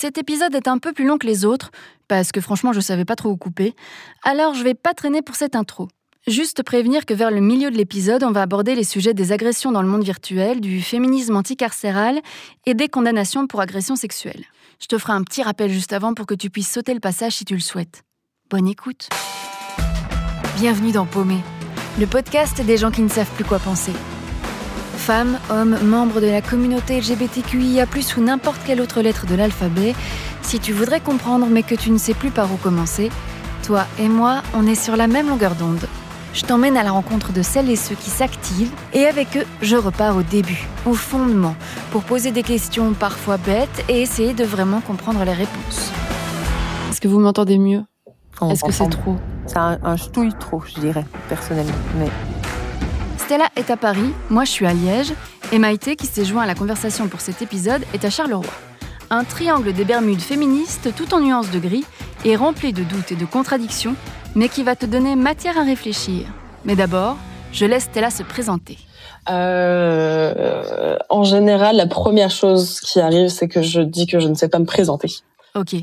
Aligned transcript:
Cet 0.00 0.16
épisode 0.16 0.54
est 0.54 0.66
un 0.66 0.78
peu 0.78 0.94
plus 0.94 1.04
long 1.04 1.18
que 1.18 1.26
les 1.26 1.44
autres, 1.44 1.70
parce 2.08 2.32
que 2.32 2.40
franchement 2.40 2.72
je 2.72 2.80
savais 2.80 3.04
pas 3.04 3.16
trop 3.16 3.28
où 3.28 3.36
couper, 3.36 3.74
alors 4.22 4.54
je 4.54 4.64
vais 4.64 4.72
pas 4.72 4.94
traîner 4.94 5.20
pour 5.20 5.36
cette 5.36 5.54
intro. 5.54 5.88
Juste 6.26 6.62
prévenir 6.62 7.04
que 7.04 7.12
vers 7.12 7.30
le 7.30 7.42
milieu 7.42 7.70
de 7.70 7.76
l'épisode, 7.76 8.24
on 8.24 8.30
va 8.30 8.40
aborder 8.40 8.74
les 8.74 8.84
sujets 8.84 9.12
des 9.12 9.30
agressions 9.30 9.72
dans 9.72 9.82
le 9.82 9.88
monde 9.88 10.02
virtuel, 10.02 10.62
du 10.62 10.80
féminisme 10.80 11.36
anticarcéral 11.36 12.22
et 12.64 12.72
des 12.72 12.88
condamnations 12.88 13.46
pour 13.46 13.60
agressions 13.60 13.94
sexuelles. 13.94 14.46
Je 14.80 14.86
te 14.86 14.96
ferai 14.96 15.12
un 15.12 15.22
petit 15.22 15.42
rappel 15.42 15.70
juste 15.70 15.92
avant 15.92 16.14
pour 16.14 16.24
que 16.24 16.32
tu 16.32 16.48
puisses 16.48 16.72
sauter 16.72 16.94
le 16.94 17.00
passage 17.00 17.34
si 17.34 17.44
tu 17.44 17.52
le 17.52 17.60
souhaites. 17.60 18.02
Bonne 18.48 18.68
écoute. 18.68 19.10
Bienvenue 20.56 20.92
dans 20.92 21.04
Paumé, 21.04 21.40
le 21.98 22.06
podcast 22.06 22.58
des 22.64 22.78
gens 22.78 22.90
qui 22.90 23.02
ne 23.02 23.08
savent 23.08 23.34
plus 23.34 23.44
quoi 23.44 23.58
penser. 23.58 23.92
Femmes, 25.00 25.38
hommes, 25.48 25.78
membres 25.82 26.20
de 26.20 26.26
la 26.26 26.42
communauté 26.42 27.00
LGBTQIA, 27.00 27.86
ou 28.18 28.20
n'importe 28.20 28.60
quelle 28.66 28.82
autre 28.82 29.00
lettre 29.00 29.26
de 29.26 29.34
l'alphabet, 29.34 29.94
si 30.42 30.60
tu 30.60 30.74
voudrais 30.74 31.00
comprendre 31.00 31.46
mais 31.50 31.62
que 31.62 31.74
tu 31.74 31.90
ne 31.90 31.96
sais 31.96 32.12
plus 32.12 32.30
par 32.30 32.52
où 32.52 32.56
commencer, 32.56 33.10
toi 33.64 33.86
et 33.98 34.08
moi, 34.08 34.42
on 34.52 34.66
est 34.66 34.74
sur 34.74 34.96
la 34.96 35.06
même 35.06 35.28
longueur 35.28 35.54
d'onde. 35.54 35.86
Je 36.34 36.42
t'emmène 36.42 36.76
à 36.76 36.82
la 36.82 36.90
rencontre 36.90 37.32
de 37.32 37.40
celles 37.40 37.70
et 37.70 37.76
ceux 37.76 37.94
qui 37.94 38.10
s'activent 38.10 38.70
et 38.92 39.06
avec 39.06 39.38
eux, 39.38 39.46
je 39.62 39.74
repars 39.74 40.16
au 40.18 40.22
début, 40.22 40.68
au 40.84 40.92
fondement, 40.92 41.56
pour 41.92 42.02
poser 42.02 42.30
des 42.30 42.42
questions 42.42 42.92
parfois 42.92 43.38
bêtes 43.38 43.84
et 43.88 44.02
essayer 44.02 44.34
de 44.34 44.44
vraiment 44.44 44.82
comprendre 44.82 45.24
les 45.24 45.32
réponses. 45.32 45.90
Est-ce 46.90 47.00
que 47.00 47.08
vous 47.08 47.20
m'entendez 47.20 47.58
mieux? 47.58 47.84
Est-ce 48.50 48.62
que 48.62 48.70
c'est 48.70 48.90
trop? 48.90 49.16
C'est 49.46 49.56
un, 49.56 49.78
un 49.82 49.96
ch'touille 49.96 50.34
trop, 50.38 50.62
je 50.66 50.78
dirais, 50.78 51.06
personnellement. 51.30 51.72
Mais... 51.98 52.10
Stella 53.30 53.48
est 53.54 53.70
à 53.70 53.76
Paris, 53.76 54.12
moi 54.28 54.42
je 54.42 54.50
suis 54.50 54.66
à 54.66 54.74
Liège, 54.74 55.12
et 55.52 55.60
Maïté, 55.60 55.94
qui 55.94 56.06
s'est 56.06 56.24
joint 56.24 56.42
à 56.42 56.46
la 56.46 56.56
conversation 56.56 57.06
pour 57.06 57.20
cet 57.20 57.42
épisode, 57.42 57.82
est 57.94 58.04
à 58.04 58.10
Charleroi. 58.10 58.50
Un 59.08 59.22
triangle 59.22 59.72
des 59.72 59.84
Bermudes 59.84 60.20
féministes 60.20 60.92
tout 60.96 61.14
en 61.14 61.20
nuances 61.20 61.52
de 61.52 61.60
gris 61.60 61.84
et 62.24 62.34
rempli 62.34 62.72
de 62.72 62.82
doutes 62.82 63.12
et 63.12 63.14
de 63.14 63.24
contradictions 63.24 63.94
mais 64.34 64.48
qui 64.48 64.64
va 64.64 64.74
te 64.74 64.84
donner 64.84 65.14
matière 65.14 65.58
à 65.58 65.62
réfléchir. 65.62 66.26
Mais 66.64 66.74
d'abord, 66.74 67.18
je 67.52 67.66
laisse 67.66 67.84
Stella 67.84 68.10
se 68.10 68.24
présenter. 68.24 68.78
Euh, 69.30 70.96
en 71.08 71.22
général, 71.22 71.76
la 71.76 71.86
première 71.86 72.30
chose 72.30 72.80
qui 72.80 72.98
arrive, 72.98 73.28
c'est 73.28 73.46
que 73.46 73.62
je 73.62 73.80
dis 73.80 74.08
que 74.08 74.18
je 74.18 74.26
ne 74.26 74.34
sais 74.34 74.48
pas 74.48 74.58
me 74.58 74.66
présenter. 74.66 75.08
Ok. 75.54 75.76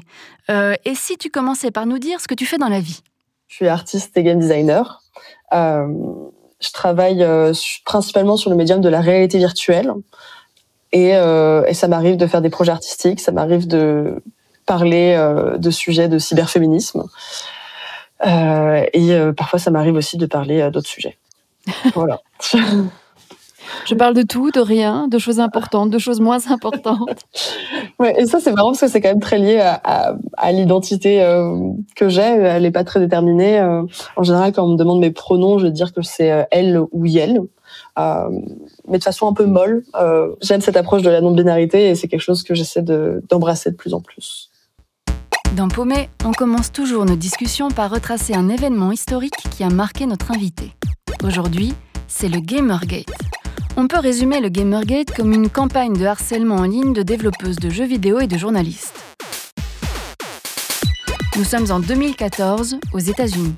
Euh, 0.49 0.75
et 0.83 0.95
si 0.95 1.17
tu 1.17 1.29
commençais 1.29 1.71
par 1.71 1.85
nous 1.85 1.97
dire 1.97 2.19
ce 2.19 2.27
que 2.27 2.35
tu 2.35 2.45
fais 2.45 2.57
dans 2.57 2.67
la 2.67 2.81
vie? 2.81 2.99
Je 3.47 3.55
suis 3.55 3.69
artiste 3.69 4.17
et 4.17 4.23
game 4.23 4.37
designer. 4.37 5.01
Euh, 5.53 5.87
je 6.59 6.71
travaille 6.71 7.23
euh, 7.23 7.53
principalement 7.85 8.37
sur 8.37 8.49
le 8.49 8.55
médium 8.55 8.81
de 8.81 8.89
la 8.89 9.01
réalité 9.01 9.37
virtuelle. 9.37 9.93
Et, 10.91 11.15
euh, 11.15 11.65
et 11.67 11.73
ça 11.73 11.87
m'arrive 11.87 12.17
de 12.17 12.27
faire 12.27 12.41
des 12.41 12.49
projets 12.49 12.71
artistiques, 12.71 13.19
ça 13.19 13.31
m'arrive 13.31 13.67
de 13.67 14.21
parler 14.65 15.15
euh, 15.17 15.57
de 15.57 15.69
sujets 15.69 16.07
de 16.07 16.17
cyberféminisme. 16.17 17.03
Et 18.23 19.15
parfois, 19.37 19.59
ça 19.59 19.69
m'arrive 19.69 19.95
aussi 19.95 20.17
de 20.17 20.25
parler 20.25 20.71
d'autres 20.71 20.87
sujets. 20.87 21.17
voilà. 21.93 22.21
Je 23.85 23.95
parle 23.95 24.13
de 24.13 24.21
tout, 24.21 24.51
de 24.51 24.59
rien, 24.59 25.07
de 25.07 25.17
choses 25.17 25.39
importantes, 25.39 25.89
de 25.89 25.97
choses 25.97 26.19
moins 26.19 26.49
importantes. 26.49 27.25
Ouais, 27.99 28.13
et 28.19 28.27
ça, 28.27 28.39
c'est 28.39 28.51
marrant 28.51 28.69
parce 28.69 28.81
que 28.81 28.87
c'est 28.87 29.01
quand 29.01 29.09
même 29.09 29.19
très 29.19 29.39
lié 29.39 29.59
à, 29.59 29.81
à, 29.83 30.13
à 30.37 30.51
l'identité 30.51 31.23
euh, 31.23 31.71
que 31.95 32.09
j'ai. 32.09 32.21
Elle 32.21 32.61
n'est 32.61 32.71
pas 32.71 32.83
très 32.83 32.99
déterminée. 32.99 33.59
Euh, 33.59 33.81
en 34.15 34.21
général, 34.21 34.51
quand 34.51 34.63
on 34.65 34.73
me 34.73 34.77
demande 34.77 34.99
mes 34.99 35.09
pronoms, 35.09 35.57
je 35.57 35.65
vais 35.65 35.71
dire 35.71 35.91
que 35.93 36.03
c'est 36.03 36.47
elle 36.51 36.79
ou 36.91 37.05
yel. 37.05 37.41
Euh, 37.97 38.29
mais 38.87 38.99
de 38.99 39.03
façon 39.03 39.27
un 39.27 39.33
peu 39.33 39.45
molle. 39.45 39.83
J'aime 40.41 40.61
cette 40.61 40.77
approche 40.77 41.01
de 41.01 41.09
la 41.09 41.21
non-binarité 41.21 41.89
et 41.89 41.95
c'est 41.95 42.07
quelque 42.07 42.21
chose 42.21 42.43
que 42.43 42.53
j'essaie 42.53 42.83
d'embrasser 42.83 43.71
de, 43.71 43.75
de 43.75 43.77
plus 43.77 43.95
en 43.95 44.01
plus. 44.01 44.51
Dans 45.55 45.69
Paumé, 45.69 46.09
on 46.23 46.33
commence 46.33 46.71
toujours 46.71 47.05
nos 47.05 47.15
discussions 47.15 47.69
par 47.69 47.89
retracer 47.89 48.35
un 48.35 48.47
événement 48.47 48.91
historique 48.91 49.33
qui 49.49 49.63
a 49.63 49.69
marqué 49.69 50.05
notre 50.05 50.31
invité. 50.31 50.73
Aujourd'hui, 51.23 51.73
c'est 52.07 52.29
le 52.29 52.39
Gamergate. 52.39 53.07
On 53.79 53.87
peut 53.87 53.99
résumer 53.99 54.39
le 54.39 54.49
Gamergate 54.49 55.15
comme 55.15 55.31
une 55.33 55.51
campagne 55.51 55.93
de 55.93 56.03
harcèlement 56.03 56.55
en 56.55 56.63
ligne 56.63 56.93
de 56.93 57.03
développeuses 57.03 57.57
de 57.57 57.69
jeux 57.69 57.85
vidéo 57.85 58.19
et 58.19 58.25
de 58.25 58.35
journalistes. 58.35 58.99
Nous 61.35 61.43
sommes 61.43 61.69
en 61.69 61.79
2014 61.79 62.79
aux 62.91 62.99
États-Unis. 62.99 63.53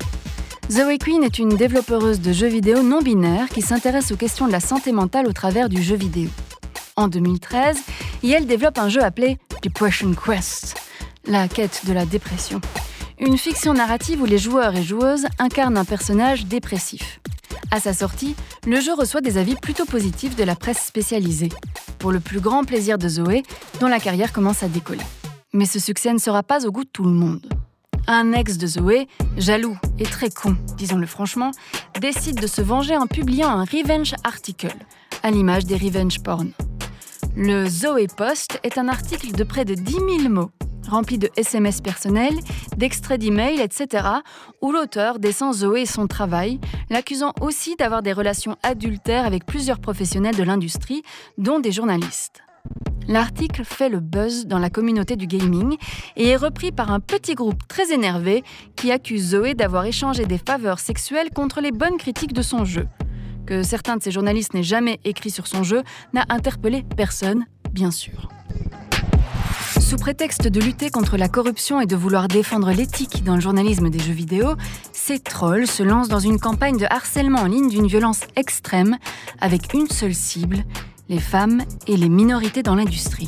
Zoe 0.70 0.98
Queen 0.98 1.24
est 1.24 1.38
une 1.38 1.56
développeuse 1.56 2.20
de 2.20 2.34
jeux 2.34 2.48
vidéo 2.48 2.82
non 2.82 3.00
binaire 3.00 3.48
qui 3.48 3.62
s'intéresse 3.62 4.12
aux 4.12 4.16
questions 4.16 4.46
de 4.46 4.52
la 4.52 4.60
santé 4.60 4.92
mentale 4.92 5.26
au 5.26 5.32
travers 5.32 5.70
du 5.70 5.82
jeu 5.82 5.96
vidéo. 5.96 6.28
En 6.96 7.08
2013, 7.08 7.78
elle 8.22 8.46
développe 8.46 8.76
un 8.76 8.90
jeu 8.90 9.02
appelé 9.02 9.38
Depression 9.62 10.12
Quest, 10.12 10.76
la 11.24 11.48
quête 11.48 11.80
de 11.86 11.94
la 11.94 12.04
dépression. 12.04 12.60
Une 13.22 13.36
fiction 13.36 13.74
narrative 13.74 14.22
où 14.22 14.24
les 14.24 14.38
joueurs 14.38 14.74
et 14.74 14.82
joueuses 14.82 15.26
incarnent 15.38 15.76
un 15.76 15.84
personnage 15.84 16.46
dépressif. 16.46 17.20
À 17.70 17.78
sa 17.78 17.92
sortie, 17.92 18.34
le 18.66 18.80
jeu 18.80 18.94
reçoit 18.94 19.20
des 19.20 19.36
avis 19.36 19.56
plutôt 19.56 19.84
positifs 19.84 20.36
de 20.36 20.42
la 20.42 20.56
presse 20.56 20.82
spécialisée, 20.82 21.50
pour 21.98 22.12
le 22.12 22.20
plus 22.20 22.40
grand 22.40 22.64
plaisir 22.64 22.96
de 22.96 23.06
Zoé, 23.08 23.42
dont 23.78 23.88
la 23.88 24.00
carrière 24.00 24.32
commence 24.32 24.62
à 24.62 24.68
décoller. 24.68 25.04
Mais 25.52 25.66
ce 25.66 25.78
succès 25.78 26.14
ne 26.14 26.18
sera 26.18 26.42
pas 26.42 26.66
au 26.66 26.72
goût 26.72 26.84
de 26.84 26.88
tout 26.88 27.04
le 27.04 27.10
monde. 27.10 27.46
Un 28.06 28.32
ex 28.32 28.56
de 28.56 28.66
Zoé, 28.66 29.06
jaloux 29.36 29.76
et 29.98 30.04
très 30.04 30.30
con, 30.30 30.56
disons-le 30.78 31.06
franchement, 31.06 31.50
décide 32.00 32.40
de 32.40 32.46
se 32.46 32.62
venger 32.62 32.96
en 32.96 33.06
publiant 33.06 33.50
un 33.50 33.64
revenge 33.64 34.14
article, 34.24 34.74
à 35.22 35.30
l'image 35.30 35.66
des 35.66 35.76
revenge 35.76 36.22
porn. 36.22 36.52
Le 37.36 37.68
Zoé 37.68 38.06
Post 38.06 38.58
est 38.62 38.78
un 38.78 38.88
article 38.88 39.32
de 39.32 39.44
près 39.44 39.66
de 39.66 39.74
10 39.74 39.92
000 39.92 40.28
mots 40.30 40.50
rempli 40.88 41.18
de 41.18 41.30
SMS 41.36 41.80
personnels, 41.80 42.38
d'extraits 42.76 43.20
d'emails, 43.20 43.60
etc., 43.60 44.06
où 44.60 44.72
l'auteur 44.72 45.18
descend 45.18 45.54
Zoé 45.54 45.82
et 45.82 45.86
son 45.86 46.06
travail, 46.06 46.60
l'accusant 46.88 47.32
aussi 47.40 47.76
d'avoir 47.76 48.02
des 48.02 48.12
relations 48.12 48.56
adultères 48.62 49.26
avec 49.26 49.46
plusieurs 49.46 49.78
professionnels 49.78 50.36
de 50.36 50.42
l'industrie, 50.42 51.02
dont 51.38 51.60
des 51.60 51.72
journalistes. 51.72 52.42
L'article 53.08 53.64
fait 53.64 53.88
le 53.88 54.00
buzz 54.00 54.46
dans 54.46 54.58
la 54.58 54.70
communauté 54.70 55.16
du 55.16 55.26
gaming 55.26 55.76
et 56.16 56.28
est 56.28 56.36
repris 56.36 56.70
par 56.70 56.92
un 56.92 57.00
petit 57.00 57.34
groupe 57.34 57.66
très 57.66 57.92
énervé 57.92 58.44
qui 58.76 58.92
accuse 58.92 59.30
Zoé 59.30 59.54
d'avoir 59.54 59.84
échangé 59.84 60.26
des 60.26 60.38
faveurs 60.38 60.78
sexuelles 60.78 61.30
contre 61.34 61.60
les 61.60 61.72
bonnes 61.72 61.96
critiques 61.96 62.32
de 62.32 62.42
son 62.42 62.64
jeu. 62.64 62.86
Que 63.46 63.64
certains 63.64 63.96
de 63.96 64.02
ces 64.02 64.12
journalistes 64.12 64.54
n'aient 64.54 64.62
jamais 64.62 65.00
écrit 65.04 65.30
sur 65.30 65.48
son 65.48 65.64
jeu 65.64 65.82
n'a 66.12 66.24
interpellé 66.28 66.84
personne, 66.96 67.46
bien 67.72 67.90
sûr. 67.90 68.28
Sous 69.90 69.96
prétexte 69.96 70.46
de 70.46 70.60
lutter 70.60 70.88
contre 70.88 71.16
la 71.16 71.28
corruption 71.28 71.80
et 71.80 71.86
de 71.86 71.96
vouloir 71.96 72.28
défendre 72.28 72.70
l'éthique 72.70 73.24
dans 73.24 73.34
le 73.34 73.40
journalisme 73.40 73.90
des 73.90 73.98
jeux 73.98 74.12
vidéo, 74.12 74.54
ces 74.92 75.18
trolls 75.18 75.66
se 75.66 75.82
lancent 75.82 76.06
dans 76.06 76.20
une 76.20 76.38
campagne 76.38 76.76
de 76.76 76.86
harcèlement 76.88 77.40
en 77.40 77.46
ligne 77.46 77.68
d'une 77.68 77.88
violence 77.88 78.20
extrême, 78.36 78.98
avec 79.40 79.74
une 79.74 79.88
seule 79.88 80.14
cible, 80.14 80.58
les 81.08 81.18
femmes 81.18 81.64
et 81.88 81.96
les 81.96 82.08
minorités 82.08 82.62
dans 82.62 82.76
l'industrie. 82.76 83.26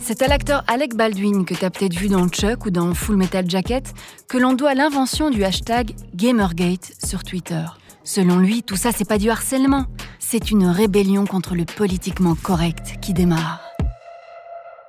C'est 0.00 0.22
à 0.22 0.26
l'acteur 0.26 0.64
Alec 0.66 0.96
Baldwin 0.96 1.44
que 1.44 1.54
tu 1.54 1.64
as 1.64 1.70
peut-être 1.70 1.94
vu 1.94 2.08
dans 2.08 2.26
Chuck 2.26 2.66
ou 2.66 2.70
dans 2.70 2.92
Full 2.92 3.14
Metal 3.14 3.48
Jacket 3.48 3.94
que 4.28 4.38
l'on 4.38 4.54
doit 4.54 4.74
l'invention 4.74 5.30
du 5.30 5.44
hashtag 5.44 5.94
Gamergate 6.16 6.90
sur 7.04 7.22
Twitter. 7.22 7.62
Selon 8.02 8.38
lui, 8.38 8.64
tout 8.64 8.74
ça 8.74 8.90
c'est 8.90 9.06
pas 9.06 9.18
du 9.18 9.30
harcèlement, 9.30 9.86
c'est 10.18 10.50
une 10.50 10.66
rébellion 10.66 11.24
contre 11.24 11.54
le 11.54 11.66
politiquement 11.66 12.34
correct 12.34 12.96
qui 13.00 13.12
démarre. 13.12 13.71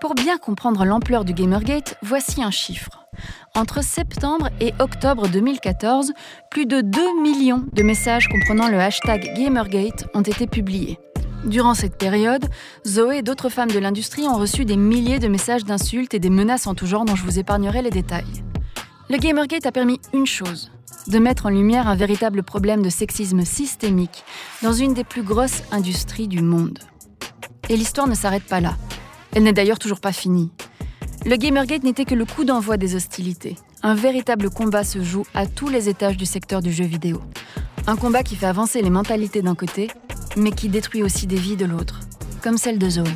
Pour 0.03 0.15
bien 0.15 0.37
comprendre 0.37 0.83
l'ampleur 0.83 1.23
du 1.23 1.33
Gamergate, 1.33 1.95
voici 2.01 2.43
un 2.43 2.51
chiffre. 2.51 3.07
Entre 3.55 3.81
septembre 3.81 4.49
et 4.59 4.73
octobre 4.79 5.29
2014, 5.29 6.11
plus 6.51 6.65
de 6.65 6.81
2 6.81 7.21
millions 7.21 7.63
de 7.71 7.83
messages 7.83 8.27
comprenant 8.27 8.67
le 8.67 8.81
hashtag 8.81 9.33
Gamergate 9.33 10.09
ont 10.13 10.21
été 10.21 10.45
publiés. 10.45 10.99
Durant 11.45 11.73
cette 11.73 11.97
période, 11.97 12.49
Zoé 12.85 13.19
et 13.19 13.21
d'autres 13.21 13.47
femmes 13.47 13.71
de 13.71 13.79
l'industrie 13.79 14.27
ont 14.27 14.35
reçu 14.35 14.65
des 14.65 14.75
milliers 14.75 15.19
de 15.19 15.29
messages 15.29 15.63
d'insultes 15.63 16.13
et 16.13 16.19
des 16.19 16.29
menaces 16.29 16.67
en 16.67 16.75
tout 16.75 16.85
genre 16.85 17.05
dont 17.05 17.15
je 17.15 17.23
vous 17.23 17.39
épargnerai 17.39 17.81
les 17.81 17.89
détails. 17.89 18.43
Le 19.09 19.17
Gamergate 19.17 19.65
a 19.65 19.71
permis 19.71 20.01
une 20.11 20.27
chose, 20.27 20.69
de 21.07 21.17
mettre 21.17 21.45
en 21.45 21.49
lumière 21.49 21.87
un 21.87 21.95
véritable 21.95 22.43
problème 22.43 22.81
de 22.81 22.89
sexisme 22.89 23.45
systémique 23.45 24.25
dans 24.63 24.73
une 24.73 24.95
des 24.95 25.05
plus 25.05 25.23
grosses 25.23 25.63
industries 25.71 26.27
du 26.27 26.41
monde. 26.41 26.79
Et 27.69 27.77
l'histoire 27.77 28.07
ne 28.07 28.15
s'arrête 28.15 28.43
pas 28.43 28.59
là. 28.59 28.75
Elle 29.35 29.43
n'est 29.43 29.53
d'ailleurs 29.53 29.79
toujours 29.79 29.99
pas 29.99 30.11
finie. 30.11 30.51
Le 31.25 31.35
Gamergate 31.37 31.83
n'était 31.83 32.05
que 32.05 32.15
le 32.15 32.25
coup 32.25 32.43
d'envoi 32.43 32.77
des 32.77 32.95
hostilités. 32.95 33.55
Un 33.81 33.95
véritable 33.95 34.49
combat 34.49 34.83
se 34.83 35.01
joue 35.01 35.25
à 35.33 35.47
tous 35.47 35.69
les 35.69 35.89
étages 35.89 36.17
du 36.17 36.25
secteur 36.25 36.61
du 36.61 36.71
jeu 36.71 36.85
vidéo. 36.85 37.21
Un 37.87 37.95
combat 37.95 38.23
qui 38.23 38.35
fait 38.35 38.45
avancer 38.45 38.81
les 38.81 38.89
mentalités 38.89 39.41
d'un 39.41 39.55
côté, 39.55 39.89
mais 40.37 40.51
qui 40.51 40.69
détruit 40.69 41.03
aussi 41.03 41.27
des 41.27 41.35
vies 41.35 41.55
de 41.55 41.65
l'autre, 41.65 41.99
comme 42.41 42.57
celle 42.57 42.77
de 42.77 42.89
Zoé. 42.89 43.09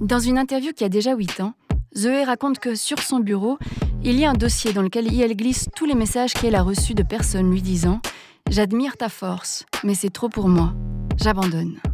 Dans 0.00 0.20
une 0.20 0.38
interview 0.38 0.72
qui 0.72 0.84
a 0.84 0.88
déjà 0.88 1.14
8 1.14 1.40
ans, 1.40 1.54
Zoé 1.96 2.24
raconte 2.24 2.58
que 2.58 2.74
sur 2.74 2.98
son 3.00 3.20
bureau, 3.20 3.58
il 4.04 4.18
y 4.18 4.24
a 4.24 4.30
un 4.30 4.34
dossier 4.34 4.72
dans 4.72 4.82
lequel 4.82 5.12
elle 5.20 5.36
glisse 5.36 5.68
tous 5.76 5.84
les 5.84 5.94
messages 5.94 6.34
qu'elle 6.34 6.54
a 6.54 6.62
reçus 6.62 6.94
de 6.94 7.02
personnes 7.02 7.50
lui 7.50 7.62
disant⁇ 7.62 8.00
J'admire 8.50 8.96
ta 8.96 9.08
force, 9.08 9.64
mais 9.84 9.94
c'est 9.94 10.10
trop 10.10 10.28
pour 10.28 10.48
moi, 10.48 10.74
j'abandonne⁇ 11.18 11.78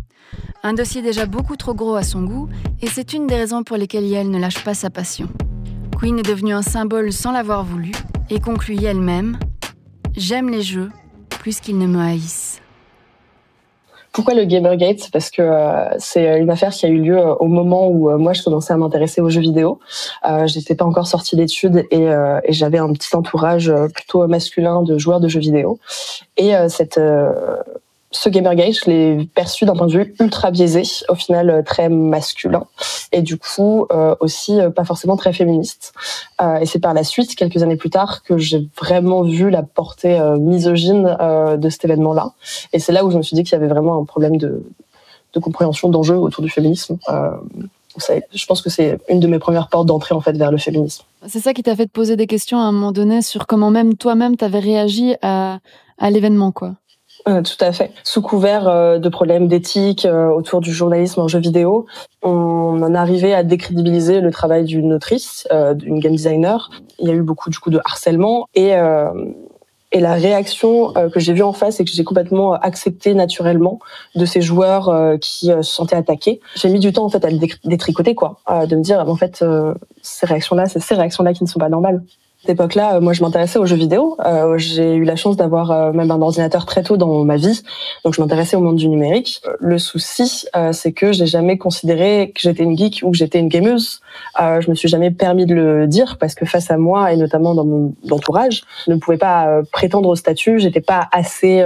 Un 0.64 0.72
dossier 0.72 1.02
déjà 1.02 1.26
beaucoup 1.26 1.56
trop 1.56 1.74
gros 1.74 1.94
à 1.94 2.02
son 2.02 2.22
goût, 2.22 2.48
et 2.82 2.88
c'est 2.88 3.12
une 3.12 3.28
des 3.28 3.36
raisons 3.36 3.62
pour 3.62 3.76
lesquelles 3.76 4.06
Yael 4.06 4.28
ne 4.28 4.38
lâche 4.38 4.64
pas 4.64 4.74
sa 4.74 4.90
passion. 4.90 5.28
Queen 5.98 6.18
est 6.18 6.22
devenue 6.22 6.52
un 6.52 6.62
symbole 6.62 7.12
sans 7.12 7.30
l'avoir 7.30 7.64
voulu, 7.64 7.92
et 8.28 8.40
conclut 8.40 8.82
elle-même 8.84 9.38
J'aime 10.16 10.50
les 10.50 10.62
jeux 10.62 10.90
plus 11.28 11.60
qu'ils 11.60 11.78
ne 11.78 11.86
me 11.86 12.00
haïssent. 12.00 12.60
Pourquoi 14.12 14.34
le 14.34 14.46
Gamergate? 14.46 15.10
Parce 15.12 15.30
que 15.30 15.42
euh, 15.42 15.84
c'est 15.98 16.40
une 16.40 16.50
affaire 16.50 16.70
qui 16.70 16.86
a 16.86 16.88
eu 16.88 17.00
lieu 17.00 17.18
euh, 17.18 17.34
au 17.36 17.46
moment 17.46 17.86
où 17.86 18.10
euh, 18.10 18.18
moi 18.18 18.32
je 18.32 18.42
commençais 18.42 18.72
à 18.72 18.76
m'intéresser 18.76 19.20
aux 19.20 19.30
jeux 19.30 19.40
vidéo. 19.40 19.78
J'étais 20.46 20.74
pas 20.74 20.84
encore 20.84 21.06
sortie 21.06 21.36
d'études 21.36 21.84
et, 21.92 22.02
et 22.02 22.52
j'avais 22.52 22.78
un 22.78 22.92
petit 22.92 23.14
entourage 23.14 23.72
plutôt 23.94 24.26
masculin 24.26 24.82
de 24.82 24.98
joueurs 24.98 25.20
de 25.20 25.28
jeux 25.28 25.38
vidéo. 25.38 25.78
Et 26.36 26.52
cette 26.68 26.98
ce 28.10 28.28
Gamergate, 28.30 28.72
je 28.72 28.90
l'ai 28.90 29.24
perçu 29.34 29.66
d'un 29.66 29.74
point 29.74 29.86
de 29.86 29.92
vue 29.92 30.14
ultra 30.18 30.50
biaisé, 30.50 30.82
au 31.08 31.14
final 31.14 31.50
euh, 31.50 31.62
très 31.62 31.88
masculin, 31.88 32.64
et 33.12 33.20
du 33.20 33.36
coup 33.36 33.86
euh, 33.92 34.14
aussi 34.20 34.58
euh, 34.58 34.70
pas 34.70 34.84
forcément 34.84 35.16
très 35.16 35.32
féministe. 35.32 35.92
Et 36.60 36.66
c'est 36.66 36.78
par 36.78 36.94
la 36.94 37.04
suite, 37.04 37.34
quelques 37.34 37.62
années 37.62 37.76
plus 37.76 37.90
tard, 37.90 38.22
que 38.22 38.38
j'ai 38.38 38.66
vraiment 38.80 39.22
vu 39.22 39.50
la 39.50 39.62
portée 39.62 40.18
misogyne 40.38 41.16
de 41.58 41.68
cet 41.68 41.84
événement-là. 41.84 42.30
Et 42.72 42.78
c'est 42.78 42.92
là 42.92 43.04
où 43.04 43.10
je 43.10 43.16
me 43.16 43.22
suis 43.22 43.34
dit 43.34 43.42
qu'il 43.42 43.52
y 43.52 43.56
avait 43.56 43.66
vraiment 43.66 44.00
un 44.00 44.04
problème 44.04 44.36
de, 44.36 44.62
de 45.34 45.40
compréhension 45.40 45.88
d'enjeux 45.88 46.16
autour 46.16 46.44
du 46.44 46.48
féminisme. 46.48 46.96
je 47.98 48.46
pense 48.46 48.62
que 48.62 48.70
c'est 48.70 49.00
une 49.08 49.18
de 49.18 49.26
mes 49.26 49.40
premières 49.40 49.66
portes 49.66 49.86
d'entrée 49.86 50.14
en 50.14 50.20
fait 50.20 50.36
vers 50.36 50.52
le 50.52 50.58
féminisme. 50.58 51.02
C'est 51.26 51.40
ça 51.40 51.52
qui 51.52 51.64
t'a 51.64 51.74
fait 51.74 51.86
te 51.86 51.92
poser 51.92 52.14
des 52.14 52.28
questions 52.28 52.58
à 52.58 52.62
un 52.62 52.72
moment 52.72 52.92
donné 52.92 53.20
sur 53.20 53.48
comment 53.48 53.72
même 53.72 53.96
toi-même 53.96 54.36
t'avais 54.36 54.60
réagi 54.60 55.16
à, 55.22 55.58
à 55.98 56.10
l'événement, 56.10 56.52
quoi. 56.52 56.76
Euh, 57.26 57.42
tout 57.42 57.62
à 57.62 57.72
fait. 57.72 57.90
Sous 58.04 58.22
couvert 58.22 58.68
euh, 58.68 58.98
de 58.98 59.08
problèmes 59.08 59.48
d'éthique 59.48 60.04
euh, 60.04 60.28
autour 60.28 60.60
du 60.60 60.72
journalisme 60.72 61.20
en 61.20 61.28
jeu 61.28 61.38
vidéo, 61.38 61.86
on 62.22 62.82
en 62.82 62.94
arrivait 62.94 63.34
à 63.34 63.42
décrédibiliser 63.42 64.20
le 64.20 64.30
travail 64.30 64.64
d'une 64.64 64.92
autrice, 64.92 65.46
d'une 65.74 66.00
game 66.00 66.12
designer. 66.12 66.70
Il 66.98 67.08
y 67.08 67.10
a 67.10 67.14
eu 67.14 67.22
beaucoup 67.22 67.50
du 67.50 67.58
coup 67.58 67.70
de 67.70 67.80
harcèlement 67.84 68.48
et 68.54 68.72
et 69.90 70.00
la 70.00 70.14
réaction 70.14 70.92
que 70.92 71.18
j'ai 71.18 71.32
vue 71.32 71.42
en 71.42 71.54
face 71.54 71.80
et 71.80 71.84
que 71.84 71.90
j'ai 71.90 72.04
complètement 72.04 72.52
accepté 72.52 73.14
naturellement 73.14 73.78
de 74.16 74.26
ces 74.26 74.42
joueurs 74.42 75.18
qui 75.20 75.46
se 75.46 75.62
sentaient 75.62 75.96
attaqués. 75.96 76.40
J'ai 76.56 76.68
mis 76.68 76.80
du 76.80 76.92
temps 76.92 77.04
en 77.04 77.08
fait 77.08 77.24
à 77.24 77.30
le 77.30 77.38
détricoter 77.64 78.14
quoi, 78.14 78.40
de 78.66 78.76
me 78.76 78.82
dire 78.82 78.98
en 79.08 79.16
fait 79.16 79.42
ces 80.02 80.26
réactions 80.26 80.56
là, 80.56 80.66
c'est 80.66 80.80
ces 80.80 80.94
réactions 80.94 81.24
là 81.24 81.32
qui 81.32 81.44
ne 81.44 81.48
sont 81.48 81.60
pas 81.60 81.70
normales 81.70 82.02
époque-là, 82.50 82.96
euh, 82.96 83.00
moi, 83.00 83.12
je 83.12 83.22
m'intéressais 83.22 83.58
aux 83.58 83.66
jeux 83.66 83.76
vidéo. 83.76 84.16
Euh, 84.24 84.58
j'ai 84.58 84.94
eu 84.94 85.04
la 85.04 85.16
chance 85.16 85.36
d'avoir 85.36 85.70
euh, 85.70 85.92
même 85.92 86.10
un 86.10 86.20
ordinateur 86.20 86.66
très 86.66 86.82
tôt 86.82 86.96
dans 86.96 87.24
ma 87.24 87.36
vie, 87.36 87.62
donc 88.04 88.14
je 88.14 88.20
m'intéressais 88.20 88.56
au 88.56 88.60
monde 88.60 88.76
du 88.76 88.88
numérique. 88.88 89.42
Le 89.60 89.78
souci, 89.78 90.46
c'est 90.72 90.92
que 90.92 91.12
j'ai 91.12 91.26
jamais 91.26 91.58
considéré 91.58 92.32
que 92.34 92.40
j'étais 92.40 92.62
une 92.62 92.76
geek 92.76 93.00
ou 93.02 93.10
que 93.10 93.16
j'étais 93.16 93.38
une 93.38 93.48
gameuse. 93.48 94.00
Je 94.38 94.68
me 94.70 94.74
suis 94.74 94.88
jamais 94.88 95.10
permis 95.10 95.46
de 95.46 95.54
le 95.54 95.86
dire 95.86 96.16
parce 96.18 96.34
que 96.34 96.44
face 96.44 96.70
à 96.70 96.76
moi 96.76 97.12
et 97.12 97.16
notamment 97.16 97.54
dans 97.54 97.64
mon 97.64 97.94
entourage, 98.10 98.62
je 98.86 98.92
ne 98.92 98.96
pouvais 98.96 99.16
pas 99.16 99.62
prétendre 99.72 100.08
au 100.08 100.16
statut. 100.16 100.58
J'étais 100.58 100.80
pas 100.80 101.08
assez 101.12 101.64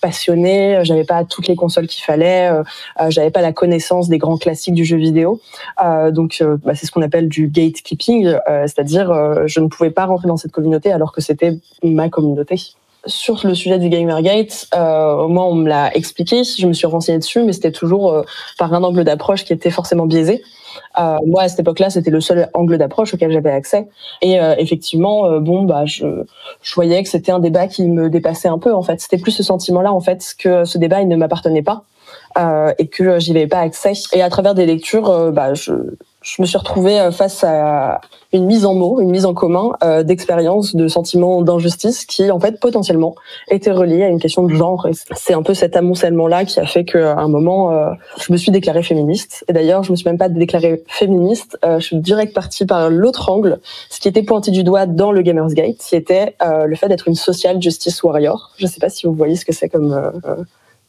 passionnée. 0.00 0.80
J'avais 0.82 1.04
pas 1.04 1.24
toutes 1.24 1.48
les 1.48 1.56
consoles 1.56 1.86
qu'il 1.86 2.02
fallait. 2.02 2.50
j'avais 3.08 3.30
pas 3.30 3.42
la 3.42 3.52
connaissance 3.52 4.08
des 4.08 4.18
grands 4.18 4.38
classiques 4.38 4.74
du 4.74 4.84
jeu 4.84 4.96
vidéo. 4.96 5.40
donc, 6.10 6.42
bah, 6.64 6.74
c'est 6.74 6.86
ce 6.86 6.90
qu'on 6.90 7.02
appelle 7.02 7.28
du 7.28 7.48
gatekeeping, 7.48 8.34
c'est-à-dire 8.46 9.46
je 9.46 9.60
ne 9.60 9.68
pouvais 9.68 9.90
pas 9.90 10.06
rentrer 10.08 10.28
dans 10.28 10.36
cette 10.36 10.52
communauté 10.52 10.92
alors 10.92 11.12
que 11.12 11.20
c'était 11.20 11.58
ma 11.82 12.08
communauté. 12.08 12.56
Sur 13.06 13.40
le 13.44 13.54
sujet 13.54 13.78
du 13.78 13.88
Gamergate, 13.88 14.66
euh, 14.74 15.28
moi 15.28 15.44
on 15.46 15.54
me 15.54 15.68
l'a 15.68 15.94
expliqué, 15.94 16.42
je 16.42 16.66
me 16.66 16.72
suis 16.72 16.86
renseignée 16.86 17.18
dessus, 17.18 17.42
mais 17.44 17.52
c'était 17.52 17.70
toujours 17.70 18.10
euh, 18.10 18.22
par 18.58 18.74
un 18.74 18.82
angle 18.82 19.04
d'approche 19.04 19.44
qui 19.44 19.52
était 19.52 19.70
forcément 19.70 20.06
biaisé. 20.06 20.42
Euh, 20.98 21.16
moi 21.24 21.42
à 21.42 21.48
cette 21.48 21.60
époque-là, 21.60 21.90
c'était 21.90 22.10
le 22.10 22.20
seul 22.20 22.50
angle 22.54 22.76
d'approche 22.76 23.14
auquel 23.14 23.30
j'avais 23.30 23.52
accès. 23.52 23.88
Et 24.20 24.40
euh, 24.40 24.56
effectivement, 24.58 25.38
bon 25.38 25.62
bah 25.62 25.84
je, 25.86 26.06
voyais 26.74 27.00
que 27.04 27.08
c'était 27.08 27.30
un 27.30 27.38
débat 27.38 27.68
qui 27.68 27.84
me 27.84 28.10
dépassait 28.10 28.48
un 28.48 28.58
peu 28.58 28.74
en 28.74 28.82
fait. 28.82 29.00
C'était 29.00 29.18
plus 29.18 29.32
ce 29.32 29.44
sentiment-là 29.44 29.92
en 29.92 30.00
fait 30.00 30.34
que 30.36 30.64
ce 30.64 30.76
débat 30.76 31.00
il 31.00 31.08
ne 31.08 31.16
m'appartenait 31.16 31.62
pas. 31.62 31.84
Et 32.78 32.86
que 32.86 33.18
j'y 33.18 33.32
avais 33.32 33.48
pas 33.48 33.58
accès. 33.58 33.92
Et 34.12 34.22
à 34.22 34.30
travers 34.30 34.54
des 34.54 34.64
lectures, 34.64 35.32
bah, 35.32 35.54
je, 35.54 35.72
je 36.28 36.42
me 36.42 36.46
suis 36.46 36.58
retrouvée 36.58 37.00
euh, 37.00 37.10
face 37.10 37.42
à 37.42 38.00
une 38.32 38.44
mise 38.44 38.66
en 38.66 38.74
mots, 38.74 39.00
une 39.00 39.10
mise 39.10 39.24
en 39.24 39.32
commun 39.32 39.72
euh, 39.82 40.02
d'expériences, 40.02 40.76
de 40.76 40.86
sentiments 40.86 41.40
d'injustice 41.40 42.04
qui, 42.04 42.30
en 42.30 42.38
fait, 42.38 42.60
potentiellement, 42.60 43.14
étaient 43.50 43.72
reliés 43.72 44.02
à 44.02 44.08
une 44.08 44.20
question 44.20 44.42
de 44.42 44.54
genre. 44.54 44.86
C'est 45.16 45.32
un 45.32 45.42
peu 45.42 45.54
cet 45.54 45.76
amoncellement-là 45.76 46.44
qui 46.44 46.60
a 46.60 46.66
fait 46.66 46.84
qu'à 46.84 47.16
un 47.16 47.28
moment, 47.28 47.72
euh, 47.72 47.90
je 48.20 48.30
me 48.30 48.36
suis 48.36 48.52
déclarée 48.52 48.82
féministe. 48.82 49.44
Et 49.48 49.54
d'ailleurs, 49.54 49.82
je 49.82 49.90
me 49.90 49.96
suis 49.96 50.06
même 50.06 50.18
pas 50.18 50.28
déclarée 50.28 50.82
féministe. 50.86 51.58
Je 51.64 51.80
suis 51.80 51.96
direct 51.96 52.34
partie 52.34 52.66
par 52.66 52.90
l'autre 52.90 53.30
angle, 53.30 53.58
ce 53.88 54.00
qui 54.00 54.08
était 54.08 54.22
pointé 54.22 54.50
du 54.50 54.64
doigt 54.64 54.86
dans 54.86 55.12
le 55.12 55.22
Gamers 55.22 55.48
Gate, 55.48 55.78
qui 55.78 55.96
était 55.96 56.34
le 56.42 56.74
fait 56.76 56.88
d'être 56.88 57.08
une 57.08 57.14
social 57.14 57.60
justice 57.62 58.02
warrior. 58.02 58.50
Je 58.58 58.66
sais 58.66 58.80
pas 58.80 58.90
si 58.90 59.06
vous 59.06 59.14
voyez 59.14 59.36
ce 59.36 59.44
que 59.44 59.52
c'est 59.52 59.68
comme 59.68 60.10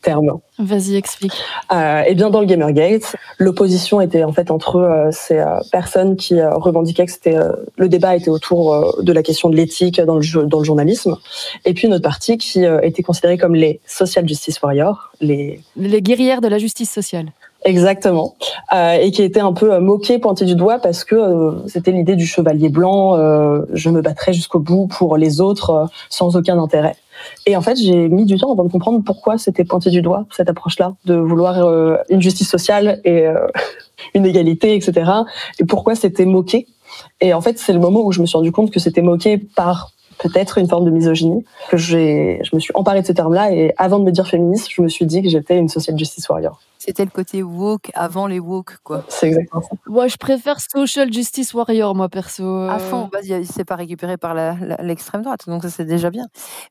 terme. 0.02 0.40
Vas-y, 0.58 0.96
explique. 0.96 1.34
Euh, 1.72 2.04
et 2.08 2.16
bien 2.16 2.30
dans 2.30 2.40
le 2.40 2.46
Gamergate, 2.46 3.16
l'opposition 3.38 4.02
était 4.02 4.24
en 4.24 4.34
fait 4.34 4.52
entre 4.52 4.78
euh, 4.78 5.10
ces 5.12 5.40
euh, 5.40 5.60
personnes 5.72 6.16
qui 6.16 6.42
revendiquaient 6.42 7.06
que 7.06 7.12
c'était 7.12 7.38
le 7.78 7.90
débat 7.90 8.16
était 8.16 8.30
autour 8.30 9.02
de 9.02 9.14
la 9.14 9.24
question 9.24 9.50
de 9.50 9.56
l'éthique 9.56 10.02
dans 10.02 10.16
le 10.18 10.46
dans 10.46 10.60
le 10.60 10.66
journalisme, 10.66 11.18
et 11.66 11.74
puis 11.74 11.88
une 11.88 11.94
autre 11.94 12.04
partie 12.04 12.38
qui 12.38 12.64
était 12.84 13.04
considérée 13.04 13.38
comme 13.38 13.56
les 13.56 13.80
social 13.86 14.28
justice 14.28 14.62
warriors, 14.62 15.12
les 15.22 15.62
les 15.76 16.02
guerrières 16.02 16.42
de 16.42 16.48
la 16.48 16.58
justice 16.58 16.92
sociale. 16.92 17.32
Exactement, 17.66 18.36
euh, 18.74 18.94
et 18.94 19.12
qui 19.12 19.22
était 19.22 19.42
un 19.42 19.52
peu 19.52 19.80
moqué, 19.80 20.18
pointé 20.18 20.46
du 20.46 20.56
doigt 20.56 20.80
parce 20.80 21.04
que 21.04 21.16
euh, 21.16 21.68
c'était 21.68 21.92
l'idée 21.92 22.16
du 22.16 22.26
chevalier 22.26 22.70
blanc. 22.70 23.18
Euh, 23.18 23.64
je 23.74 23.90
me 23.90 24.02
battrai 24.02 24.32
jusqu'au 24.32 24.60
bout 24.60 24.88
pour 24.88 25.18
les 25.18 25.42
autres 25.42 25.90
sans 26.10 26.38
aucun 26.38 26.58
intérêt. 26.58 26.96
Et 27.46 27.58
en 27.58 27.62
fait, 27.62 27.76
j'ai 27.76 28.08
mis 28.08 28.24
du 28.24 28.38
temps 28.38 28.54
avant 28.54 28.64
de 28.64 28.72
comprendre 28.72 29.04
pourquoi 29.06 29.38
c'était 29.38 29.66
pointé 29.66 29.90
du 29.90 30.02
doigt 30.02 30.26
cette 30.32 30.50
approche-là, 30.50 30.94
de 31.04 31.16
vouloir 31.16 32.00
une 32.10 32.22
justice 32.22 32.50
sociale 32.50 33.02
et 33.04 33.26
une 34.14 34.26
égalité, 34.26 34.74
etc. 34.76 35.12
Et 35.60 35.66
pourquoi 35.66 35.96
c'était 35.96 36.26
moqué. 36.26 36.66
Et 37.20 37.34
en 37.34 37.42
fait, 37.42 37.60
c'est 37.60 37.74
le 37.74 37.80
moment 37.80 38.06
où 38.06 38.14
je 38.14 38.22
me 38.22 38.26
suis 38.26 38.38
rendu 38.38 38.54
compte 38.54 38.72
que 38.72 38.80
c'était 38.80 39.02
moqué 39.02 39.38
par 39.38 39.92
peut-être 40.20 40.58
une 40.58 40.68
forme 40.68 40.86
de 40.86 40.92
misogynie, 40.92 41.44
que 41.70 41.78
j'ai, 41.78 42.40
je 42.44 42.56
me 42.56 42.60
suis 42.60 42.72
emparée 42.76 43.02
de 43.02 43.08
ce 43.08 43.14
terme-là 43.14 43.52
et 43.52 43.74
avant 43.78 44.00
de 44.00 44.04
me 44.04 44.12
dire 44.12 44.28
féministe, 44.28 44.68
je 44.70 44.82
me 44.82 44.88
suis 44.88 45.06
dit 45.06 45.22
que 45.22 45.30
j'étais 45.30 45.58
une 45.58 45.70
social 45.70 45.98
justice 45.98 46.28
warrior. 46.30 46.60
C'était 46.78 47.04
le 47.04 47.12
côté 47.12 47.44
woke 47.44 47.92
avant 47.94 48.26
les 48.26 48.40
woke, 48.40 48.78
quoi. 48.84 49.04
C'est 49.10 49.28
exactement 49.28 49.62
ça. 49.62 49.70
Moi, 49.86 50.08
je 50.08 50.16
préfère 50.16 50.60
social 50.62 51.12
justice 51.12 51.54
warrior, 51.54 51.94
moi, 51.94 52.08
perso. 52.08 52.44
À 52.70 52.80
fond, 52.80 53.10
vas-y, 53.12 53.46
c'est 53.46 53.66
pas 53.66 53.76
récupéré 53.76 54.16
par 54.18 54.34
l'extrême 54.82 55.22
droite, 55.22 55.42
donc 55.48 55.64
ça, 55.64 55.70
c'est 55.70 55.86
déjà 55.86 56.10
bien. 56.10 56.26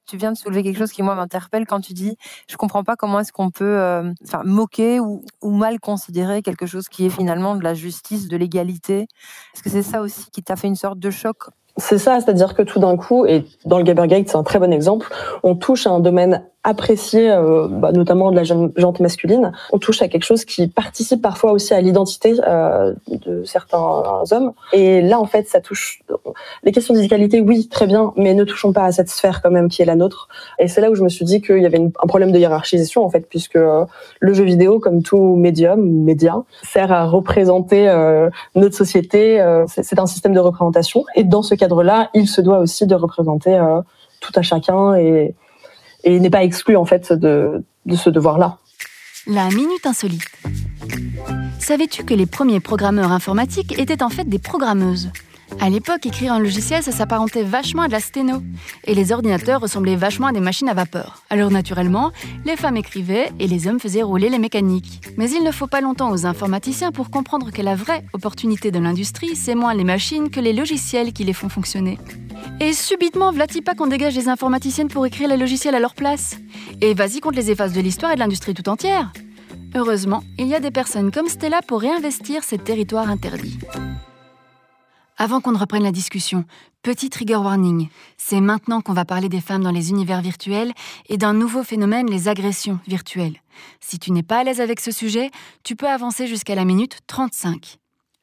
Tu 0.06 0.16
viens 0.16 0.32
de 0.32 0.37
soulever 0.37 0.62
quelque 0.62 0.78
chose 0.78 0.92
qui, 0.92 1.02
moi, 1.02 1.14
m'interpelle 1.14 1.66
quand 1.66 1.80
tu 1.80 1.92
dis, 1.92 2.16
je 2.49 2.56
comprends 2.56 2.84
pas 2.84 2.96
comment 2.96 3.20
est-ce 3.20 3.32
qu'on 3.32 3.50
peut, 3.50 3.64
euh, 3.64 4.11
enfin, 4.25 4.42
moquer 4.44 4.99
ou, 4.99 5.23
ou 5.42 5.50
mal 5.50 5.78
considérer 5.78 6.42
quelque 6.42 6.66
chose 6.66 6.88
qui 6.88 7.04
est 7.04 7.11
finalement 7.11 7.54
de 7.54 7.62
la 7.62 7.75
justice, 7.75 8.28
de 8.28 8.37
l'égalité. 8.37 9.06
Est-ce 9.54 9.62
que 9.62 9.70
c'est 9.70 9.82
ça 9.82 10.00
aussi 10.00 10.30
qui 10.30 10.42
t'a 10.42 10.56
fait 10.56 10.68
une 10.68 10.76
sorte 10.76 10.99
de 10.99 11.11
choc 11.11 11.37
c'est 11.78 11.99
ça, 11.99 12.20
c'est-à-dire 12.20 12.54
que 12.54 12.62
tout 12.62 12.78
d'un 12.78 12.97
coup, 12.97 13.25
et 13.25 13.44
dans 13.64 13.78
le 13.78 13.85
Gamergate, 13.85 14.28
c'est 14.28 14.37
un 14.37 14.42
très 14.42 14.58
bon 14.58 14.73
exemple, 14.73 15.08
on 15.42 15.54
touche 15.54 15.87
à 15.87 15.90
un 15.90 16.00
domaine 16.00 16.44
apprécié, 16.64 17.30
euh, 17.30 17.66
bah, 17.68 17.92
notamment 17.92 18.30
de 18.30 18.36
la 18.36 18.44
jante 18.44 19.00
masculine. 19.00 19.52
On 19.72 19.78
touche 19.78 20.02
à 20.02 20.08
quelque 20.08 20.24
chose 20.24 20.44
qui 20.44 20.68
participe 20.68 21.22
parfois 21.22 21.52
aussi 21.52 21.72
à 21.72 21.80
l'identité 21.80 22.34
euh, 22.46 22.94
de 23.08 23.44
certains 23.44 24.02
hommes. 24.30 24.52
Et 24.72 25.00
là, 25.00 25.20
en 25.20 25.24
fait, 25.24 25.48
ça 25.48 25.60
touche 25.60 26.02
les 26.62 26.72
questions 26.72 26.94
d'égalité, 26.94 27.40
oui, 27.40 27.68
très 27.68 27.86
bien, 27.86 28.12
mais 28.16 28.34
ne 28.34 28.44
touchons 28.44 28.72
pas 28.72 28.84
à 28.84 28.92
cette 28.92 29.08
sphère 29.08 29.40
quand 29.42 29.50
même 29.50 29.68
qui 29.68 29.82
est 29.82 29.86
la 29.86 29.96
nôtre. 29.96 30.28
Et 30.58 30.68
c'est 30.68 30.80
là 30.80 30.90
où 30.90 30.94
je 30.94 31.02
me 31.02 31.08
suis 31.08 31.24
dit 31.24 31.40
qu'il 31.40 31.62
y 31.62 31.66
avait 31.66 31.78
un 31.80 32.06
problème 32.06 32.32
de 32.32 32.38
hiérarchisation 32.38 33.04
en 33.04 33.10
fait, 33.10 33.26
puisque 33.28 33.56
euh, 33.56 33.84
le 34.20 34.32
jeu 34.32 34.44
vidéo, 34.44 34.78
comme 34.78 35.02
tout 35.02 35.36
médium, 35.36 35.80
média, 35.80 36.42
sert 36.62 36.92
à 36.92 37.06
représenter 37.06 37.88
euh, 37.88 38.30
notre 38.54 38.76
société. 38.76 39.40
Euh, 39.40 39.64
c'est 39.68 39.98
un 39.98 40.06
système 40.06 40.34
de 40.34 40.40
représentation. 40.40 41.04
Et 41.14 41.24
dans 41.24 41.42
ce 41.42 41.54
cadre-là, 41.54 42.10
il 42.14 42.28
se 42.28 42.40
doit 42.40 42.58
aussi 42.58 42.86
de 42.86 42.94
représenter 42.94 43.54
euh, 43.54 43.80
tout 44.20 44.32
à 44.34 44.42
chacun 44.42 44.94
et 44.94 45.34
et 46.05 46.14
il 46.14 46.23
n'est 46.23 46.31
pas 46.31 46.45
exclu 46.45 46.76
en 46.76 46.85
fait 46.85 47.12
de, 47.12 47.64
de 47.87 47.97
ce 47.97 48.11
devoir-là. 48.11 48.59
La 49.26 49.49
minute 49.49 49.85
insolite. 49.85 50.23
Savais-tu 51.59 52.05
que 52.05 52.14
les 52.14 52.26
premiers 52.26 52.61
programmeurs 52.61 53.12
informatiques 53.12 53.78
étaient 53.78 54.02
en 54.02 54.09
fait 54.09 54.25
des 54.25 54.38
programmeuses? 54.38 55.11
À 55.61 55.71
l'époque, 55.71 56.07
écrire 56.07 56.33
un 56.33 56.38
logiciel, 56.38 56.83
ça 56.83 56.93
s'apparentait 56.93 57.43
vachement 57.43 57.83
à 57.83 57.88
de 57.88 57.93
la 57.93 58.00
sténo. 58.00 58.43
Et 58.85 58.95
les 58.95 59.12
ordinateurs 59.12 59.61
ressemblaient 59.61 59.97
vachement 59.97 60.28
à 60.28 60.33
des 60.33 60.40
machines 60.40 60.69
à 60.69 60.75
vapeur. 60.75 61.23
Alors 61.31 61.50
naturellement, 61.50 62.12
les 62.45 62.57
femmes 62.57 62.76
écrivaient 62.76 63.33
et 63.40 63.47
les 63.47 63.67
hommes 63.67 63.81
faisaient 63.81 64.02
rouler 64.02 64.28
les 64.28 64.38
mécaniques. 64.38 65.00
Mais 65.17 65.31
il 65.31 65.43
ne 65.43 65.50
faut 65.50 65.67
pas 65.67 65.81
longtemps 65.81 66.11
aux 66.11 66.26
informaticiens 66.26 66.93
pour 66.93 67.11
comprendre 67.11 67.50
que 67.50 67.62
la 67.62 67.75
vraie 67.75 68.05
opportunité 68.12 68.71
de 68.71 68.78
l'industrie, 68.78 69.35
c'est 69.35 69.55
moins 69.55 69.75
les 69.75 69.85
machines 69.85 70.31
que 70.31 70.40
les 70.40 70.52
logiciels 70.52 71.12
qui 71.12 71.25
les 71.25 71.33
font 71.33 71.49
fonctionner. 71.49 71.99
Et 72.61 72.73
subitement, 72.73 73.33
pas 73.64 73.75
qu'on 73.75 73.87
dégage 73.87 74.14
les 74.14 74.28
informaticiennes 74.28 74.88
pour 74.88 75.07
écrire 75.07 75.28
les 75.28 75.37
logiciels 75.37 75.75
à 75.75 75.81
leur 75.81 75.95
place? 75.95 76.37
Et 76.81 76.95
vas-y 76.95 77.21
qu'on 77.21 77.31
te 77.31 77.37
les 77.37 77.50
efface 77.50 77.73
de 77.73 77.81
l'histoire 77.81 78.12
et 78.12 78.14
de 78.14 78.21
l'industrie 78.21 78.55
tout 78.55 78.69
entière. 78.69 79.12
Heureusement, 79.75 80.23
il 80.38 80.47
y 80.47 80.55
a 80.55 80.61
des 80.61 80.71
personnes 80.71 81.11
comme 81.11 81.28
Stella 81.28 81.61
pour 81.67 81.81
réinvestir 81.81 82.45
ces 82.45 82.59
territoires 82.59 83.11
interdits. 83.11 83.59
Avant 85.20 85.40
qu'on 85.40 85.50
ne 85.50 85.58
reprenne 85.58 85.82
la 85.82 85.90
discussion, 85.90 86.44
petit 86.82 87.10
trigger 87.10 87.34
warning. 87.34 87.88
C'est 88.16 88.40
maintenant 88.40 88.80
qu'on 88.80 88.92
va 88.92 89.04
parler 89.04 89.28
des 89.28 89.40
femmes 89.40 89.64
dans 89.64 89.72
les 89.72 89.90
univers 89.90 90.20
virtuels 90.20 90.72
et 91.08 91.18
d'un 91.18 91.34
nouveau 91.34 91.64
phénomène, 91.64 92.08
les 92.08 92.28
agressions 92.28 92.78
virtuelles. 92.87 93.34
Si 93.80 93.98
tu 93.98 94.12
n'es 94.12 94.22
pas 94.22 94.38
à 94.38 94.44
l'aise 94.44 94.60
avec 94.60 94.78
ce 94.78 94.92
sujet, 94.92 95.32
tu 95.64 95.75
peux 95.75 95.88
avancer 95.88 96.28
jusqu'à 96.28 96.54
la 96.54 96.64
minute 96.64 97.00
35. 97.08 97.78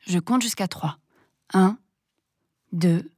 Je 0.07 0.19
compte 0.19 0.41
jusqu'à 0.41 0.69
3. 0.69 0.97
1, 1.53 1.77
2, 2.71 3.11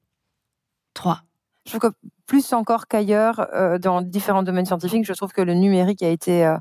3. 0.95 1.21
Je 1.65 1.77
trouve 1.77 1.91
que 1.91 1.95
plus 2.25 2.53
encore 2.53 2.87
qu'ailleurs, 2.87 3.47
euh, 3.53 3.77
dans 3.77 4.01
différents 4.01 4.41
domaines 4.41 4.65
scientifiques, 4.65 5.05
je 5.05 5.13
trouve 5.13 5.33
que 5.33 5.41
le 5.41 5.53
numérique 5.53 6.01
a 6.01 6.09
été 6.09 6.43
euh, 6.43 6.57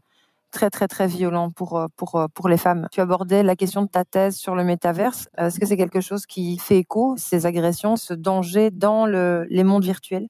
très 0.50 0.70
très 0.70 0.88
très 0.88 1.06
violent 1.06 1.50
pour 1.50 1.78
euh, 1.78 1.86
pour 1.96 2.16
euh, 2.16 2.26
pour 2.32 2.48
les 2.48 2.56
femmes. 2.56 2.88
Tu 2.92 3.00
abordais 3.00 3.42
la 3.42 3.56
question 3.56 3.82
de 3.82 3.88
ta 3.88 4.04
thèse 4.04 4.36
sur 4.36 4.54
le 4.54 4.64
métaverse. 4.64 5.28
Est-ce 5.38 5.60
que 5.60 5.66
c'est 5.66 5.76
quelque 5.76 6.00
chose 6.00 6.26
qui 6.26 6.58
fait 6.58 6.78
écho 6.78 7.14
ces 7.18 7.46
agressions, 7.46 7.96
ce 7.96 8.14
danger 8.14 8.70
dans 8.70 9.06
le, 9.06 9.46
les 9.50 9.64
mondes 9.64 9.84
virtuels? 9.84 10.28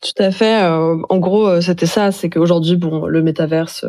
Tout 0.00 0.22
à 0.22 0.32
fait. 0.32 0.62
Euh, 0.62 0.96
en 1.08 1.18
gros, 1.18 1.60
c'était 1.60 1.86
ça. 1.86 2.10
C'est 2.10 2.28
qu'aujourd'hui, 2.30 2.76
bon, 2.76 3.06
le 3.06 3.22
métaverse, 3.22 3.86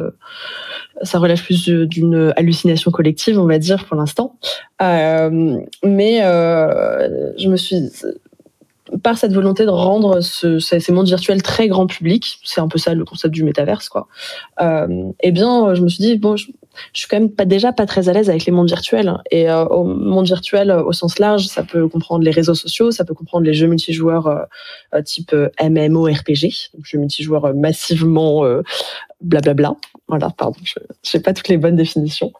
ça 1.02 1.18
relève 1.18 1.42
plus 1.42 1.68
d'une 1.68 2.32
hallucination 2.36 2.92
collective, 2.92 3.40
on 3.40 3.48
va 3.48 3.58
dire, 3.58 3.86
pour 3.86 3.98
l'instant. 3.98 4.38
mais 4.80 6.20
je 6.24 7.48
me 7.50 7.58
suis 7.58 7.90
par 9.04 9.18
cette 9.18 9.34
volonté 9.34 9.66
de 9.66 9.70
rendre 9.70 10.22
ce, 10.22 10.60
ces, 10.60 10.92
mondes 10.92 11.08
virtuels 11.08 11.42
très 11.42 11.68
grand 11.68 11.88
public, 11.88 12.40
c'est 12.44 12.62
un 12.62 12.68
peu 12.68 12.80
ça 12.80 12.94
le 12.94 13.06
concept 13.06 13.34
du 13.34 13.44
métaverse, 13.44 13.90
quoi. 13.90 14.08
Euh, 14.62 14.88
eh 15.22 15.32
bien, 15.32 15.74
je 15.74 15.82
me 15.82 15.90
suis 15.90 16.04
dit 16.04 16.18
bon, 16.18 16.36
je, 16.36 16.48
je, 16.94 17.00
suis 17.00 17.08
quand 17.08 17.20
même 17.20 17.30
pas 17.30 17.46
déjà 17.46 17.72
pas 17.72 17.86
très 17.86 18.10
à 18.10 18.14
l'aise 18.14 18.30
avec 18.30 18.46
les 18.46 18.52
mondes 18.52 18.68
virtuels. 18.68 19.18
Et 19.32 19.50
euh, 19.50 19.66
au 19.66 19.84
monde 19.84 20.26
virtuel 20.26 20.72
au 20.72 20.94
sens 20.94 21.20
large, 21.20 21.48
ça 21.48 21.64
peut 21.64 21.88
comprendre 21.88 22.24
les 22.24 22.32
réseaux 22.32 22.56
sociaux, 22.56 22.92
ça 22.92 23.06
peut 23.06 23.14
comprendre 23.14 23.46
les 23.46 23.54
jeux 23.54 23.68
multijoueurs 23.68 24.28
euh, 24.28 25.02
type 25.02 25.36
MMORPG, 25.62 26.72
donc 26.74 26.86
jeux 26.86 27.00
multijoueurs 27.00 27.54
massivement 27.54 28.44
blablabla. 29.22 29.54
Bla 29.54 29.54
bla. 29.54 29.76
Voilà, 30.08 30.30
pardon, 30.36 30.58
je 30.64 31.18
n'ai 31.18 31.22
pas 31.22 31.34
toutes 31.34 31.50
les 31.50 31.58
bonnes 31.58 31.76
définitions. 31.76 32.34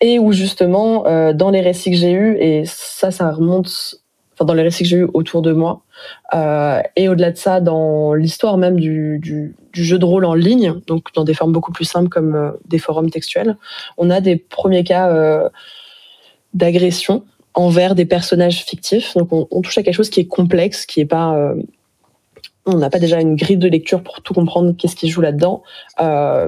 et 0.00 0.18
où 0.18 0.32
justement, 0.32 1.32
dans 1.34 1.50
les 1.50 1.60
récits 1.60 1.90
que 1.90 1.96
j'ai 1.96 2.12
eus, 2.12 2.36
et 2.38 2.62
ça, 2.64 3.10
ça 3.10 3.30
remonte 3.30 4.01
dans 4.44 4.54
les 4.54 4.62
récits 4.62 4.82
que 4.82 4.88
j'ai 4.88 4.98
eu 4.98 5.08
autour 5.14 5.42
de 5.42 5.52
moi. 5.52 5.82
Euh, 6.34 6.80
et 6.96 7.08
au-delà 7.08 7.30
de 7.30 7.36
ça, 7.36 7.60
dans 7.60 8.14
l'histoire 8.14 8.58
même 8.58 8.78
du, 8.78 9.54
jeu 9.72 9.98
de 9.98 10.04
rôle 10.04 10.24
en 10.24 10.34
ligne, 10.34 10.74
donc 10.86 11.12
dans 11.14 11.24
des 11.24 11.34
formes 11.34 11.52
beaucoup 11.52 11.72
plus 11.72 11.84
simples 11.84 12.08
comme 12.08 12.34
euh, 12.34 12.50
des 12.66 12.78
forums 12.78 13.10
textuels, 13.10 13.56
on 13.96 14.10
a 14.10 14.20
des 14.20 14.36
premiers 14.36 14.84
cas 14.84 15.10
euh, 15.10 15.48
d'agression 16.54 17.24
envers 17.54 17.94
des 17.94 18.04
personnages 18.04 18.64
fictifs. 18.64 19.16
Donc 19.16 19.32
on, 19.32 19.46
on, 19.50 19.62
touche 19.62 19.78
à 19.78 19.82
quelque 19.82 19.94
chose 19.94 20.10
qui 20.10 20.20
est 20.20 20.26
complexe, 20.26 20.86
qui 20.86 21.00
est 21.00 21.06
pas 21.06 21.54
on 22.64 22.76
n'a 22.76 22.90
pas 22.90 23.00
déjà 23.00 23.20
une 23.20 23.34
grille 23.34 23.56
de 23.56 23.68
lecture 23.68 24.04
pour 24.04 24.22
tout 24.22 24.34
comprendre 24.34 24.72
qu'est-ce 24.78 24.94
qui 24.94 25.08
joue 25.08 25.20
là-dedans, 25.20 25.62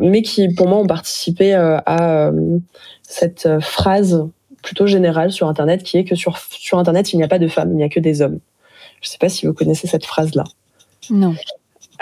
mais 0.01 0.23
qui 0.23 0.49
pour 0.55 0.69
moi 0.69 0.79
ont 0.79 0.87
participé 0.87 1.53
à 1.55 2.31
cette 3.03 3.49
phrase 3.61 4.25
plutôt 4.65 4.87
générale 4.87 5.31
sur 5.31 5.47
Internet 5.47 5.83
qui 5.83 5.99
est 5.99 6.05
que 6.05 6.17
sur, 6.17 6.39
sur 6.39 6.79
Internet, 6.79 7.13
il 7.13 7.19
n'y 7.19 7.23
a 7.23 7.29
pas 7.29 7.39
de 7.39 7.47
femmes, 7.47 7.71
il 7.73 7.77
n'y 7.77 7.85
a 7.85 7.89
que 7.89 8.01
des 8.01 8.23
hommes. 8.23 8.41
Je 9.01 9.09
ne 9.09 9.13
sais 9.13 9.19
pas 9.19 9.29
si 9.29 9.47
vous 9.47 9.53
connaissez 9.53 9.87
cette 9.87 10.07
phrase-là. 10.07 10.45
Non. 11.11 11.35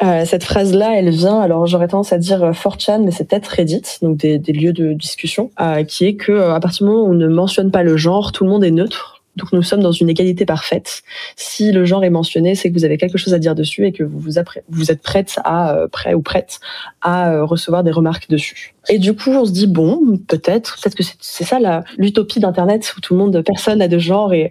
Euh, 0.02 0.24
cette 0.24 0.44
phrase-là, 0.44 0.96
elle 0.96 1.10
vient, 1.10 1.40
alors 1.40 1.66
j'aurais 1.66 1.88
tendance 1.88 2.12
à 2.12 2.18
dire 2.18 2.52
4chan, 2.52 3.00
euh, 3.00 3.04
mais 3.04 3.10
c'est 3.10 3.28
peut-être 3.28 3.48
Reddit, 3.48 3.82
donc 4.00 4.16
des, 4.16 4.38
des, 4.38 4.52
lieux 4.52 4.72
de 4.72 4.94
discussion, 4.94 5.50
euh, 5.60 5.84
qui 5.84 6.06
est 6.06 6.14
que 6.14 6.32
à 6.50 6.60
partir 6.60 6.86
du 6.86 6.90
moment 6.90 7.04
où 7.04 7.10
on 7.10 7.14
ne 7.14 7.28
mentionne 7.28 7.70
pas 7.70 7.82
le 7.82 7.96
genre, 7.96 8.32
tout 8.32 8.44
le 8.44 8.50
monde 8.50 8.64
est 8.64 8.70
neutre. 8.70 9.11
Donc 9.36 9.52
nous 9.52 9.62
sommes 9.62 9.80
dans 9.80 9.92
une 9.92 10.10
égalité 10.10 10.44
parfaite. 10.44 11.02
Si 11.36 11.72
le 11.72 11.84
genre 11.86 12.04
est 12.04 12.10
mentionné, 12.10 12.54
c'est 12.54 12.68
que 12.68 12.74
vous 12.74 12.84
avez 12.84 12.98
quelque 12.98 13.16
chose 13.16 13.32
à 13.32 13.38
dire 13.38 13.54
dessus 13.54 13.86
et 13.86 13.92
que 13.92 14.02
vous, 14.02 14.18
vous, 14.18 14.90
êtes 14.90 15.02
prête 15.02 15.36
à 15.44 15.74
euh, 15.74 15.88
prêt 15.88 16.12
ou 16.12 16.20
prête 16.20 16.60
à 17.00 17.32
euh, 17.32 17.44
recevoir 17.44 17.82
des 17.82 17.90
remarques 17.90 18.28
dessus. 18.28 18.74
Et 18.88 18.98
du 18.98 19.14
coup, 19.14 19.30
on 19.30 19.44
se 19.46 19.52
dit 19.52 19.66
bon, 19.66 20.18
peut-être, 20.28 20.76
peut-être 20.82 20.96
que 20.96 21.04
c'est 21.20 21.44
ça 21.44 21.58
l'utopie 21.96 22.40
d'Internet 22.40 22.92
où 22.96 23.00
tout 23.00 23.14
le 23.14 23.20
monde, 23.20 23.42
personne 23.46 23.78
n'a 23.78 23.88
de 23.88 23.98
genre 23.98 24.34
et, 24.34 24.50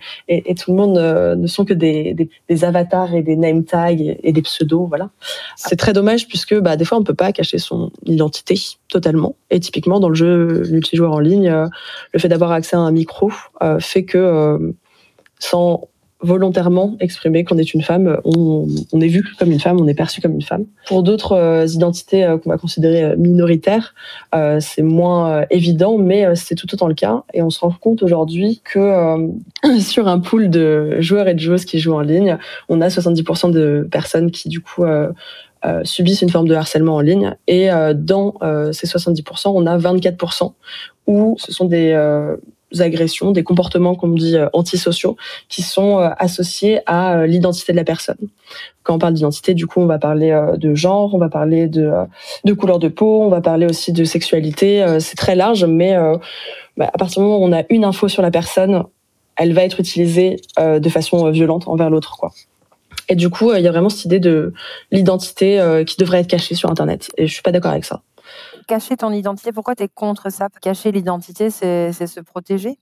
tout 0.57 0.71
le 0.71 0.77
monde 0.77 0.97
euh, 0.97 1.35
ne 1.35 1.47
sont 1.47 1.65
que 1.65 1.73
des, 1.73 2.15
avatars 2.63 3.13
et 3.13 3.21
des 3.21 3.35
name 3.35 3.65
tags 3.65 3.91
et, 3.91 4.31
des 4.31 4.41
pseudos, 4.41 4.87
voilà. 4.87 5.09
C'est 5.57 5.75
très 5.75 5.93
dommage 5.93 6.27
puisque 6.27 6.57
bah, 6.59 6.75
des 6.75 6.85
fois 6.85 6.97
on 6.97 7.03
peut 7.03 7.13
pas 7.13 7.31
cacher 7.33 7.59
son 7.59 7.91
identité 8.05 8.55
totalement. 8.87 9.35
Et 9.51 9.59
typiquement 9.59 9.99
dans 9.99 10.09
le 10.09 10.15
jeu 10.15 10.63
multijoueur 10.71 11.11
en 11.11 11.19
ligne, 11.19 11.53
le 12.13 12.19
fait 12.19 12.29
d'avoir 12.29 12.51
accès 12.51 12.75
à 12.75 12.79
un 12.79 12.91
micro 12.91 13.31
fait 13.79 14.03
que 14.03 14.73
sans 15.39 15.87
volontairement 16.23 16.95
exprimer 16.99 17.43
qu'on 17.43 17.57
est 17.57 17.73
une 17.73 17.81
femme, 17.81 18.19
on, 18.23 18.67
est 19.01 19.07
vu 19.07 19.23
comme 19.39 19.51
une 19.51 19.59
femme, 19.59 19.79
on 19.79 19.87
est 19.87 19.93
perçu 19.93 20.21
comme 20.21 20.33
une 20.33 20.41
femme. 20.41 20.65
Pour 20.87 21.03
d'autres 21.03 21.33
euh, 21.33 21.65
identités 21.65 22.23
euh, 22.23 22.37
qu'on 22.37 22.49
va 22.49 22.57
considérer 22.57 23.03
euh, 23.03 23.15
minoritaires, 23.17 23.95
euh, 24.35 24.59
c'est 24.59 24.83
moins 24.83 25.45
évident, 25.49 25.97
mais 25.97 26.35
c'est 26.35 26.55
tout 26.55 26.71
autant 26.73 26.87
le 26.87 26.93
cas. 26.93 27.23
Et 27.33 27.41
on 27.41 27.49
se 27.49 27.59
rend 27.59 27.71
compte 27.71 28.03
aujourd'hui 28.03 28.61
que 28.63 29.17
sur 29.79 30.07
un 30.07 30.19
pool 30.19 30.49
de 30.49 30.97
joueurs 30.99 31.27
et 31.27 31.33
de 31.33 31.39
joueuses 31.39 31.65
qui 31.65 31.79
jouent 31.79 31.95
en 31.95 32.01
ligne, 32.01 32.37
on 32.69 32.81
a 32.81 32.87
70% 32.87 33.51
de 33.51 33.87
personnes 33.91 34.31
qui 34.31 34.49
du 34.49 34.61
coup 34.61 34.83
subissent 35.83 36.21
une 36.21 36.29
forme 36.29 36.47
de 36.47 36.55
harcèlement 36.55 36.95
en 36.95 37.01
ligne. 37.01 37.35
Et 37.47 37.69
dans 37.95 38.33
ces 38.71 38.87
70%, 38.87 39.51
on 39.53 39.65
a 39.65 39.77
24% 39.77 40.53
où 41.07 41.35
ce 41.39 41.51
sont 41.51 41.65
des 41.65 41.93
agressions, 42.79 43.31
des 43.31 43.43
comportements 43.43 43.95
qu'on 43.95 44.09
dit 44.09 44.37
euh, 44.37 44.47
antisociaux, 44.53 45.17
qui 45.49 45.61
sont 45.61 45.99
euh, 45.99 46.09
associés 46.17 46.79
à 46.85 47.17
euh, 47.17 47.27
l'identité 47.27 47.71
de 47.73 47.77
la 47.77 47.83
personne. 47.83 48.17
Quand 48.83 48.95
on 48.95 48.99
parle 48.99 49.13
d'identité, 49.13 49.53
du 49.53 49.67
coup, 49.67 49.81
on 49.81 49.85
va 49.85 49.99
parler 49.99 50.37
de 50.57 50.73
genre, 50.73 51.13
on 51.13 51.17
va 51.17 51.29
parler 51.29 51.67
de, 51.67 51.91
de 52.45 52.53
couleur 52.53 52.79
de 52.79 52.87
peau, 52.87 53.21
on 53.21 53.29
va 53.29 53.39
parler 53.39 53.65
aussi 53.67 53.93
de 53.93 54.03
sexualité. 54.03 54.83
C'est 54.99 55.15
très 55.15 55.35
large, 55.35 55.63
mais 55.65 55.95
bah, 56.75 56.89
à 56.91 56.97
partir 56.97 57.21
du 57.21 57.27
moment 57.27 57.37
où 57.37 57.47
on 57.47 57.53
a 57.53 57.63
une 57.69 57.85
info 57.85 58.07
sur 58.07 58.23
la 58.23 58.31
personne, 58.31 58.83
elle 59.35 59.53
va 59.53 59.63
être 59.63 59.79
utilisée 59.79 60.37
de 60.59 60.89
façon 60.89 61.29
violente 61.29 61.67
envers 61.67 61.91
l'autre. 61.91 62.19
Et 63.07 63.15
du 63.15 63.29
coup, 63.29 63.53
il 63.53 63.61
y 63.61 63.67
a 63.67 63.71
vraiment 63.71 63.89
cette 63.89 64.05
idée 64.05 64.19
de 64.19 64.51
l'identité 64.91 65.83
qui 65.85 65.97
devrait 65.97 66.21
être 66.21 66.27
cachée 66.27 66.55
sur 66.55 66.71
Internet. 66.71 67.11
Et 67.17 67.27
je 67.27 67.33
suis 67.33 67.43
pas 67.43 67.51
d'accord 67.51 67.71
avec 67.71 67.85
ça 67.85 68.01
cacher 68.67 68.97
ton 68.97 69.11
identité. 69.11 69.51
Pourquoi 69.51 69.75
tu 69.75 69.83
es 69.83 69.87
contre 69.87 70.31
ça? 70.31 70.47
Cacher 70.61 70.91
l'identité, 70.91 71.49
c'est 71.49 71.91
se 71.93 72.19
protéger? 72.19 72.77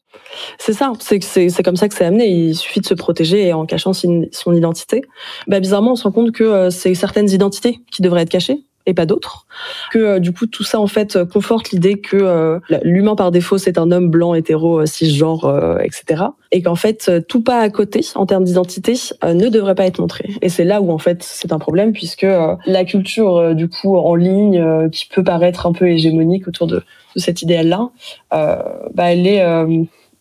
C'est 0.58 0.74
ça, 0.74 0.92
c'est 1.00 1.64
comme 1.64 1.76
ça 1.76 1.88
que 1.88 1.96
c'est 1.96 2.06
amené. 2.06 2.28
Il 2.28 2.56
suffit 2.56 2.80
de 2.80 2.86
se 2.86 2.94
protéger 2.94 3.54
en 3.54 3.66
cachant 3.66 3.94
son 3.94 4.54
identité. 4.54 5.04
Bah, 5.48 5.60
bizarrement, 5.60 5.92
on 5.92 5.96
se 5.96 6.04
rend 6.04 6.12
compte 6.12 6.32
que 6.32 6.44
euh, 6.44 6.70
c'est 6.70 6.94
certaines 6.96 7.30
identités 7.30 7.80
qui 7.92 8.02
devraient 8.02 8.24
être 8.24 8.30
cachées 8.30 8.64
et 8.86 8.94
pas 8.94 9.06
d'autres. 9.06 9.46
Que 9.92 10.00
euh, 10.00 10.20
du 10.20 10.32
coup 10.34 10.48
tout 10.48 10.64
ça 10.64 10.80
en 10.80 10.88
fait 10.88 11.16
euh, 11.16 11.26
conforte 11.26 11.72
l'idée 11.72 12.00
que 12.00 12.18
euh, 12.18 12.60
l'humain 12.84 13.16
par 13.16 13.32
défaut 13.32 13.58
c'est 13.58 13.78
un 13.78 13.92
homme 13.92 14.10
blanc 14.10 14.34
hétéro 14.34 14.86
cisgenre 14.86 15.80
etc. 15.82 16.24
Et 16.52 16.62
qu'en 16.62 16.76
fait 16.76 17.12
tout 17.28 17.42
pas 17.42 17.60
à 17.60 17.70
côté 17.70 18.02
en 18.16 18.26
termes 18.26 18.44
d'identité 18.44 18.94
ne 19.24 19.50
devrait 19.50 19.76
pas 19.76 19.86
être 19.86 20.00
montré. 20.00 20.30
Et 20.42 20.50
c'est 20.50 20.64
là 20.64 20.82
où 20.82 20.92
en 20.92 20.98
fait 20.98 21.24
c'est 21.24 21.52
un 21.52 21.60
problème 21.60 21.94
puisque 21.94 22.26
la 22.66 22.86
culture 22.86 23.54
du 23.56 23.70
coup 23.70 23.98
en 23.98 24.16
ligne 24.16 24.90
qui 24.92 25.08
peut 25.08 25.24
paraître 25.24 25.68
un 25.68 25.74
peu 25.74 25.90
hégémonique 25.90 26.48
autour 26.48 26.68
de, 26.68 26.78
de 26.78 27.20
cet 27.20 27.42
idéal 27.42 27.68
là, 27.68 27.90
bah 28.32 29.12
elle 29.12 29.28
est 29.28 29.44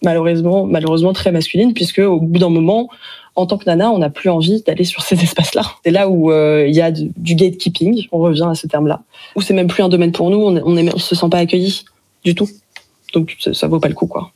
malheureusement 0.03 0.67
malheureusement 0.67 1.13
très 1.13 1.33
masculine 1.33 1.73
puisque 1.73 2.01
au 2.01 2.21
bout 2.21 2.39
d'un 2.39 2.51
moment 2.51 2.89
en 3.39 3.47
tant 3.47 3.57
que 3.57 3.65
nana, 3.67 3.91
on 3.91 3.99
n'a 3.99 4.11
plus 4.11 4.29
envie 4.31 4.63
d'aller 4.63 4.85
sur 4.85 5.03
ces 5.03 5.15
espaces-là. 5.23 5.63
C'est 5.85 5.91
là 5.91 6.09
où 6.09 6.31
euh, 6.31 6.67
il 6.69 6.75
y 6.75 6.81
a 6.81 6.91
du, 6.91 7.13
gatekeeping, 7.17 8.09
on 8.13 8.19
revient 8.19 8.49
à 8.51 8.55
ce 8.55 8.67
terme-là, 8.67 9.03
où 9.37 9.41
c'est 9.41 9.55
même 9.55 9.69
plus 9.69 9.83
un 9.83 9.89
domaine 9.89 10.13
pour 10.13 10.31
nous, 10.31 10.39
on, 10.39 10.57
on, 10.57 10.99
se 10.99 11.15
sent 11.15 11.29
pas 11.31 11.39
accueilli 11.39 11.85
du 12.25 12.35
tout. 12.35 12.49
Donc 13.15 13.37
ça, 13.39 13.55
ça 13.55 13.69
vaut 13.69 13.81
pas 13.81 13.89
le 13.89 13.95
coup, 13.95 14.07
quoi. 14.07 14.33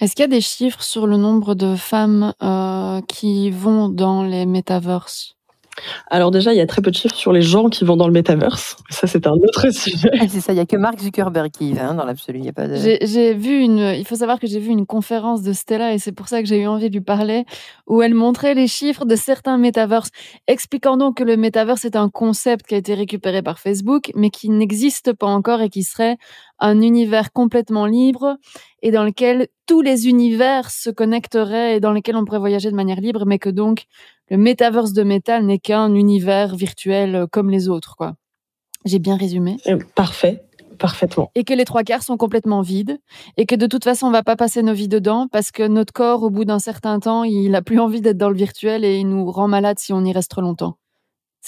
Est-ce 0.00 0.14
qu'il 0.14 0.22
y 0.22 0.24
a 0.24 0.28
des 0.28 0.40
chiffres 0.40 0.82
sur 0.82 1.08
le 1.08 1.16
nombre 1.16 1.56
de 1.56 1.74
femmes 1.74 2.32
euh, 2.40 3.00
qui 3.08 3.50
vont 3.50 3.88
dans 3.88 4.22
les 4.22 4.46
metaverses? 4.46 5.34
Alors 6.08 6.30
déjà, 6.30 6.52
il 6.52 6.56
y 6.56 6.60
a 6.60 6.66
très 6.66 6.82
peu 6.82 6.90
de 6.90 6.96
chiffres 6.96 7.14
sur 7.14 7.32
les 7.32 7.42
gens 7.42 7.68
qui 7.68 7.84
vont 7.84 7.96
dans 7.96 8.06
le 8.06 8.12
metaverse. 8.12 8.76
Ça, 8.90 9.06
c'est 9.06 9.26
un 9.26 9.32
autre 9.32 9.70
sujet. 9.70 10.10
c'est 10.28 10.40
ça, 10.40 10.52
il 10.52 10.56
n'y 10.56 10.60
a 10.60 10.66
que 10.66 10.76
Mark 10.76 11.00
Zuckerberg 11.00 11.50
qui 11.50 11.70
y 11.70 11.72
va 11.72 11.88
hein, 11.88 11.94
dans 11.94 12.04
l'absolu. 12.04 12.40
de... 12.40 12.98
J'ai 13.02 13.34
vu 13.34 13.60
une... 13.60 13.94
Il 13.96 14.04
faut 14.06 14.16
savoir 14.16 14.38
que 14.38 14.46
j'ai 14.46 14.60
vu 14.60 14.70
une 14.70 14.86
conférence 14.86 15.42
de 15.42 15.52
Stella 15.52 15.94
et 15.94 15.98
c'est 15.98 16.12
pour 16.12 16.28
ça 16.28 16.42
que 16.42 16.48
j'ai 16.48 16.60
eu 16.60 16.66
envie 16.66 16.88
de 16.88 16.94
lui 16.94 17.04
parler, 17.04 17.44
où 17.86 18.02
elle 18.02 18.14
montrait 18.14 18.54
les 18.54 18.66
chiffres 18.66 19.04
de 19.04 19.16
certains 19.16 19.58
metaverses, 19.58 20.10
expliquant 20.46 20.96
donc 20.96 21.18
que 21.18 21.24
le 21.24 21.36
metaverse 21.36 21.84
est 21.84 21.96
un 21.96 22.08
concept 22.08 22.66
qui 22.66 22.74
a 22.74 22.78
été 22.78 22.94
récupéré 22.94 23.42
par 23.42 23.58
Facebook, 23.58 24.10
mais 24.14 24.30
qui 24.30 24.50
n'existe 24.50 25.12
pas 25.12 25.26
encore 25.26 25.60
et 25.60 25.68
qui 25.68 25.82
serait 25.82 26.16
un 26.58 26.80
univers 26.80 27.32
complètement 27.32 27.86
libre 27.86 28.36
et 28.82 28.90
dans 28.90 29.04
lequel 29.04 29.48
tous 29.66 29.80
les 29.80 30.08
univers 30.08 30.70
se 30.70 30.90
connecteraient 30.90 31.76
et 31.76 31.80
dans 31.80 31.92
lesquels 31.92 32.16
on 32.16 32.24
pourrait 32.24 32.38
voyager 32.38 32.70
de 32.70 32.76
manière 32.76 33.00
libre, 33.00 33.24
mais 33.26 33.38
que 33.38 33.48
donc 33.48 33.84
le 34.30 34.36
metaverse 34.36 34.92
de 34.92 35.02
métal 35.02 35.44
n'est 35.46 35.58
qu'un 35.58 35.94
univers 35.94 36.54
virtuel 36.54 37.14
euh, 37.14 37.26
comme 37.26 37.50
les 37.50 37.68
autres, 37.68 37.96
quoi. 37.96 38.14
J'ai 38.84 38.98
bien 38.98 39.16
résumé. 39.16 39.56
Euh, 39.66 39.78
parfait. 39.94 40.42
parfaitement. 40.78 41.30
Et 41.34 41.44
que 41.44 41.54
les 41.54 41.64
trois 41.64 41.82
quarts 41.82 42.02
sont 42.02 42.16
complètement 42.16 42.62
vides 42.62 42.98
et 43.36 43.46
que 43.46 43.54
de 43.54 43.66
toute 43.66 43.84
façon, 43.84 44.06
on 44.06 44.10
va 44.10 44.22
pas 44.22 44.36
passer 44.36 44.62
nos 44.62 44.74
vies 44.74 44.88
dedans 44.88 45.28
parce 45.30 45.50
que 45.50 45.66
notre 45.66 45.92
corps, 45.92 46.22
au 46.22 46.30
bout 46.30 46.44
d'un 46.44 46.58
certain 46.58 47.00
temps, 47.00 47.24
il 47.24 47.54
a 47.54 47.62
plus 47.62 47.80
envie 47.80 48.00
d'être 48.00 48.18
dans 48.18 48.30
le 48.30 48.36
virtuel 48.36 48.84
et 48.84 48.98
il 48.98 49.08
nous 49.08 49.30
rend 49.30 49.48
malade 49.48 49.78
si 49.78 49.92
on 49.92 50.04
y 50.04 50.12
reste 50.12 50.30
trop 50.30 50.42
longtemps. 50.42 50.76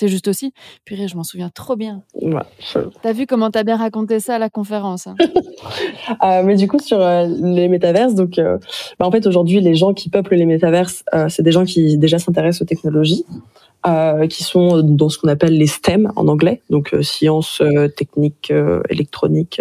C'est 0.01 0.09
juste 0.09 0.29
aussi. 0.29 0.55
Purée, 0.87 1.09
je 1.09 1.17
m'en 1.17 1.25
souviens 1.25 1.51
trop 1.55 1.77
bien. 1.77 2.03
Ouais, 2.15 2.41
je- 2.73 2.79
T'as 3.03 3.13
vu 3.13 3.27
comment 3.27 3.51
t'as 3.51 3.65
bien 3.65 3.77
raconté 3.77 4.19
ça 4.19 4.37
à 4.37 4.39
la 4.39 4.49
conférence 4.49 5.07
hein 5.07 5.15
Euh, 6.25 6.43
mais 6.43 6.57
du 6.57 6.67
coup, 6.69 6.79
sur 6.79 6.99
euh, 7.03 7.27
les 7.27 7.69
métaverses, 7.69 8.15
donc, 8.15 8.39
euh, 8.39 8.57
bah, 8.99 9.07
en 9.07 9.11
fait, 9.11 9.27
aujourd'hui, 9.27 9.61
les 9.61 9.75
gens 9.75 9.93
qui 9.93 10.09
peuplent 10.09 10.35
les 10.37 10.47
métaverses, 10.47 11.05
c'est 11.29 11.43
des 11.43 11.53
gens 11.53 11.67
qui 11.67 11.99
déjà 11.99 12.19
s'intéressent 12.19 12.63
aux 12.63 12.65
technologies, 12.65 13.27
qui 14.31 14.43
sont 14.43 14.83
dans 14.83 15.11
ce 15.11 15.19
qu'on 15.19 15.29
appelle 15.29 15.57
les 15.59 15.67
STEM 15.67 16.11
en 16.17 16.29
anglais, 16.29 16.63
donc 16.71 16.95
sciences, 17.03 17.63
techniques, 17.97 18.53
électroniques, 18.89 19.61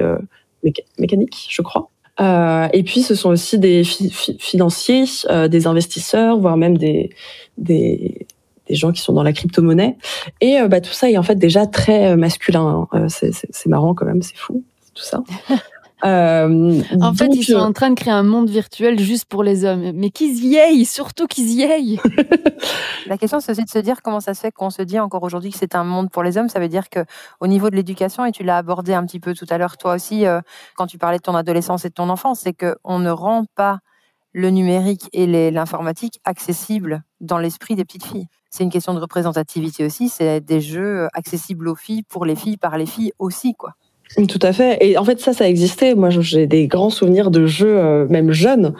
méca- 0.64 0.84
mécaniques, 0.98 1.48
je 1.50 1.62
crois. 1.62 1.90
Euh, 2.22 2.68
et 2.74 2.84
puis, 2.84 3.02
ce 3.02 3.16
sont 3.16 3.30
aussi 3.30 3.60
des 3.60 3.84
fi- 3.86 4.10
fi- 4.10 4.38
financiers, 4.40 5.06
euh, 5.30 5.48
des 5.48 5.68
investisseurs, 5.68 6.38
voire 6.38 6.58
même 6.58 6.78
des, 6.78 7.12
des, 7.58 8.28
des 8.70 8.76
gens 8.76 8.92
qui 8.92 9.02
sont 9.02 9.14
dans 9.14 9.24
la 9.24 9.34
crypto-monnaie. 9.34 9.98
Et 10.42 10.60
euh, 10.60 10.68
bah, 10.68 10.80
tout 10.80 10.94
ça 10.94 11.10
est 11.10 11.18
en 11.18 11.24
fait 11.24 11.36
déjà 11.36 11.66
très 11.68 12.12
euh, 12.12 12.16
masculin. 12.16 12.88
hein. 12.94 12.98
Euh, 13.00 13.06
c'est- 13.10 13.32
c'est 13.34 13.48
c'est 13.52 13.70
marrant 13.70 13.94
quand 13.96 14.06
même, 14.06 14.22
c'est 14.22 14.38
fou, 14.38 14.64
tout 14.94 15.04
ça. 15.04 15.22
Euh, 16.06 16.82
En 17.02 17.14
fait, 17.14 17.28
ils 17.34 17.44
sont 17.44 17.58
euh, 17.58 17.60
en 17.60 17.74
train 17.74 17.90
de 17.90 17.96
créer 17.96 18.14
un 18.14 18.24
monde 18.24 18.50
virtuel 18.50 18.98
juste 19.02 19.26
pour 19.26 19.44
les 19.44 19.66
hommes. 19.66 19.92
Mais 19.96 20.12
qu'ils 20.12 20.46
y 20.46 20.58
aillent, 20.58 20.86
surtout 20.86 21.28
qu'ils 21.28 21.52
y 21.52 21.66
aillent. 21.66 22.00
La 23.08 23.18
question, 23.18 23.42
c'est 23.42 23.52
aussi 23.52 23.66
de 23.66 23.70
se 23.70 23.80
dire 23.80 24.02
comment 24.02 24.22
ça 24.22 24.34
se 24.34 24.40
fait 24.40 24.52
qu'on 24.54 24.70
se 24.70 24.82
dit 24.82 24.98
encore 24.98 25.24
aujourd'hui 25.24 25.52
que 25.52 25.58
c'est 25.58 25.76
un 25.76 25.84
monde 25.84 26.10
pour 26.10 26.24
les 26.24 26.38
hommes. 26.38 26.48
Ça 26.48 26.62
veut 26.62 26.70
dire 26.70 26.90
que 26.90 27.02
au 27.42 27.48
niveau 27.48 27.70
de 27.70 27.76
l'éducation, 27.76 28.26
et 28.26 28.32
tu 28.32 28.44
l'as 28.44 28.56
abordé 28.56 28.94
un 28.94 29.06
petit 29.06 29.20
peu 29.20 29.34
tout 29.34 29.46
à 29.50 29.58
l'heure, 29.58 29.76
toi 29.76 29.96
aussi, 29.96 30.26
euh, 30.26 30.40
quand 30.78 30.88
tu 30.88 30.98
parlais 30.98 31.18
de 31.18 31.24
ton 31.24 31.36
adolescence 31.36 31.84
et 31.84 31.90
de 31.90 31.94
ton 31.94 32.08
enfance, 32.08 32.40
c'est 32.46 32.54
qu'on 32.54 33.00
ne 33.00 33.10
rend 33.10 33.44
pas 33.56 33.80
le 34.32 34.52
numérique 34.52 35.10
et 35.12 35.26
les- 35.28 35.52
l'informatique 35.52 36.22
accessible 36.24 37.04
dans 37.20 37.40
l'esprit 37.40 37.76
des 37.76 37.84
petites 37.84 38.06
filles. 38.06 38.28
C'est 38.50 38.64
une 38.64 38.72
question 38.72 38.94
de 38.94 39.00
représentativité 39.00 39.86
aussi. 39.86 40.10
C'est 40.10 40.42
des 40.42 40.62
jeux 40.62 41.08
accessibles 41.14 41.68
aux 41.68 41.76
filles, 41.76 42.04
pour 42.04 42.26
les 42.26 42.36
filles, 42.36 42.58
par 42.58 42.78
les 42.78 42.86
filles 42.86 43.12
aussi, 43.20 43.54
quoi. 43.54 43.76
Tout 44.16 44.40
à 44.42 44.54
fait. 44.54 44.78
Et 44.82 44.98
en 44.98 45.04
fait, 45.04 45.20
ça, 45.20 45.34
ça 45.34 45.48
existait. 45.48 45.94
Moi, 45.94 46.10
j'ai 46.10 46.48
des 46.48 46.68
grands 46.68 46.90
souvenirs 46.90 47.30
de 47.30 47.46
jeux, 47.46 47.78
euh, 47.78 48.08
même 48.10 48.32
jeunes, 48.32 48.74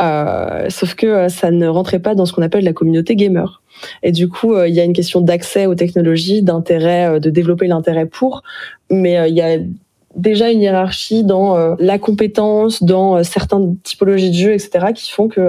euh, 0.00 0.68
sauf 0.70 0.94
que 0.94 1.06
euh, 1.06 1.28
ça 1.28 1.52
ne 1.52 1.68
rentrait 1.68 2.00
pas 2.00 2.16
dans 2.16 2.26
ce 2.26 2.32
qu'on 2.32 2.42
appelle 2.42 2.64
la 2.64 2.72
communauté 2.72 3.14
gamer. 3.14 3.62
Et 4.02 4.10
du 4.10 4.28
coup, 4.28 4.56
il 4.60 4.74
y 4.74 4.80
a 4.80 4.84
une 4.84 4.92
question 4.92 5.20
d'accès 5.20 5.66
aux 5.66 5.76
technologies, 5.76 6.42
d'intérêt, 6.42 7.20
de 7.20 7.30
développer 7.30 7.68
l'intérêt 7.68 8.06
pour, 8.06 8.42
mais 8.90 9.30
il 9.30 9.34
y 9.34 9.40
a 9.40 9.58
déjà 10.14 10.50
une 10.50 10.60
hiérarchie 10.60 11.24
dans 11.24 11.74
la 11.78 11.98
compétence, 11.98 12.82
dans 12.82 13.24
certaines 13.24 13.78
typologies 13.78 14.30
de 14.30 14.36
jeux, 14.36 14.52
etc., 14.52 14.88
qui 14.94 15.10
font 15.10 15.28
que 15.28 15.40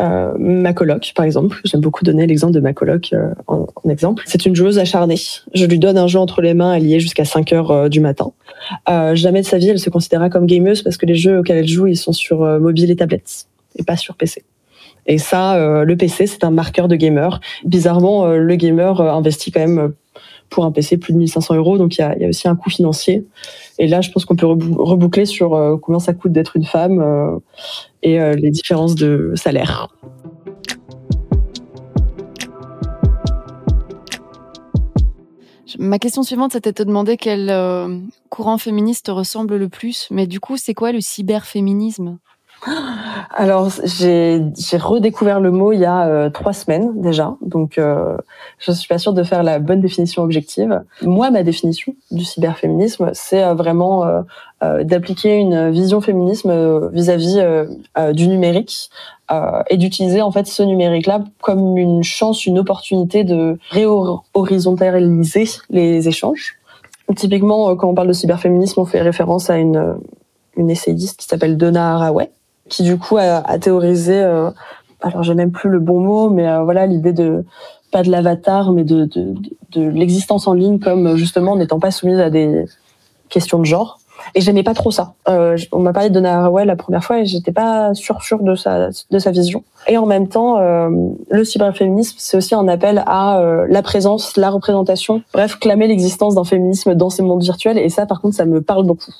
euh, 0.00 0.32
ma 0.38 0.72
coloc, 0.72 1.12
par 1.14 1.24
exemple, 1.24 1.60
j'aime 1.64 1.80
beaucoup 1.80 2.04
donner 2.04 2.26
l'exemple 2.26 2.52
de 2.52 2.60
ma 2.60 2.72
coloc 2.72 3.10
euh, 3.12 3.34
en, 3.46 3.66
exemple. 3.88 4.22
C'est 4.26 4.46
une 4.46 4.54
joueuse 4.54 4.78
acharnée. 4.78 5.20
Je 5.54 5.66
lui 5.66 5.78
donne 5.78 5.98
un 5.98 6.06
jeu 6.06 6.18
entre 6.18 6.40
les 6.40 6.54
mains, 6.54 6.74
elle 6.74 6.86
y 6.86 6.94
est 6.94 7.00
jusqu'à 7.00 7.24
5 7.24 7.52
heures 7.52 7.70
euh, 7.70 7.88
du 7.88 8.00
matin. 8.00 8.32
Jamais 8.86 9.42
de 9.42 9.46
sa 9.46 9.58
vie, 9.58 9.68
elle 9.68 9.78
se 9.78 9.90
considéra 9.90 10.30
comme 10.30 10.46
gameuse 10.46 10.82
parce 10.82 10.96
que 10.96 11.04
les 11.04 11.16
jeux 11.16 11.38
auxquels 11.38 11.58
elle 11.58 11.68
joue, 11.68 11.88
ils 11.88 11.96
sont 11.96 12.12
sur 12.12 12.38
mobile 12.60 12.90
et 12.90 12.96
tablette 12.96 13.46
et 13.76 13.82
pas 13.82 13.96
sur 13.96 14.14
PC. 14.14 14.44
Et 15.06 15.18
ça, 15.18 15.84
le 15.84 15.96
PC, 15.96 16.28
c'est 16.28 16.44
un 16.44 16.52
marqueur 16.52 16.86
de 16.86 16.94
gamer. 16.94 17.40
Bizarrement, 17.64 18.28
le 18.28 18.54
gamer 18.54 19.00
investit 19.00 19.50
quand 19.50 19.60
même 19.60 19.92
pour 20.52 20.64
un 20.64 20.70
PC 20.70 20.98
plus 20.98 21.12
de 21.12 21.18
1500 21.18 21.56
euros, 21.56 21.78
donc 21.78 21.96
il 21.96 22.00
y 22.00 22.24
a, 22.24 22.28
aussi 22.28 22.46
un 22.46 22.54
coût 22.54 22.70
financier. 22.70 23.26
Et 23.78 23.88
là, 23.88 24.00
je 24.00 24.10
pense 24.10 24.24
qu'on 24.24 24.36
peut 24.36 24.46
rebou- 24.46 24.76
reboucler 24.76 25.24
sur 25.24 25.54
euh, 25.54 25.76
combien 25.76 25.98
ça 25.98 26.12
coûte 26.12 26.32
d'être 26.32 26.56
une 26.56 26.64
femme 26.64 27.00
euh, 27.00 27.38
et 28.02 28.20
euh, 28.20 28.34
les 28.34 28.50
différences 28.50 28.94
de 28.94 29.32
salaire. 29.34 29.88
Ma 35.78 35.98
question 35.98 36.22
suivante, 36.22 36.52
c'était 36.52 36.72
de 36.72 36.76
te 36.76 36.82
demander 36.82 37.16
quel 37.16 37.50
courant 38.28 38.58
féministe 38.58 39.06
te 39.06 39.10
ressemble 39.10 39.56
le 39.56 39.70
plus. 39.70 40.06
Mais 40.10 40.26
du 40.26 40.38
coup, 40.38 40.58
c'est 40.58 40.74
quoi 40.74 40.92
le 40.92 41.00
cyberféminisme? 41.00 42.18
Alors, 43.30 43.70
j'ai 43.84 44.40
redécouvert 44.78 45.40
le 45.40 45.50
mot 45.50 45.72
il 45.72 45.80
y 45.80 45.84
a 45.84 46.06
euh, 46.06 46.30
trois 46.30 46.52
semaines 46.52 47.00
déjà, 47.00 47.34
donc 47.40 47.76
euh, 47.76 48.16
je 48.58 48.70
suis 48.70 48.86
pas 48.86 48.98
sûre 48.98 49.12
de 49.14 49.22
faire 49.24 49.42
la 49.42 49.58
bonne 49.58 49.80
définition 49.80 50.22
objective. 50.22 50.82
Moi, 51.02 51.30
ma 51.30 51.42
définition 51.42 51.94
du 52.12 52.24
cyberféminisme, 52.24 53.10
c'est 53.14 53.42
euh, 53.42 53.54
vraiment 53.54 54.04
euh, 54.04 54.22
euh, 54.62 54.84
d'appliquer 54.84 55.36
une 55.36 55.70
vision 55.70 56.00
féminisme 56.00 56.90
vis-à-vis 56.92 57.42
du 58.12 58.28
numérique 58.28 58.90
et 59.70 59.76
d'utiliser 59.76 60.22
en 60.22 60.30
fait 60.30 60.46
ce 60.46 60.62
numérique-là 60.62 61.24
comme 61.40 61.76
une 61.78 62.04
chance, 62.04 62.46
une 62.46 62.58
opportunité 62.58 63.24
de 63.24 63.58
réhorizontaliser 63.70 65.48
les 65.70 66.06
échanges. 66.06 66.58
Typiquement, 67.16 67.74
quand 67.76 67.88
on 67.88 67.94
parle 67.94 68.08
de 68.08 68.12
cyberféminisme, 68.12 68.80
on 68.80 68.84
fait 68.84 69.00
référence 69.00 69.50
à 69.50 69.56
une, 69.56 69.96
une 70.56 70.70
essayiste 70.70 71.18
qui 71.20 71.26
s'appelle 71.26 71.56
Donna 71.56 71.94
Haraway, 71.94 72.30
qui 72.72 72.82
du 72.82 72.96
coup 72.96 73.18
a, 73.18 73.58
théorisé, 73.58 74.22
euh, 74.22 74.50
alors 75.02 75.22
j'ai 75.22 75.34
même 75.34 75.52
plus 75.52 75.68
le 75.68 75.78
bon 75.78 76.00
mot, 76.00 76.30
mais 76.30 76.48
euh, 76.48 76.62
voilà 76.62 76.86
l'idée 76.86 77.12
de 77.12 77.44
pas 77.90 78.02
de 78.02 78.10
l'avatar, 78.10 78.72
mais 78.72 78.82
de, 78.82 79.06
l'existence 79.76 80.46
en 80.46 80.54
ligne 80.54 80.78
comme 80.78 81.16
justement 81.16 81.54
n'étant 81.54 81.78
pas 81.78 81.90
soumise 81.90 82.18
à 82.18 82.30
des 82.30 82.64
questions 83.28 83.58
de 83.58 83.66
genre. 83.66 83.98
Et 84.34 84.40
j'aimais 84.40 84.62
pas 84.62 84.72
trop 84.72 84.90
ça. 84.90 85.14
Euh, 85.28 85.58
on 85.72 85.80
m'a 85.80 85.92
parlé 85.92 86.08
de 86.08 86.14
Donna 86.14 86.38
Haraway 86.38 86.64
la 86.64 86.76
première 86.76 87.04
fois 87.04 87.18
et 87.18 87.26
j'étais 87.26 87.52
pas 87.52 87.92
sûre 87.92 88.22
sûre 88.22 88.42
de 88.42 88.54
sa 88.54 88.88
de 88.88 89.18
sa 89.18 89.30
vision. 89.30 89.64
Et 89.88 89.98
en 89.98 90.06
même 90.06 90.28
temps, 90.28 90.58
euh, 90.58 90.88
le 91.30 91.44
cyberféminisme, 91.44 92.16
c'est 92.18 92.36
aussi 92.36 92.54
un 92.54 92.68
appel 92.68 93.02
à 93.06 93.40
euh, 93.40 93.66
la 93.68 93.82
présence, 93.82 94.36
la 94.36 94.48
représentation, 94.48 95.22
bref, 95.34 95.58
clamer 95.58 95.88
l'existence 95.88 96.36
d'un 96.36 96.44
féminisme 96.44 96.94
dans 96.94 97.10
ces 97.10 97.22
mondes 97.22 97.42
virtuels. 97.42 97.78
Et 97.78 97.88
ça, 97.88 98.06
par 98.06 98.20
contre, 98.20 98.36
ça 98.36 98.46
me 98.46 98.62
parle 98.62 98.86
beaucoup. 98.86 99.12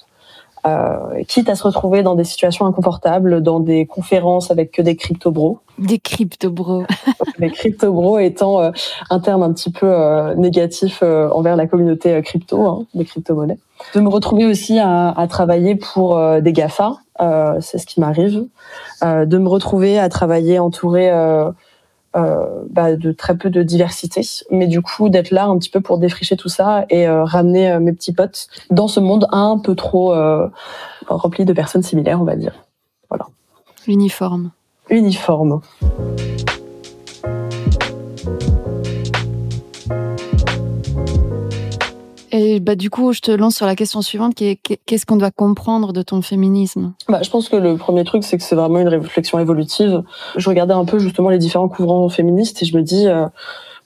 Euh, 0.65 1.25
quitte 1.27 1.49
à 1.49 1.57
se 1.57 1.65
retrouver 1.65 2.05
dans 2.05 2.15
des 2.15 2.23
situations 2.23 2.67
inconfortables, 2.67 3.43
dans 3.43 3.59
des 3.59 3.85
conférences 3.85 4.53
avec 4.53 4.71
que 4.71 4.81
des 4.81 4.95
crypto-bros. 4.95 5.59
Des 5.79 5.99
crypto-bros. 5.99 6.85
les 7.39 7.51
crypto-bros 7.51 8.21
étant 8.21 8.61
euh, 8.61 8.71
un 9.11 9.19
terme 9.19 9.43
un 9.43 9.53
petit 9.53 9.73
peu 9.73 9.93
euh, 9.93 10.37
négatif 10.37 11.03
envers 11.03 11.57
la 11.57 11.67
communauté 11.67 12.21
crypto, 12.23 12.65
hein, 12.65 12.87
des 12.95 13.05
crypto-monnaies. 13.05 13.59
De 13.95 14.01
me 14.01 14.09
retrouver 14.09 14.47
aussi 14.47 14.79
à, 14.79 15.09
à 15.11 15.27
travailler 15.27 15.75
pour 15.75 16.17
des 16.41 16.53
GAFA, 16.53 16.99
c'est 17.61 17.79
ce 17.79 17.87
qui 17.87 17.99
m'arrive. 17.99 18.45
De 19.03 19.39
me 19.39 19.49
retrouver 19.49 19.99
à 19.99 20.09
travailler 20.09 20.61
entouré 20.61 21.11
euh, 22.15 22.65
bah, 22.69 22.95
de 22.95 23.11
très 23.11 23.39
peu 23.39 23.49
de 23.49 23.63
diversité, 23.63 24.21
mais 24.51 24.67
du 24.67 24.83
coup 24.83 25.09
d'être 25.09 25.31
là 25.31 25.47
un 25.47 25.57
petit 25.59 25.71
peu 25.71 25.81
pour 25.81 25.97
défricher 25.97 26.37
tout 26.37 26.51
ça 26.51 26.85
et 26.91 27.09
euh, 27.09 27.25
ramener 27.25 27.73
euh, 27.73 27.81
mes 27.81 27.95
petits 27.95 28.13
potes 28.13 28.49
dans 28.71 28.87
ce 28.87 29.01
monde 29.01 29.27
un 29.33 29.59
peu 29.59 29.75
trop 29.75 30.15
rempli 31.09 31.47
de 31.47 31.53
personnes 31.55 31.83
similaires, 31.83 32.21
on 32.21 32.25
va 32.25 32.37
dire. 32.37 32.53
Voilà. 33.09 33.27
L'uniforme. 33.87 34.51
Uniforme. 34.91 35.63
Et 42.35 42.61
bah, 42.61 42.75
du 42.75 42.89
coup, 42.89 43.13
je 43.13 43.21
te 43.21 43.31
lance 43.31 43.57
sur 43.57 43.67
la 43.67 43.77
question 43.77 44.01
suivante 44.01 44.35
qui 44.35 44.47
est 44.47 44.57
qu'est-ce 44.57 45.05
qu'on 45.05 45.17
doit 45.17 45.31
comprendre 45.31 45.93
de 45.93 46.01
ton 46.01 46.23
féminisme? 46.23 46.95
Bah, 47.09 47.21
je 47.23 47.29
pense 47.29 47.51
que 47.51 47.57
le 47.57 47.77
premier 47.77 48.05
truc, 48.05 48.25
c'est 48.25 48.39
que 48.39 48.43
c'est 48.43 48.55
vraiment 48.55 48.81
une 48.81 48.89
réflexion 48.89 49.39
évolutive. 49.39 50.03
Je 50.37 50.49
regardais 50.49 50.73
un 50.73 50.87
peu 50.87 50.99
justement 50.99 51.29
les 51.29 51.39
différents 51.39 51.69
courants 51.69 52.09
féministes 52.09 52.63
et 52.63 52.65
je 52.65 52.75
me 52.75 52.83
dis, 52.83 53.07
euh, 53.07 53.27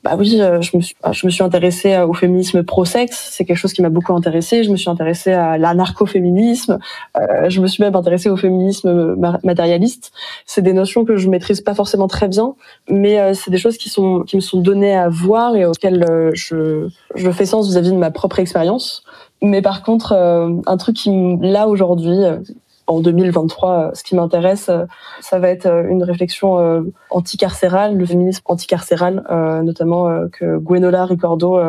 bah 0.06 0.14
oui, 0.16 0.40
euh, 0.40 0.60
je 0.60 0.76
me 0.76 0.82
suis, 0.82 0.94
je 1.10 1.26
me 1.26 1.30
suis 1.32 1.42
intéressée 1.42 1.94
euh, 1.94 2.06
au 2.06 2.14
féminisme 2.14 2.62
pro-sexe. 2.62 3.30
C'est 3.32 3.44
quelque 3.44 3.56
chose 3.56 3.72
qui 3.72 3.82
m'a 3.82 3.88
beaucoup 3.88 4.14
intéressée. 4.14 4.62
Je 4.62 4.70
me 4.70 4.76
suis 4.76 4.88
intéressée 4.88 5.32
à 5.32 5.58
l'anarcho-féminisme. 5.58 6.78
Euh, 7.18 7.50
je 7.50 7.60
me 7.60 7.66
suis 7.66 7.82
même 7.82 7.96
intéressée 7.96 8.30
au 8.30 8.36
féminisme 8.36 9.16
ma- 9.16 9.40
matérialiste. 9.42 10.12
C'est 10.46 10.62
des 10.62 10.72
notions 10.72 11.04
que 11.04 11.16
je 11.16 11.28
maîtrise 11.28 11.60
pas 11.60 11.74
forcément 11.74 12.06
très 12.06 12.28
bien, 12.28 12.54
mais 12.88 13.18
euh, 13.18 13.34
c'est 13.34 13.50
des 13.50 13.58
choses 13.58 13.78
qui 13.78 13.88
sont 13.88 14.20
qui 14.20 14.36
me 14.36 14.40
sont 14.40 14.60
données 14.60 14.94
à 14.96 15.08
voir 15.08 15.56
et 15.56 15.64
auxquelles 15.66 16.04
euh, 16.08 16.30
je 16.34 16.88
je 17.16 17.30
fais 17.32 17.46
sens 17.46 17.66
vis-à-vis 17.68 17.90
de 17.90 17.96
ma 17.96 18.12
propre 18.12 18.38
expérience. 18.38 19.02
Mais 19.42 19.60
par 19.60 19.82
contre, 19.82 20.12
euh, 20.12 20.52
un 20.66 20.76
truc 20.76 20.94
qui 20.96 21.10
là 21.40 21.66
aujourd'hui 21.66 22.22
euh, 22.22 22.38
en 22.86 23.00
2023, 23.00 23.70
euh, 23.70 23.90
ce 23.94 24.02
qui 24.02 24.14
m'intéresse, 24.14 24.68
euh, 24.68 24.84
ça 25.20 25.38
va 25.38 25.48
être 25.48 25.66
euh, 25.66 25.88
une 25.88 26.02
réflexion 26.02 26.84
anticarcérale, 27.10 27.96
le 27.96 28.06
féminisme 28.06 28.42
anticarcéral, 28.46 29.24
notamment 29.64 30.28
que 30.32 30.58
Gwenola 30.58 31.04
Ricordo 31.04 31.60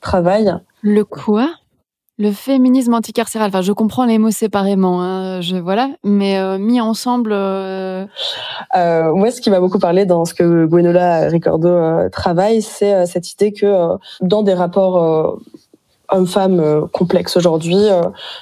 travaille. 0.00 0.54
Le 0.82 1.04
quoi? 1.04 1.48
Le 2.18 2.32
féminisme 2.32 2.94
anticarcéral. 2.94 3.48
Enfin, 3.48 3.60
je 3.60 3.72
comprends 3.72 4.06
les 4.06 4.16
mots 4.16 4.30
séparément, 4.30 5.02
hein, 5.02 5.42
je, 5.42 5.56
voilà, 5.56 5.90
mais 6.02 6.38
euh, 6.38 6.56
mis 6.56 6.80
ensemble. 6.80 7.30
euh, 7.34 8.06
Euh, 8.74 9.12
moi, 9.14 9.30
ce 9.30 9.40
qui 9.42 9.50
m'a 9.50 9.60
beaucoup 9.60 9.78
parlé 9.78 10.06
dans 10.06 10.24
ce 10.24 10.32
que 10.32 10.64
Gwenola 10.64 11.28
Ricordo 11.28 12.08
travaille, 12.10 12.62
c'est 12.62 13.04
cette 13.04 13.32
idée 13.32 13.52
que 13.52 13.96
dans 14.22 14.42
des 14.42 14.54
rapports 14.54 15.38
homme-femme 16.10 16.88
complexe 16.92 17.36
aujourd'hui. 17.36 17.78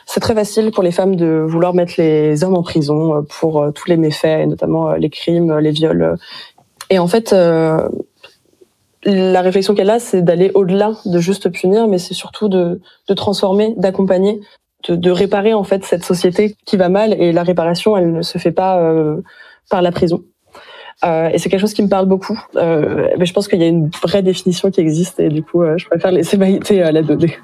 c'est 0.07 0.20
très 0.20 0.35
facile 0.35 0.70
pour 0.70 0.83
les 0.83 0.90
femmes 0.90 1.16
de 1.16 1.44
vouloir 1.46 1.74
mettre 1.74 1.94
les 1.98 2.44
hommes 2.44 2.57
en 2.57 2.62
prison 2.62 3.24
pour 3.40 3.66
tous 3.74 3.88
les 3.88 3.96
méfaits, 3.96 4.42
et 4.42 4.46
notamment 4.46 4.92
les 4.92 5.11
crimes, 5.11 5.59
les 5.59 5.70
viols. 5.70 6.16
Et 6.90 6.98
en 6.98 7.07
fait, 7.07 7.35
la 9.05 9.42
réflexion 9.42 9.74
qu'elle 9.74 9.90
a, 9.90 9.98
c'est 9.98 10.22
d'aller 10.22 10.50
au-delà 10.55 10.92
de 11.05 11.18
juste 11.18 11.50
punir, 11.50 11.88
mais 11.88 11.98
c'est 11.98 12.14
surtout 12.14 12.48
de, 12.48 12.81
de 13.09 13.14
transformer, 13.14 13.74
d'accompagner, 13.77 14.40
de, 14.88 14.96
de, 14.96 15.11
réparer 15.11 15.55
en 15.55 15.64
fait 15.64 15.85
cette 15.85 16.05
société 16.05 16.57
qui 16.64 16.77
va 16.77 16.88
mal. 16.88 17.14
Et 17.20 17.33
la 17.33 17.42
réparation, 17.42 17.96
elle 17.96 18.12
ne 18.12 18.22
se 18.22 18.38
fait 18.38 18.53
pas 18.53 18.81
euh, 18.81 19.20
par 19.70 19.83
la 19.83 19.92
prison. 19.92 20.24
Euh, 21.04 21.28
et 21.30 21.38
c'est 21.38 21.48
quelque 21.48 21.61
chose 21.61 21.74
qui 21.74 21.83
me 21.83 21.88
parle 21.88 22.07
beaucoup. 22.07 22.40
Euh, 22.57 23.09
mais 23.18 23.26
je 23.26 23.33
pense 23.33 23.48
qu'il 23.48 23.61
y 23.61 23.64
a 23.64 23.68
une 23.68 23.90
vraie 24.02 24.22
définition 24.22 24.70
qui 24.70 24.80
existe 24.80 25.20
et 25.20 25.28
du 25.28 25.42
coup, 25.42 25.62
euh, 25.62 25.76
je 25.76 25.87
préfère 25.87 26.12
laisser 26.12 26.37
Maïté 26.37 26.78
la 26.78 27.02
donner. 27.02 27.37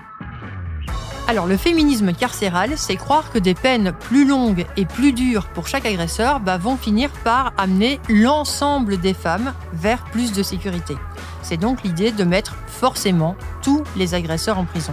Alors 1.28 1.46
le 1.46 1.56
féminisme 1.56 2.12
carcéral, 2.12 2.70
c'est 2.74 2.96
croire 2.96 3.30
que 3.30 3.38
des 3.38 3.54
peines 3.54 3.92
plus 3.92 4.26
longues 4.26 4.66
et 4.76 4.84
plus 4.84 5.12
dures 5.12 5.46
pour 5.46 5.68
chaque 5.68 5.86
agresseur 5.86 6.40
bah, 6.40 6.58
vont 6.58 6.76
finir 6.76 7.08
par 7.22 7.52
amener 7.56 8.00
l'ensemble 8.08 8.98
des 8.98 9.14
femmes 9.14 9.52
vers 9.72 10.04
plus 10.06 10.32
de 10.32 10.42
sécurité. 10.42 10.94
C'est 11.42 11.56
donc 11.56 11.84
l'idée 11.84 12.10
de 12.10 12.24
mettre 12.24 12.56
forcément 12.66 13.36
tous 13.62 13.84
les 13.96 14.14
agresseurs 14.14 14.58
en 14.58 14.64
prison. 14.64 14.92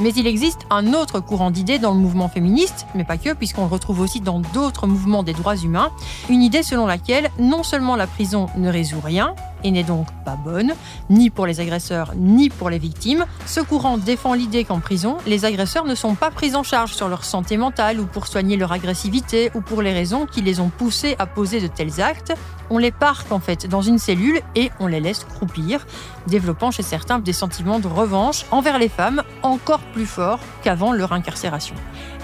Mais 0.00 0.10
il 0.10 0.26
existe 0.26 0.60
un 0.70 0.94
autre 0.94 1.20
courant 1.20 1.50
d'idées 1.50 1.78
dans 1.78 1.92
le 1.92 1.98
mouvement 1.98 2.28
féministe, 2.28 2.86
mais 2.94 3.04
pas 3.04 3.18
que, 3.18 3.34
puisqu'on 3.34 3.62
le 3.62 3.70
retrouve 3.70 4.00
aussi 4.00 4.20
dans 4.20 4.40
d'autres 4.40 4.86
mouvements 4.86 5.22
des 5.22 5.32
droits 5.32 5.56
humains, 5.56 5.90
une 6.28 6.42
idée 6.42 6.62
selon 6.62 6.86
laquelle 6.86 7.30
non 7.38 7.62
seulement 7.62 7.96
la 7.96 8.06
prison 8.06 8.46
ne 8.56 8.70
résout 8.70 9.00
rien, 9.00 9.34
et 9.64 9.70
n'est 9.70 9.82
donc 9.82 10.06
pas 10.24 10.36
bonne, 10.36 10.72
ni 11.10 11.30
pour 11.30 11.46
les 11.46 11.60
agresseurs, 11.60 12.12
ni 12.16 12.48
pour 12.48 12.70
les 12.70 12.78
victimes. 12.78 13.24
Ce 13.46 13.60
courant 13.60 13.98
défend 13.98 14.34
l'idée 14.34 14.64
qu'en 14.64 14.80
prison, 14.80 15.16
les 15.26 15.44
agresseurs 15.44 15.84
ne 15.84 15.94
sont 15.94 16.14
pas 16.14 16.30
pris 16.30 16.54
en 16.54 16.62
charge 16.62 16.92
sur 16.94 17.08
leur 17.08 17.24
santé 17.24 17.56
mentale 17.56 18.00
ou 18.00 18.06
pour 18.06 18.26
soigner 18.26 18.56
leur 18.56 18.72
agressivité 18.72 19.50
ou 19.54 19.60
pour 19.60 19.82
les 19.82 19.92
raisons 19.92 20.26
qui 20.26 20.40
les 20.40 20.60
ont 20.60 20.70
poussés 20.70 21.16
à 21.18 21.26
poser 21.26 21.60
de 21.60 21.66
tels 21.66 22.00
actes. 22.00 22.34
On 22.70 22.78
les 22.78 22.90
parque 22.90 23.30
en 23.32 23.40
fait 23.40 23.66
dans 23.66 23.82
une 23.82 23.98
cellule 23.98 24.40
et 24.54 24.70
on 24.80 24.86
les 24.86 25.00
laisse 25.00 25.24
croupir, 25.24 25.86
développant 26.26 26.70
chez 26.70 26.82
certains 26.82 27.18
des 27.18 27.32
sentiments 27.32 27.80
de 27.80 27.88
revanche 27.88 28.46
envers 28.50 28.78
les 28.78 28.88
femmes 28.88 29.22
encore 29.42 29.80
plus 29.92 30.06
forts 30.06 30.40
qu'avant 30.62 30.92
leur 30.92 31.12
incarcération. 31.12 31.74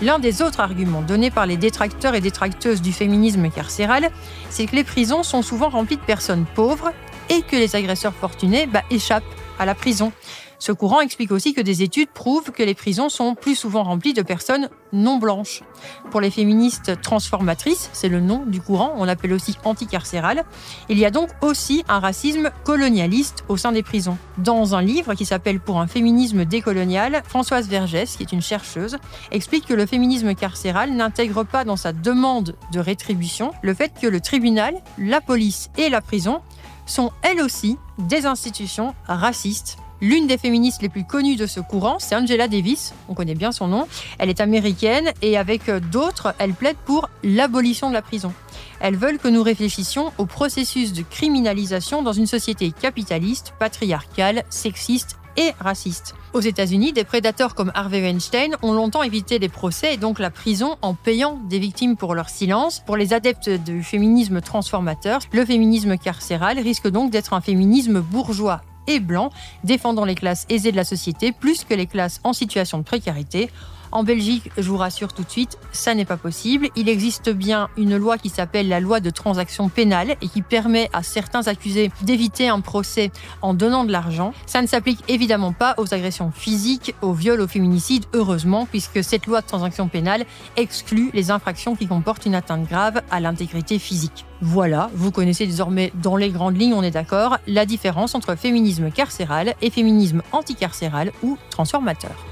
L'un 0.00 0.18
des 0.18 0.42
autres 0.42 0.60
arguments 0.60 1.02
donnés 1.02 1.30
par 1.30 1.46
les 1.46 1.56
détracteurs 1.56 2.14
et 2.14 2.20
détracteuses 2.20 2.80
du 2.80 2.92
féminisme 2.92 3.50
carcéral, 3.50 4.10
c'est 4.48 4.66
que 4.66 4.76
les 4.76 4.84
prisons 4.84 5.22
sont 5.22 5.42
souvent 5.42 5.68
remplies 5.68 5.96
de 5.96 6.02
personnes 6.02 6.46
pauvres 6.54 6.92
et 7.30 7.42
que 7.42 7.56
les 7.56 7.76
agresseurs 7.76 8.14
fortunés 8.14 8.66
bah, 8.66 8.82
échappent 8.90 9.24
à 9.58 9.66
la 9.66 9.74
prison. 9.74 10.12
Ce 10.60 10.72
courant 10.72 11.00
explique 11.00 11.30
aussi 11.30 11.54
que 11.54 11.60
des 11.60 11.82
études 11.82 12.08
prouvent 12.10 12.50
que 12.50 12.64
les 12.64 12.74
prisons 12.74 13.08
sont 13.08 13.36
plus 13.36 13.54
souvent 13.54 13.84
remplies 13.84 14.12
de 14.12 14.22
personnes 14.22 14.68
non 14.92 15.18
blanches. 15.18 15.62
Pour 16.10 16.20
les 16.20 16.32
féministes 16.32 17.00
transformatrices, 17.00 17.90
c'est 17.92 18.08
le 18.08 18.20
nom 18.20 18.44
du 18.44 18.60
courant, 18.60 18.94
on 18.96 19.04
l'appelle 19.04 19.34
aussi 19.34 19.56
anticarcéral, 19.64 20.44
il 20.88 20.98
y 20.98 21.04
a 21.04 21.12
donc 21.12 21.28
aussi 21.42 21.84
un 21.88 22.00
racisme 22.00 22.50
colonialiste 22.64 23.44
au 23.48 23.56
sein 23.56 23.70
des 23.70 23.84
prisons. 23.84 24.18
Dans 24.38 24.74
un 24.74 24.82
livre 24.82 25.14
qui 25.14 25.24
s'appelle 25.24 25.60
Pour 25.60 25.80
un 25.80 25.86
féminisme 25.86 26.44
décolonial, 26.44 27.22
Françoise 27.24 27.68
Vergès, 27.68 28.16
qui 28.16 28.24
est 28.24 28.32
une 28.32 28.42
chercheuse, 28.42 28.98
explique 29.30 29.66
que 29.66 29.74
le 29.74 29.86
féminisme 29.86 30.34
carcéral 30.34 30.90
n'intègre 30.92 31.44
pas 31.44 31.64
dans 31.64 31.76
sa 31.76 31.92
demande 31.92 32.56
de 32.72 32.80
rétribution 32.80 33.52
le 33.62 33.74
fait 33.74 33.92
que 34.00 34.08
le 34.08 34.20
tribunal, 34.20 34.74
la 34.98 35.20
police 35.20 35.70
et 35.76 35.88
la 35.88 36.00
prison 36.00 36.40
sont 36.90 37.12
elles 37.22 37.40
aussi 37.40 37.76
des 37.98 38.26
institutions 38.26 38.94
racistes. 39.06 39.78
L'une 40.00 40.28
des 40.28 40.38
féministes 40.38 40.80
les 40.80 40.88
plus 40.88 41.04
connues 41.04 41.34
de 41.34 41.46
ce 41.46 41.58
courant, 41.58 41.98
c'est 41.98 42.14
Angela 42.14 42.46
Davis, 42.46 42.94
on 43.08 43.14
connaît 43.14 43.34
bien 43.34 43.50
son 43.50 43.66
nom. 43.66 43.88
Elle 44.18 44.28
est 44.28 44.40
américaine 44.40 45.12
et 45.22 45.36
avec 45.36 45.68
d'autres, 45.90 46.34
elle 46.38 46.54
plaide 46.54 46.76
pour 46.84 47.10
l'abolition 47.24 47.88
de 47.88 47.94
la 47.94 48.02
prison. 48.02 48.32
Elles 48.80 48.96
veulent 48.96 49.18
que 49.18 49.26
nous 49.26 49.42
réfléchissions 49.42 50.12
au 50.18 50.26
processus 50.26 50.92
de 50.92 51.02
criminalisation 51.02 52.02
dans 52.02 52.12
une 52.12 52.28
société 52.28 52.70
capitaliste, 52.70 53.54
patriarcale, 53.58 54.44
sexiste 54.50 55.17
et 55.38 55.54
raciste. 55.60 56.14
Aux 56.34 56.40
États-Unis, 56.40 56.92
des 56.92 57.04
prédateurs 57.04 57.54
comme 57.54 57.70
Harvey 57.74 58.02
Weinstein 58.02 58.56
ont 58.62 58.72
longtemps 58.72 59.02
évité 59.02 59.38
des 59.38 59.48
procès 59.48 59.94
et 59.94 59.96
donc 59.96 60.18
la 60.18 60.30
prison 60.30 60.76
en 60.82 60.94
payant 60.94 61.38
des 61.48 61.60
victimes 61.60 61.96
pour 61.96 62.14
leur 62.14 62.28
silence. 62.28 62.82
Pour 62.84 62.96
les 62.96 63.14
adeptes 63.14 63.48
du 63.48 63.82
féminisme 63.82 64.40
transformateur, 64.40 65.20
le 65.32 65.46
féminisme 65.46 65.96
carcéral 65.96 66.58
risque 66.58 66.88
donc 66.88 67.10
d'être 67.10 67.32
un 67.32 67.40
féminisme 67.40 68.00
bourgeois 68.00 68.60
et 68.88 69.00
blanc, 69.00 69.30
défendant 69.64 70.04
les 70.04 70.14
classes 70.14 70.44
aisées 70.48 70.72
de 70.72 70.76
la 70.76 70.84
société 70.84 71.30
plus 71.30 71.64
que 71.64 71.74
les 71.74 71.86
classes 71.86 72.20
en 72.24 72.32
situation 72.32 72.78
de 72.78 72.82
précarité. 72.82 73.50
En 73.90 74.02
Belgique, 74.02 74.50
je 74.56 74.68
vous 74.68 74.76
rassure 74.76 75.12
tout 75.12 75.22
de 75.22 75.30
suite, 75.30 75.58
ça 75.72 75.94
n'est 75.94 76.04
pas 76.04 76.18
possible. 76.18 76.68
Il 76.76 76.88
existe 76.88 77.30
bien 77.30 77.68
une 77.76 77.96
loi 77.96 78.18
qui 78.18 78.28
s'appelle 78.28 78.68
la 78.68 78.80
loi 78.80 79.00
de 79.00 79.10
transaction 79.10 79.68
pénale 79.68 80.16
et 80.20 80.28
qui 80.28 80.42
permet 80.42 80.90
à 80.92 81.02
certains 81.02 81.46
accusés 81.46 81.90
d'éviter 82.02 82.48
un 82.48 82.60
procès 82.60 83.10
en 83.40 83.54
donnant 83.54 83.84
de 83.84 83.92
l'argent. 83.92 84.34
Ça 84.46 84.60
ne 84.60 84.66
s'applique 84.66 85.02
évidemment 85.08 85.52
pas 85.52 85.74
aux 85.78 85.94
agressions 85.94 86.30
physiques, 86.30 86.94
aux 87.00 87.14
viols, 87.14 87.40
aux 87.40 87.48
féminicides, 87.48 88.04
heureusement, 88.12 88.66
puisque 88.66 89.02
cette 89.02 89.26
loi 89.26 89.40
de 89.40 89.46
transaction 89.46 89.88
pénale 89.88 90.26
exclut 90.56 91.10
les 91.14 91.30
infractions 91.30 91.74
qui 91.74 91.86
comportent 91.86 92.26
une 92.26 92.34
atteinte 92.34 92.68
grave 92.68 93.00
à 93.10 93.20
l'intégrité 93.20 93.78
physique. 93.78 94.26
Voilà, 94.42 94.90
vous 94.94 95.10
connaissez 95.10 95.46
désormais 95.46 95.92
dans 95.94 96.16
les 96.16 96.30
grandes 96.30 96.60
lignes, 96.60 96.74
on 96.74 96.82
est 96.82 96.90
d'accord, 96.90 97.38
la 97.46 97.64
différence 97.64 98.14
entre 98.14 98.36
féminisme 98.36 98.90
carcéral 98.90 99.54
et 99.62 99.70
féminisme 99.70 100.22
anticarcéral 100.32 101.10
ou 101.22 101.38
transformateur. 101.50 102.27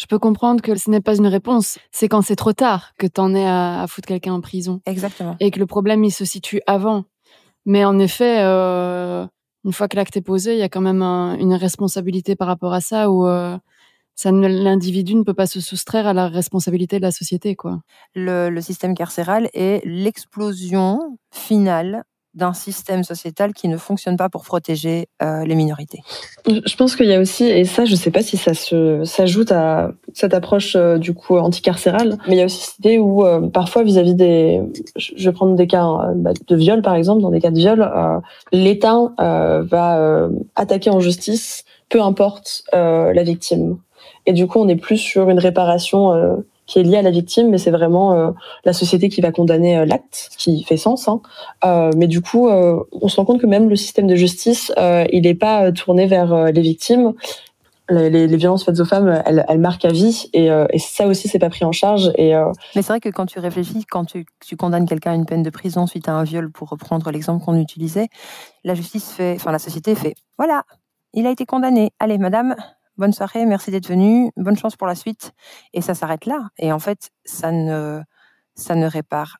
Je 0.00 0.06
peux 0.06 0.18
comprendre 0.18 0.62
que 0.62 0.74
ce 0.76 0.88
n'est 0.88 1.02
pas 1.02 1.14
une 1.14 1.26
réponse. 1.26 1.78
C'est 1.92 2.08
quand 2.08 2.22
c'est 2.22 2.36
trop 2.36 2.54
tard 2.54 2.92
que 2.96 3.06
t'en 3.06 3.34
es 3.34 3.46
à, 3.46 3.84
foutre 3.86 4.08
quelqu'un 4.08 4.32
en 4.32 4.40
prison. 4.40 4.80
Exactement. 4.86 5.36
Et 5.40 5.50
que 5.50 5.58
le 5.58 5.66
problème, 5.66 6.02
il 6.04 6.10
se 6.10 6.24
situe 6.24 6.62
avant. 6.66 7.04
Mais 7.66 7.84
en 7.84 7.98
effet, 7.98 8.38
euh, 8.40 9.26
une 9.64 9.74
fois 9.74 9.88
que 9.88 9.96
l'acte 9.96 10.16
est 10.16 10.22
posé, 10.22 10.54
il 10.54 10.58
y 10.58 10.62
a 10.62 10.70
quand 10.70 10.80
même 10.80 11.02
une 11.02 11.52
responsabilité 11.52 12.34
par 12.34 12.48
rapport 12.48 12.72
à 12.72 12.80
ça 12.80 13.10
où 13.10 13.26
euh, 13.26 13.58
l'individu 14.24 15.16
ne 15.16 15.22
peut 15.22 15.34
pas 15.34 15.46
se 15.46 15.60
soustraire 15.60 16.06
à 16.06 16.14
la 16.14 16.28
responsabilité 16.28 16.96
de 16.96 17.02
la 17.02 17.12
société. 17.12 17.54
quoi. 17.54 17.80
le 18.14 18.58
système 18.62 18.94
carcéral 18.94 19.50
est 19.52 19.82
l'explosion 19.84 21.18
finale 21.30 22.04
d'un 22.34 22.52
système 22.52 23.02
sociétal 23.02 23.52
qui 23.52 23.66
ne 23.66 23.76
fonctionne 23.76 24.16
pas 24.16 24.28
pour 24.28 24.44
protéger 24.44 25.08
euh, 25.22 25.44
les 25.44 25.54
minorités. 25.56 26.00
Je 26.46 26.76
pense 26.76 26.94
qu'il 26.94 27.06
y 27.06 27.14
a 27.14 27.20
aussi, 27.20 27.44
et 27.44 27.64
ça, 27.64 27.84
je 27.84 27.92
ne 27.92 27.96
sais 27.96 28.10
pas 28.10 28.22
si 28.22 28.36
ça 28.36 28.52
s'ajoute 28.54 29.50
à 29.50 29.92
cette 30.14 30.32
approche 30.32 30.76
euh, 30.76 30.98
du 30.98 31.12
coup 31.12 31.36
anticarcérale, 31.36 32.18
mais 32.28 32.36
il 32.36 32.38
y 32.38 32.42
a 32.42 32.44
aussi 32.44 32.64
cette 32.64 32.78
idée 32.78 32.98
où 32.98 33.26
euh, 33.26 33.48
parfois 33.48 33.82
vis-à-vis 33.82 34.14
des, 34.14 34.60
je 34.96 35.24
vais 35.24 35.32
prendre 35.32 35.56
des 35.56 35.66
cas 35.66 35.84
bah, 36.14 36.30
de 36.46 36.56
viol 36.56 36.82
par 36.82 36.94
exemple, 36.94 37.22
dans 37.22 37.30
des 37.30 37.40
cas 37.40 37.50
de 37.50 37.58
viol, 37.58 37.90
l'État 38.52 39.12
va 39.18 40.28
attaquer 40.54 40.90
en 40.90 41.00
justice, 41.00 41.64
peu 41.88 42.00
importe 42.00 42.64
la 42.72 43.22
victime. 43.22 43.78
Et 44.26 44.32
du 44.32 44.46
coup, 44.46 44.58
on 44.60 44.68
est 44.68 44.76
plus 44.76 44.98
sur 44.98 45.30
une 45.30 45.38
réparation 45.38 46.42
qui 46.70 46.78
est 46.78 46.84
lié 46.84 46.98
à 46.98 47.02
la 47.02 47.10
victime, 47.10 47.50
mais 47.50 47.58
c'est 47.58 47.72
vraiment 47.72 48.12
euh, 48.12 48.30
la 48.64 48.72
société 48.72 49.08
qui 49.08 49.20
va 49.20 49.32
condamner 49.32 49.76
euh, 49.76 49.84
l'acte, 49.84 50.30
qui 50.38 50.62
fait 50.62 50.76
sens. 50.76 51.08
Hein. 51.08 51.20
Euh, 51.64 51.90
mais 51.96 52.06
du 52.06 52.20
coup, 52.20 52.48
on 52.48 53.08
se 53.08 53.16
rend 53.16 53.24
compte 53.24 53.40
que 53.40 53.46
même 53.46 53.68
le 53.68 53.74
système 53.74 54.06
de 54.06 54.14
justice, 54.14 54.72
il 55.12 55.22
n'est 55.22 55.34
pas 55.34 55.72
tourné 55.72 56.06
vers 56.06 56.52
les 56.52 56.60
victimes. 56.60 57.12
Les, 57.88 58.28
violences 58.36 58.64
faites 58.64 58.78
aux 58.78 58.84
femmes, 58.84 59.20
elles, 59.26 59.58
marquent 59.58 59.84
à 59.84 59.90
vie, 59.90 60.30
et, 60.32 60.46
et 60.46 60.78
ça 60.78 61.08
aussi, 61.08 61.26
c'est 61.26 61.40
pas 61.40 61.50
pris 61.50 61.64
en 61.64 61.72
charge. 61.72 62.12
Et 62.16 62.32
mais 62.76 62.82
c'est 62.82 62.92
vrai 62.92 63.00
que 63.00 63.08
quand 63.08 63.26
tu 63.26 63.40
réfléchis, 63.40 63.84
quand 63.84 64.04
tu, 64.04 64.24
tu 64.46 64.56
condamnes 64.56 64.86
quelqu'un 64.86 65.10
à 65.10 65.14
une 65.16 65.26
peine 65.26 65.42
de 65.42 65.50
prison 65.50 65.88
suite 65.88 66.08
à 66.08 66.12
un 66.12 66.22
viol, 66.22 66.52
pour 66.52 66.68
reprendre 66.68 67.10
l'exemple 67.10 67.44
qu'on 67.44 67.58
utilisait, 67.58 68.06
la 68.62 68.74
justice 68.74 69.10
fait, 69.10 69.34
enfin 69.34 69.50
la 69.50 69.58
société 69.58 69.96
fait, 69.96 70.14
voilà, 70.38 70.62
il 71.14 71.26
a 71.26 71.30
été 71.30 71.46
condamné. 71.46 71.90
Allez, 71.98 72.18
madame, 72.18 72.54
bonne 73.00 73.12
soirée, 73.12 73.46
merci 73.46 73.70
d'être 73.70 73.88
venu, 73.88 74.30
bonne 74.36 74.56
chance 74.56 74.76
pour 74.76 74.86
la 74.86 74.94
suite. 74.94 75.32
Et 75.72 75.80
ça 75.80 75.94
s'arrête 75.94 76.26
là. 76.26 76.50
Et 76.58 76.70
en 76.70 76.78
fait, 76.78 77.10
ça 77.24 77.50
ne, 77.50 78.02
ça 78.54 78.76
ne 78.76 78.86
répare 78.86 79.38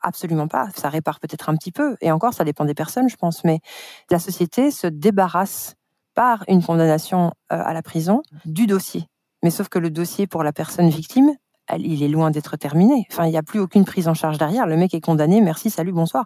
absolument 0.00 0.48
pas. 0.48 0.70
Ça 0.74 0.88
répare 0.88 1.20
peut-être 1.20 1.50
un 1.50 1.56
petit 1.56 1.70
peu. 1.70 1.96
Et 2.00 2.10
encore, 2.10 2.34
ça 2.34 2.44
dépend 2.44 2.64
des 2.64 2.74
personnes, 2.74 3.08
je 3.08 3.16
pense. 3.16 3.44
Mais 3.44 3.60
la 4.10 4.18
société 4.18 4.70
se 4.70 4.86
débarrasse 4.86 5.74
par 6.14 6.44
une 6.48 6.62
condamnation 6.62 7.32
euh, 7.52 7.62
à 7.62 7.74
la 7.74 7.82
prison 7.82 8.22
du 8.46 8.66
dossier. 8.66 9.06
Mais 9.42 9.50
sauf 9.50 9.68
que 9.68 9.78
le 9.78 9.90
dossier 9.90 10.26
pour 10.26 10.42
la 10.42 10.52
personne 10.52 10.88
victime, 10.88 11.30
il 11.78 12.02
est 12.02 12.08
loin 12.08 12.30
d'être 12.30 12.56
terminé. 12.56 13.06
Enfin, 13.10 13.26
il 13.26 13.30
n'y 13.30 13.36
a 13.36 13.42
plus 13.42 13.60
aucune 13.60 13.84
prise 13.84 14.08
en 14.08 14.14
charge 14.14 14.38
derrière. 14.38 14.66
Le 14.66 14.76
mec 14.76 14.94
est 14.94 15.00
condamné, 15.00 15.40
merci, 15.40 15.70
salut, 15.70 15.92
bonsoir. 15.92 16.24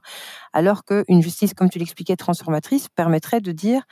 Alors 0.53 0.85
qu'une 0.85 1.23
justice, 1.23 1.55
comme 1.55 1.71
tu 1.71 1.79
l'expliquais, 1.79 2.17
transformatrice, 2.17 2.89
permettrait 2.89 3.41
de 3.41 3.53
dire 3.53 3.83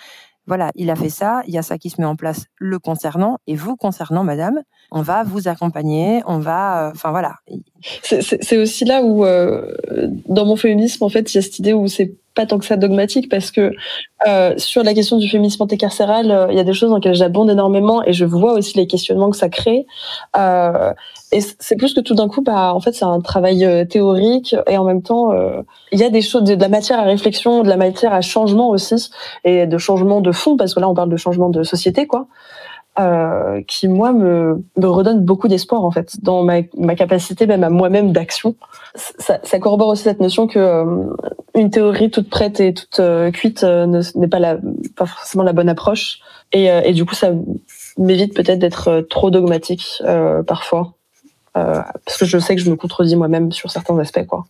voilà, 0.46 0.70
il 0.74 0.90
a 0.90 0.96
fait 0.96 1.08
ça, 1.08 1.42
il 1.46 1.54
y 1.54 1.58
a 1.58 1.62
ça 1.62 1.78
qui 1.78 1.90
se 1.90 2.00
met 2.00 2.06
en 2.06 2.16
place 2.16 2.46
le 2.58 2.78
concernant, 2.78 3.38
et 3.46 3.54
vous 3.54 3.76
concernant, 3.76 4.24
madame, 4.24 4.60
on 4.90 5.02
va 5.02 5.24
vous 5.24 5.48
accompagner, 5.48 6.22
on 6.26 6.38
va, 6.38 6.88
euh, 6.88 6.90
enfin 6.92 7.10
voilà. 7.10 7.36
C'est 8.02 8.58
aussi 8.58 8.84
là 8.84 9.02
où, 9.02 9.24
euh, 9.24 9.74
dans 10.28 10.44
mon 10.44 10.56
féminisme, 10.56 11.04
en 11.04 11.08
fait, 11.08 11.32
il 11.32 11.36
y 11.36 11.38
a 11.38 11.42
cette 11.42 11.58
idée 11.58 11.72
où 11.72 11.88
c'est 11.88 12.14
pas 12.34 12.46
tant 12.46 12.58
que 12.58 12.64
ça 12.64 12.76
dogmatique 12.76 13.28
parce 13.28 13.50
que 13.50 13.72
euh, 14.26 14.54
sur 14.56 14.82
la 14.82 14.94
question 14.94 15.18
du 15.18 15.28
féminisme 15.28 15.62
anticarcéral, 15.62 16.30
euh, 16.30 16.46
il 16.50 16.56
y 16.56 16.60
a 16.60 16.64
des 16.64 16.72
choses 16.72 16.90
dans 16.90 16.96
lesquelles 16.96 17.14
j'abonde 17.14 17.50
énormément 17.50 18.02
et 18.04 18.12
je 18.12 18.24
vois 18.24 18.52
aussi 18.52 18.76
les 18.76 18.86
questionnements 18.86 19.30
que 19.30 19.36
ça 19.36 19.48
crée. 19.48 19.86
Euh, 20.36 20.92
et 21.32 21.40
c'est 21.40 21.76
plus 21.76 21.94
que 21.94 22.00
tout 22.00 22.14
d'un 22.14 22.28
coup, 22.28 22.42
bah, 22.42 22.72
en 22.74 22.80
fait, 22.80 22.92
c'est 22.92 23.04
un 23.04 23.20
travail 23.20 23.64
euh, 23.64 23.84
théorique 23.84 24.54
et 24.68 24.78
en 24.78 24.84
même 24.84 25.02
temps, 25.02 25.32
euh, 25.32 25.62
il 25.90 25.98
y 25.98 26.04
a 26.04 26.10
des 26.10 26.22
choses, 26.22 26.44
de, 26.44 26.54
la 26.54 26.68
matière 26.68 27.00
à 27.00 27.02
réflexion, 27.02 27.62
de 27.62 27.68
la 27.68 27.76
matière 27.76 28.12
à 28.12 28.20
changement 28.20 28.70
aussi 28.70 29.10
et 29.42 29.66
de 29.66 29.78
changement 29.78 30.20
de 30.20 30.30
fond 30.30 30.56
parce 30.56 30.74
que 30.74 30.80
là, 30.80 30.88
on 30.88 30.94
parle 30.94 31.10
de 31.10 31.16
changement 31.16 31.50
de 31.50 31.62
société, 31.62 32.06
quoi. 32.06 32.26
Qui 33.66 33.88
moi 33.88 34.12
me, 34.12 34.62
me 34.76 34.86
redonne 34.86 35.24
beaucoup 35.24 35.48
d'espoir 35.48 35.84
en 35.84 35.90
fait 35.90 36.14
dans 36.22 36.44
ma, 36.44 36.60
ma 36.78 36.94
capacité 36.94 37.44
même 37.48 37.64
à 37.64 37.68
moi-même 37.68 38.12
d'action. 38.12 38.54
Ça, 38.94 39.40
ça, 39.42 39.58
corrobore 39.58 39.88
aussi 39.88 40.04
cette 40.04 40.20
notion 40.20 40.46
que 40.46 40.84
une 41.54 41.70
théorie 41.70 42.10
toute 42.10 42.28
prête 42.28 42.60
et 42.60 42.74
toute 42.74 43.00
euh, 43.00 43.30
cuite 43.30 43.62
euh, 43.64 44.02
n'est 44.14 44.28
pas 44.28 44.58
forcément 45.06 45.44
la 45.44 45.52
bonne 45.52 45.68
approche 45.68 46.20
et, 46.52 46.66
et 46.66 46.92
du 46.92 47.04
coup 47.04 47.14
ça 47.14 47.32
m'évite 47.96 48.34
peut-être 48.34 48.58
d'être 48.58 49.06
trop 49.08 49.30
dogmatique 49.30 50.02
parfois 50.46 50.94
parce 51.52 52.18
que 52.18 52.24
je 52.24 52.38
sais 52.38 52.54
que 52.56 52.62
je 52.62 52.70
me 52.70 52.76
contredis 52.76 53.16
moi-même 53.16 53.52
sur 53.52 53.70
certains 53.70 53.98
aspects 53.98 54.26
quoi. 54.26 54.44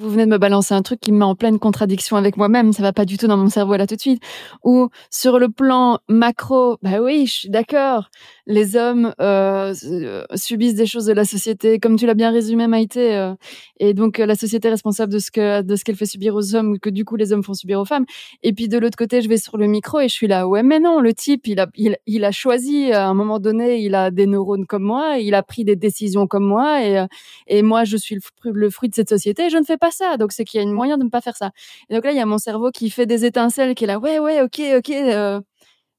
Vous 0.00 0.10
venez 0.10 0.26
de 0.26 0.30
me 0.30 0.38
balancer 0.38 0.74
un 0.74 0.82
truc 0.82 1.00
qui 1.00 1.10
me 1.10 1.18
met 1.18 1.24
en 1.24 1.34
pleine 1.34 1.58
contradiction 1.58 2.16
avec 2.16 2.36
moi-même. 2.36 2.72
Ça 2.72 2.84
va 2.84 2.92
pas 2.92 3.04
du 3.04 3.18
tout 3.18 3.26
dans 3.26 3.36
mon 3.36 3.48
cerveau 3.48 3.76
là 3.76 3.84
tout 3.88 3.96
de 3.96 4.00
suite. 4.00 4.22
Ou 4.62 4.90
sur 5.10 5.40
le 5.40 5.48
plan 5.48 5.98
macro, 6.08 6.78
bah 6.82 7.00
oui, 7.00 7.26
je 7.26 7.32
suis 7.32 7.50
d'accord 7.50 8.08
les 8.48 8.76
hommes 8.76 9.14
euh, 9.20 9.74
euh, 9.84 10.24
subissent 10.34 10.74
des 10.74 10.86
choses 10.86 11.04
de 11.04 11.12
la 11.12 11.26
société, 11.26 11.78
comme 11.78 11.96
tu 11.96 12.06
l'as 12.06 12.14
bien 12.14 12.30
résumé, 12.30 12.66
Maïté, 12.66 13.14
euh, 13.14 13.34
et 13.78 13.92
donc 13.92 14.18
euh, 14.18 14.26
la 14.26 14.34
société 14.34 14.68
est 14.68 14.70
responsable 14.70 15.12
de 15.12 15.18
ce 15.18 15.30
que 15.30 15.60
de 15.60 15.76
ce 15.76 15.84
qu'elle 15.84 15.96
fait 15.96 16.06
subir 16.06 16.34
aux 16.34 16.54
hommes 16.54 16.78
que 16.78 16.88
du 16.88 17.04
coup 17.04 17.16
les 17.16 17.32
hommes 17.34 17.44
font 17.44 17.52
subir 17.52 17.78
aux 17.78 17.84
femmes. 17.84 18.06
Et 18.42 18.54
puis 18.54 18.68
de 18.68 18.78
l'autre 18.78 18.96
côté, 18.96 19.20
je 19.20 19.28
vais 19.28 19.36
sur 19.36 19.58
le 19.58 19.66
micro 19.66 20.00
et 20.00 20.08
je 20.08 20.14
suis 20.14 20.26
là, 20.26 20.48
ouais, 20.48 20.62
mais 20.62 20.80
non, 20.80 21.00
le 21.00 21.12
type, 21.12 21.46
il 21.46 21.60
a 21.60 21.66
il, 22.06 22.24
a 22.24 22.32
choisi 22.32 22.90
à 22.90 23.06
un 23.06 23.14
moment 23.14 23.38
donné, 23.38 23.82
il 23.82 23.94
a 23.94 24.10
des 24.10 24.26
neurones 24.26 24.66
comme 24.66 24.82
moi, 24.82 25.18
il 25.18 25.34
a 25.34 25.42
pris 25.42 25.64
des 25.64 25.76
décisions 25.76 26.26
comme 26.26 26.44
moi, 26.46 26.82
et 26.82 27.04
et 27.48 27.60
moi 27.60 27.84
je 27.84 27.98
suis 27.98 28.18
le, 28.44 28.70
fruit 28.70 28.88
de 28.88 28.94
cette 28.94 29.10
société, 29.10 29.50
je 29.50 29.58
ne 29.58 29.64
fais 29.64 29.76
pas 29.76 29.87
ça, 29.90 30.16
donc 30.16 30.32
c'est 30.32 30.44
qu'il 30.44 30.58
y 30.58 30.60
a 30.60 30.64
une 30.64 30.72
moyen 30.72 30.98
de 30.98 31.04
ne 31.04 31.10
pas 31.10 31.20
faire 31.20 31.36
ça. 31.36 31.50
Et 31.88 31.94
donc 31.94 32.04
là, 32.04 32.12
il 32.12 32.16
y 32.16 32.20
a 32.20 32.26
mon 32.26 32.38
cerveau 32.38 32.70
qui 32.70 32.90
fait 32.90 33.06
des 33.06 33.24
étincelles, 33.24 33.74
qui 33.74 33.84
est 33.84 33.86
là, 33.86 33.98
ouais, 33.98 34.18
ouais, 34.18 34.42
ok, 34.42 34.60
ok. 34.78 34.90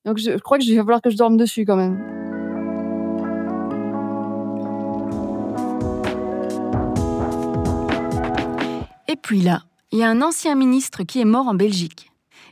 donc 0.06 0.18
je, 0.18 0.32
je 0.32 0.38
crois 0.38 0.58
que 0.58 0.64
je 0.64 0.72
vais 0.72 0.78
falloir 0.78 1.02
que 1.02 1.10
je 1.10 1.18
dorme 1.18 1.38
dessus 1.38 1.66
quand 1.66 1.76
même. 1.76 2.20
Et 9.08 9.16
puis 9.16 9.42
là, 9.42 9.64
il 9.92 9.98
y 9.98 10.04
a 10.04 10.10
un 10.10 10.22
ancien 10.22 10.54
ministre 10.54 11.04
qui 11.04 11.20
est 11.20 11.26
mort 11.26 11.48
en 11.48 11.56
Belgique. 11.56 12.12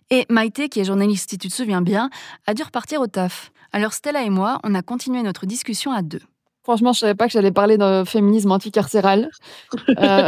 Et 0.10 0.26
Maïté, 0.30 0.70
qui 0.70 0.80
est 0.80 0.86
journaliste, 0.86 1.30
si 1.30 1.38
tu 1.38 1.50
te 1.50 1.54
souviens 1.54 1.82
bien, 1.82 2.10
a 2.48 2.56
dû 2.56 2.64
repartir 2.64 3.00
au 3.00 3.08
taf. 3.08 3.52
Alors 3.72 3.94
Stella 3.94 4.24
et 4.24 4.32
moi, 4.32 4.60
on 4.64 4.74
a 4.74 4.82
continué 4.82 5.22
notre 5.22 5.46
discussion 5.46 5.92
à 5.92 6.02
deux. 6.02 6.22
Franchement, 6.68 6.92
je 6.92 7.00
savais 7.00 7.16
pas 7.16 7.28
que 7.28 7.32
j'allais 7.32 7.54
parler 7.54 7.78
de 7.78 8.04
féminisme 8.06 8.52
anticarcéral. 8.52 9.30
euh... 10.00 10.28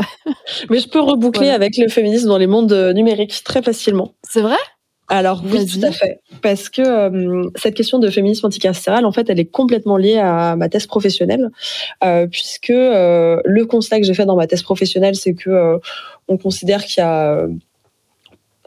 Mais 0.69 0.80
je 0.80 0.88
peux 0.88 1.02
reboucler 1.02 1.47
voilà. 1.47 1.56
avec 1.56 1.75
le 1.75 1.89
féminisme 1.89 2.30
dans 2.30 2.38
les 2.38 2.47
mondes 2.47 2.71
numériques 2.95 3.43
très 3.43 3.62
facilement. 3.62 4.13
C'est 4.23 4.39
vrai? 4.39 4.56
Alors 5.10 5.43
oui, 5.43 5.65
tout 5.65 5.86
à 5.86 5.91
fait, 5.91 6.21
parce 6.41 6.69
que 6.69 6.82
euh, 6.82 7.49
cette 7.56 7.73
question 7.73 7.99
de 7.99 8.10
féminisme 8.10 8.45
anticarcéral, 8.45 9.06
en 9.06 9.12
fait, 9.12 9.30
elle 9.30 9.39
est 9.39 9.52
complètement 9.52 9.97
liée 9.97 10.19
à 10.19 10.56
ma 10.56 10.69
thèse 10.69 10.88
professionnelle, 10.88 11.49
euh, 12.06 12.25
puisque 12.28 12.69
euh, 12.69 13.41
le 13.43 13.65
constat 13.65 13.99
que 13.99 14.06
j'ai 14.06 14.13
fait 14.13 14.25
dans 14.25 14.38
ma 14.38 14.47
thèse 14.47 14.62
professionnelle, 14.62 15.15
c'est 15.15 15.34
que 15.34 15.49
euh, 15.49 15.78
on 16.30 16.38
considère 16.38 16.86
qu'il 16.86 17.02
y 17.02 17.06
a 17.06 17.47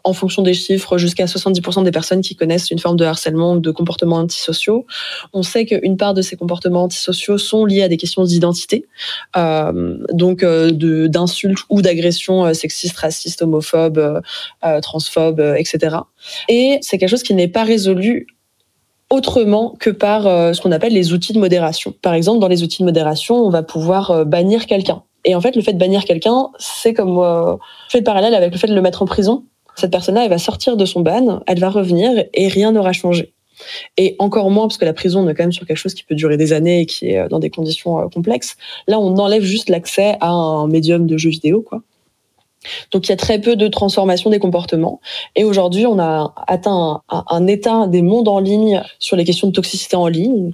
en 0.04 0.12
fonction 0.12 0.42
des 0.42 0.54
chiffres, 0.54 0.98
jusqu'à 0.98 1.26
70% 1.26 1.84
des 1.84 1.90
personnes 1.90 2.20
qui 2.20 2.36
connaissent 2.36 2.70
une 2.70 2.78
forme 2.78 2.96
de 2.96 3.04
harcèlement 3.04 3.54
ou 3.54 3.60
de 3.60 3.70
comportements 3.70 4.16
antisociaux. 4.16 4.86
On 5.32 5.42
sait 5.42 5.64
qu'une 5.64 5.96
part 5.96 6.14
de 6.14 6.22
ces 6.22 6.36
comportements 6.36 6.84
antisociaux 6.84 7.38
sont 7.38 7.64
liés 7.64 7.82
à 7.82 7.88
des 7.88 7.96
questions 7.96 8.24
d'identité, 8.24 8.86
euh, 9.36 9.98
donc 10.12 10.42
euh, 10.42 10.70
d'insultes 11.08 11.64
ou 11.70 11.82
d'agressions 11.82 12.52
sexistes, 12.54 12.96
racistes, 12.96 13.42
homophobes, 13.42 14.22
euh, 14.64 14.80
transphobes, 14.80 15.40
etc. 15.56 15.96
Et 16.48 16.78
c'est 16.82 16.98
quelque 16.98 17.10
chose 17.10 17.22
qui 17.22 17.34
n'est 17.34 17.48
pas 17.48 17.64
résolu 17.64 18.26
autrement 19.12 19.74
que 19.78 19.90
par 19.90 20.26
euh, 20.26 20.52
ce 20.54 20.60
qu'on 20.62 20.72
appelle 20.72 20.94
les 20.94 21.12
outils 21.12 21.34
de 21.34 21.38
modération. 21.38 21.94
Par 22.00 22.14
exemple, 22.14 22.40
dans 22.40 22.48
les 22.48 22.62
outils 22.62 22.80
de 22.80 22.86
modération, 22.86 23.36
on 23.36 23.50
va 23.50 23.62
pouvoir 23.62 24.10
euh, 24.10 24.24
bannir 24.24 24.66
quelqu'un. 24.66 25.02
Et 25.24 25.34
en 25.34 25.40
fait, 25.40 25.54
le 25.54 25.62
fait 25.62 25.74
de 25.74 25.78
bannir 25.78 26.04
quelqu'un, 26.04 26.48
c'est 26.58 26.94
comme 26.94 27.18
euh, 27.18 27.54
je 27.88 27.92
fais 27.92 27.98
le 27.98 28.04
parallèle 28.04 28.34
avec 28.34 28.52
le 28.52 28.58
fait 28.58 28.66
de 28.66 28.74
le 28.74 28.80
mettre 28.80 29.02
en 29.02 29.06
prison 29.06 29.44
cette 29.76 29.90
personne-là, 29.90 30.24
elle 30.24 30.30
va 30.30 30.38
sortir 30.38 30.76
de 30.76 30.84
son 30.84 31.00
ban, 31.00 31.42
elle 31.46 31.58
va 31.58 31.70
revenir 31.70 32.24
et 32.32 32.48
rien 32.48 32.72
n'aura 32.72 32.92
changé. 32.92 33.32
Et 33.96 34.16
encore 34.18 34.50
moins, 34.50 34.66
parce 34.66 34.78
que 34.78 34.84
la 34.84 34.92
prison, 34.92 35.20
on 35.20 35.28
est 35.28 35.34
quand 35.34 35.44
même 35.44 35.52
sur 35.52 35.66
quelque 35.66 35.76
chose 35.76 35.94
qui 35.94 36.02
peut 36.02 36.14
durer 36.14 36.36
des 36.36 36.52
années 36.52 36.80
et 36.80 36.86
qui 36.86 37.10
est 37.10 37.28
dans 37.28 37.38
des 37.38 37.50
conditions 37.50 38.08
complexes. 38.08 38.56
Là, 38.88 38.98
on 38.98 39.16
enlève 39.18 39.42
juste 39.42 39.68
l'accès 39.68 40.16
à 40.20 40.30
un 40.30 40.66
médium 40.66 41.06
de 41.06 41.16
jeu 41.16 41.30
vidéo, 41.30 41.62
quoi. 41.62 41.82
Donc 42.90 43.08
il 43.08 43.10
y 43.10 43.12
a 43.12 43.16
très 43.16 43.40
peu 43.40 43.56
de 43.56 43.68
transformation 43.68 44.30
des 44.30 44.38
comportements. 44.38 45.00
Et 45.36 45.44
aujourd'hui, 45.44 45.86
on 45.86 45.98
a 45.98 46.34
atteint 46.46 47.02
un, 47.08 47.46
état 47.46 47.86
des 47.86 48.02
mondes 48.02 48.28
en 48.28 48.38
ligne 48.38 48.82
sur 48.98 49.16
les 49.16 49.24
questions 49.24 49.48
de 49.48 49.52
toxicité 49.52 49.96
en 49.96 50.06
ligne, 50.06 50.50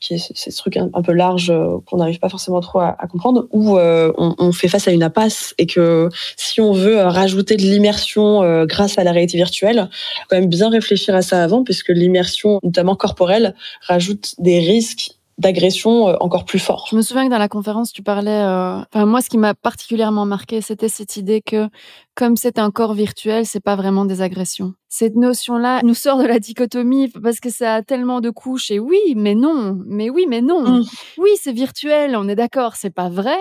qui 0.00 0.14
est 0.14 0.18
ce 0.34 0.56
truc 0.56 0.76
un, 0.76 1.02
peu 1.02 1.12
large 1.12 1.50
euh, 1.50 1.78
qu'on 1.86 1.98
n'arrive 1.98 2.18
pas 2.18 2.28
forcément 2.28 2.60
trop 2.60 2.80
à, 2.80 2.96
comprendre, 3.10 3.46
où 3.52 3.76
euh, 3.76 4.12
on, 4.16 4.52
fait 4.52 4.68
face 4.68 4.88
à 4.88 4.92
une 4.92 5.02
impasse 5.02 5.54
et 5.58 5.66
que 5.66 6.08
si 6.36 6.60
on 6.60 6.72
veut 6.72 7.00
rajouter 7.02 7.56
de 7.56 7.62
l'immersion 7.62 8.42
euh, 8.42 8.66
grâce 8.66 8.98
à 8.98 9.04
la 9.04 9.12
réalité 9.12 9.36
virtuelle, 9.36 9.88
faut 9.90 10.26
quand 10.30 10.36
même 10.36 10.48
bien 10.48 10.68
réfléchir 10.70 11.14
à 11.14 11.22
ça 11.22 11.42
avant, 11.42 11.64
puisque 11.64 11.88
l'immersion, 11.88 12.60
notamment 12.62 12.96
corporelle, 12.96 13.54
rajoute 13.80 14.34
des 14.38 14.58
risques 14.58 15.16
d'agression 15.38 16.08
euh, 16.08 16.16
encore 16.20 16.44
plus 16.44 16.58
fort. 16.58 16.86
Je 16.90 16.96
me 16.96 17.02
souviens 17.02 17.26
que 17.26 17.30
dans 17.30 17.38
la 17.38 17.48
conférence, 17.48 17.92
tu 17.92 18.02
parlais. 18.02 18.30
Euh... 18.30 18.78
Enfin, 18.92 19.06
moi, 19.06 19.20
ce 19.20 19.28
qui 19.28 19.38
m'a 19.38 19.54
particulièrement 19.54 20.26
marqué, 20.26 20.60
c'était 20.60 20.88
cette 20.88 21.16
idée 21.16 21.40
que, 21.40 21.68
comme 22.14 22.36
c'est 22.36 22.58
un 22.58 22.70
corps 22.70 22.94
virtuel, 22.94 23.46
c'est 23.46 23.62
pas 23.62 23.76
vraiment 23.76 24.04
des 24.04 24.22
agressions. 24.22 24.74
Cette 24.88 25.16
notion-là 25.16 25.80
nous 25.82 25.94
sort 25.94 26.18
de 26.18 26.26
la 26.26 26.38
dichotomie 26.38 27.08
parce 27.08 27.40
que 27.40 27.50
ça 27.50 27.76
a 27.76 27.82
tellement 27.82 28.20
de 28.20 28.30
couches. 28.30 28.70
Et 28.70 28.78
oui, 28.78 29.00
mais 29.16 29.34
non, 29.34 29.78
mais 29.86 30.10
oui, 30.10 30.26
mais 30.28 30.40
non. 30.40 30.62
Mmh. 30.62 30.84
Oui, 31.18 31.30
c'est 31.40 31.52
virtuel. 31.52 32.16
On 32.16 32.28
est 32.28 32.36
d'accord, 32.36 32.76
c'est 32.76 32.94
pas 32.94 33.08
vrai. 33.08 33.38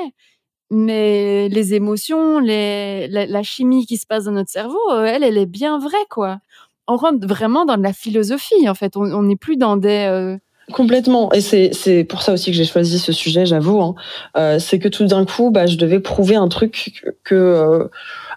Mais 0.71 1.49
les 1.49 1.75
émotions, 1.75 2.39
les, 2.39 3.07
la, 3.07 3.27
la, 3.27 3.43
chimie 3.43 3.85
qui 3.85 3.97
se 3.97 4.07
passe 4.07 4.23
dans 4.23 4.31
notre 4.31 4.49
cerveau, 4.49 4.79
euh, 4.91 5.05
elle, 5.05 5.23
elle 5.23 5.37
est 5.37 5.45
bien 5.45 5.77
vraie, 5.77 6.05
quoi. 6.09 6.39
On 6.87 6.97
rentre 6.97 7.27
vraiment 7.27 7.65
dans 7.65 7.77
de 7.77 7.83
la 7.83 7.93
philosophie, 7.93 8.67
en 8.67 8.73
fait. 8.73 8.97
On 8.97 9.21
n'est 9.21 9.35
plus 9.35 9.55
dans 9.55 9.77
des 9.77 10.07
euh, 10.09 10.37
Complètement. 10.71 11.31
Et 11.33 11.41
c'est 11.41 12.03
pour 12.05 12.21
ça 12.21 12.33
aussi 12.33 12.51
que 12.51 12.57
j'ai 12.57 12.65
choisi 12.65 12.97
ce 12.97 13.11
sujet, 13.11 13.45
j'avoue. 13.45 13.81
Hein. 13.81 13.95
Euh, 14.37 14.59
c'est 14.59 14.79
que 14.79 14.87
tout 14.87 15.05
d'un 15.05 15.25
coup, 15.25 15.51
bah, 15.51 15.65
je 15.65 15.75
devais 15.75 15.99
prouver 15.99 16.35
un 16.35 16.47
truc 16.47 17.03
que, 17.23 17.35
euh, 17.35 17.87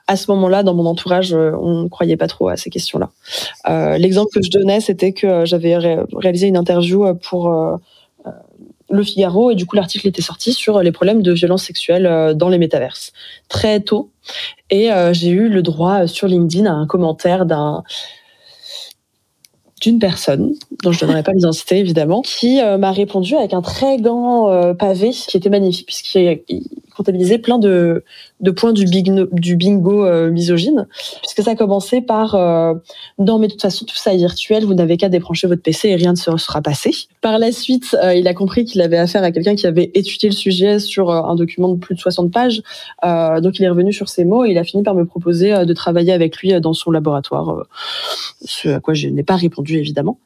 à 0.08 0.16
ce 0.16 0.30
moment-là, 0.32 0.62
dans 0.64 0.74
mon 0.74 0.86
entourage, 0.86 1.32
euh, 1.32 1.52
on 1.60 1.84
ne 1.84 1.88
croyait 1.88 2.16
pas 2.16 2.26
trop 2.26 2.48
à 2.48 2.56
ces 2.56 2.68
questions-là. 2.68 3.10
L'exemple 3.98 4.30
que 4.34 4.42
je 4.42 4.50
donnais, 4.50 4.80
c'était 4.80 5.12
que 5.12 5.44
j'avais 5.44 5.76
ré 5.76 5.98
réalisé 6.14 6.48
une 6.48 6.56
interview 6.56 7.14
pour 7.14 7.80
Le 8.90 9.02
Figaro 9.02 9.50
et 9.50 9.54
du 9.54 9.66
coup, 9.66 9.76
l'article 9.76 10.08
était 10.08 10.22
sorti 10.22 10.52
sur 10.52 10.80
les 10.82 10.92
problèmes 10.92 11.22
de 11.22 11.32
violence 11.32 11.64
sexuelle 11.64 12.34
dans 12.36 12.48
les 12.48 12.58
métaverses 12.58 13.12
très 13.48 13.80
tôt. 13.80 14.10
Et 14.70 14.90
j'ai 15.12 15.30
eu 15.30 15.48
le 15.48 15.62
droit 15.62 16.06
sur 16.06 16.28
LinkedIn 16.28 16.66
à 16.66 16.74
un 16.74 16.86
commentaire 16.86 17.46
d'un 17.46 17.82
d'une 19.80 19.98
personne, 19.98 20.54
dont 20.82 20.92
je 20.92 20.96
ne 20.96 21.06
donnerai 21.08 21.22
pas 21.22 21.32
l'identité 21.32 21.78
évidemment, 21.78 22.22
qui 22.22 22.60
euh, 22.60 22.78
m'a 22.78 22.92
répondu 22.92 23.34
avec 23.34 23.52
un 23.52 23.62
très 23.62 23.98
grand 23.98 24.50
euh, 24.50 24.74
pavé 24.74 25.10
qui 25.10 25.36
était 25.36 25.50
magnifique 25.50 25.86
puisqu'il 25.86 26.40
comptabilisait 26.96 27.38
plein 27.38 27.58
de, 27.58 28.02
points 28.56 28.72
du, 28.72 28.86
bingo 29.56 30.04
euh, 30.04 30.30
misogyne, 30.30 30.86
puisque 31.22 31.42
ça 31.42 31.52
a 31.52 31.54
commencé 31.54 32.00
par 32.00 32.34
euh, 32.34 32.74
non 33.18 33.38
mais 33.38 33.46
de 33.46 33.52
toute 33.52 33.62
façon 33.62 33.84
tout 33.84 33.96
ça 33.96 34.14
est 34.14 34.18
virtuel, 34.18 34.64
vous 34.64 34.74
n'avez 34.74 34.96
qu'à 34.96 35.08
débrancher 35.08 35.46
votre 35.46 35.62
PC 35.62 35.88
et 35.88 35.96
rien 35.96 36.12
ne 36.12 36.16
se 36.16 36.36
sera 36.36 36.62
passé. 36.62 36.92
Par 37.20 37.38
la 37.38 37.52
suite, 37.52 37.96
euh, 38.02 38.14
il 38.14 38.28
a 38.28 38.34
compris 38.34 38.64
qu'il 38.64 38.80
avait 38.80 38.98
affaire 38.98 39.22
à 39.22 39.32
quelqu'un 39.32 39.54
qui 39.54 39.66
avait 39.66 39.90
étudié 39.94 40.28
le 40.28 40.34
sujet 40.34 40.78
sur 40.78 41.10
euh, 41.10 41.22
un 41.22 41.34
document 41.34 41.68
de 41.68 41.78
plus 41.78 41.94
de 41.94 42.00
60 42.00 42.32
pages, 42.32 42.62
euh, 43.04 43.40
donc 43.40 43.58
il 43.58 43.64
est 43.64 43.68
revenu 43.68 43.92
sur 43.92 44.08
ces 44.08 44.24
mots 44.24 44.44
et 44.44 44.50
il 44.50 44.58
a 44.58 44.64
fini 44.64 44.82
par 44.82 44.94
me 44.94 45.04
proposer 45.04 45.64
de 45.64 45.72
travailler 45.72 46.12
avec 46.12 46.36
lui 46.38 46.58
dans 46.60 46.72
son 46.72 46.90
laboratoire, 46.90 47.64
ce 48.44 48.68
à 48.68 48.80
quoi 48.80 48.94
je 48.94 49.08
n'ai 49.08 49.22
pas 49.22 49.36
répondu 49.36 49.78
évidemment. 49.78 50.18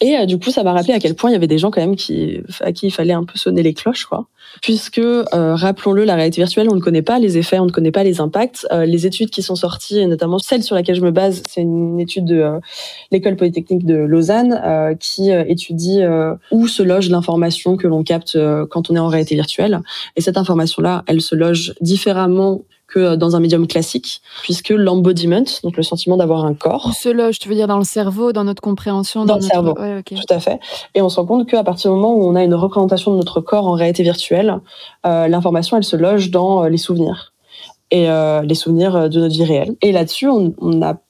Et 0.00 0.26
du 0.26 0.38
coup, 0.38 0.50
ça 0.50 0.62
m'a 0.62 0.72
rappelé 0.72 0.94
à 0.94 0.98
quel 0.98 1.14
point 1.14 1.30
il 1.30 1.32
y 1.34 1.36
avait 1.36 1.46
des 1.46 1.58
gens 1.58 1.70
quand 1.70 1.80
même 1.80 1.96
qui 1.96 2.40
à 2.60 2.72
qui 2.72 2.86
il 2.86 2.90
fallait 2.90 3.12
un 3.12 3.24
peu 3.24 3.38
sonner 3.38 3.62
les 3.62 3.74
cloches, 3.74 4.04
quoi, 4.04 4.26
puisque 4.62 5.00
rappelons-le, 5.90 6.04
la 6.04 6.14
réalité 6.14 6.40
virtuelle, 6.40 6.68
on 6.70 6.76
ne 6.76 6.80
connaît 6.80 7.02
pas 7.02 7.18
les 7.18 7.36
effets, 7.36 7.58
on 7.58 7.66
ne 7.66 7.70
connaît 7.70 7.90
pas 7.90 8.04
les 8.04 8.20
impacts. 8.20 8.66
Euh, 8.72 8.84
les 8.84 9.06
études 9.06 9.30
qui 9.30 9.42
sont 9.42 9.56
sorties, 9.56 9.98
et 9.98 10.06
notamment 10.06 10.38
celle 10.38 10.62
sur 10.62 10.74
laquelle 10.74 10.94
je 10.94 11.00
me 11.00 11.10
base, 11.10 11.42
c'est 11.48 11.60
une 11.60 11.98
étude 12.00 12.24
de 12.24 12.36
euh, 12.36 12.60
l'école 13.10 13.36
polytechnique 13.36 13.84
de 13.84 13.96
Lausanne 13.96 14.60
euh, 14.64 14.94
qui 14.94 15.30
étudie 15.30 16.00
où 16.50 16.66
se 16.66 16.82
loge 16.82 17.10
l'information 17.10 17.76
que 17.76 17.86
l'on 17.86 18.02
capte 18.02 18.38
quand 18.70 18.90
on 18.90 18.96
est 18.96 18.98
en 18.98 19.08
réalité 19.08 19.34
virtuelle. 19.34 19.80
Et 20.16 20.20
cette 20.20 20.36
information-là, 20.36 21.04
elle 21.06 21.20
se 21.20 21.34
loge 21.34 21.74
différemment 21.80 22.62
que 22.90 23.14
dans 23.14 23.36
un 23.36 23.40
médium 23.40 23.66
classique, 23.66 24.20
puisque 24.42 24.70
l'embodiment, 24.70 25.44
donc 25.62 25.76
le 25.76 25.82
sentiment 25.82 26.16
d'avoir 26.16 26.44
un 26.44 26.54
corps, 26.54 26.92
se 26.92 27.08
loge, 27.08 27.38
tu 27.38 27.48
veux 27.48 27.54
dire 27.54 27.68
dans 27.68 27.78
le 27.78 27.84
cerveau, 27.84 28.32
dans 28.32 28.44
notre 28.44 28.60
compréhension, 28.60 29.24
dans, 29.24 29.36
le 29.36 29.40
notre... 29.40 29.52
cerveau, 29.52 29.74
Ouais, 29.78 29.98
ok. 29.98 30.18
tout 30.18 30.34
à 30.34 30.40
fait. 30.40 30.60
Et 30.94 31.02
on 31.02 31.08
se 31.08 31.18
rend 31.18 31.26
compte 31.26 31.48
qu'à 31.48 31.64
partir 31.64 31.90
du 31.90 31.96
moment 31.96 32.14
où 32.14 32.28
on 32.28 32.34
a 32.34 32.42
une 32.42 32.54
représentation 32.54 33.12
de 33.12 33.16
notre 33.16 33.40
corps 33.40 33.66
en 33.66 33.72
réalité 33.72 34.02
virtuelle, 34.02 34.60
euh, 35.06 35.28
l'information 35.28 35.76
elle 35.76 35.84
se 35.84 35.96
loge 35.96 36.30
dans 36.30 36.64
euh, 36.64 36.68
les 36.68 36.78
souvenirs 36.78 37.32
et 37.90 38.10
euh, 38.10 38.42
les 38.42 38.54
souvenirs 38.54 39.08
de 39.08 39.20
notre 39.20 39.34
vie 39.34 39.44
réelle. 39.44 39.76
Et 39.82 39.92
là-dessus, 39.92 40.28
on 40.28 40.54
on 40.60 40.70
n'a 40.70 41.00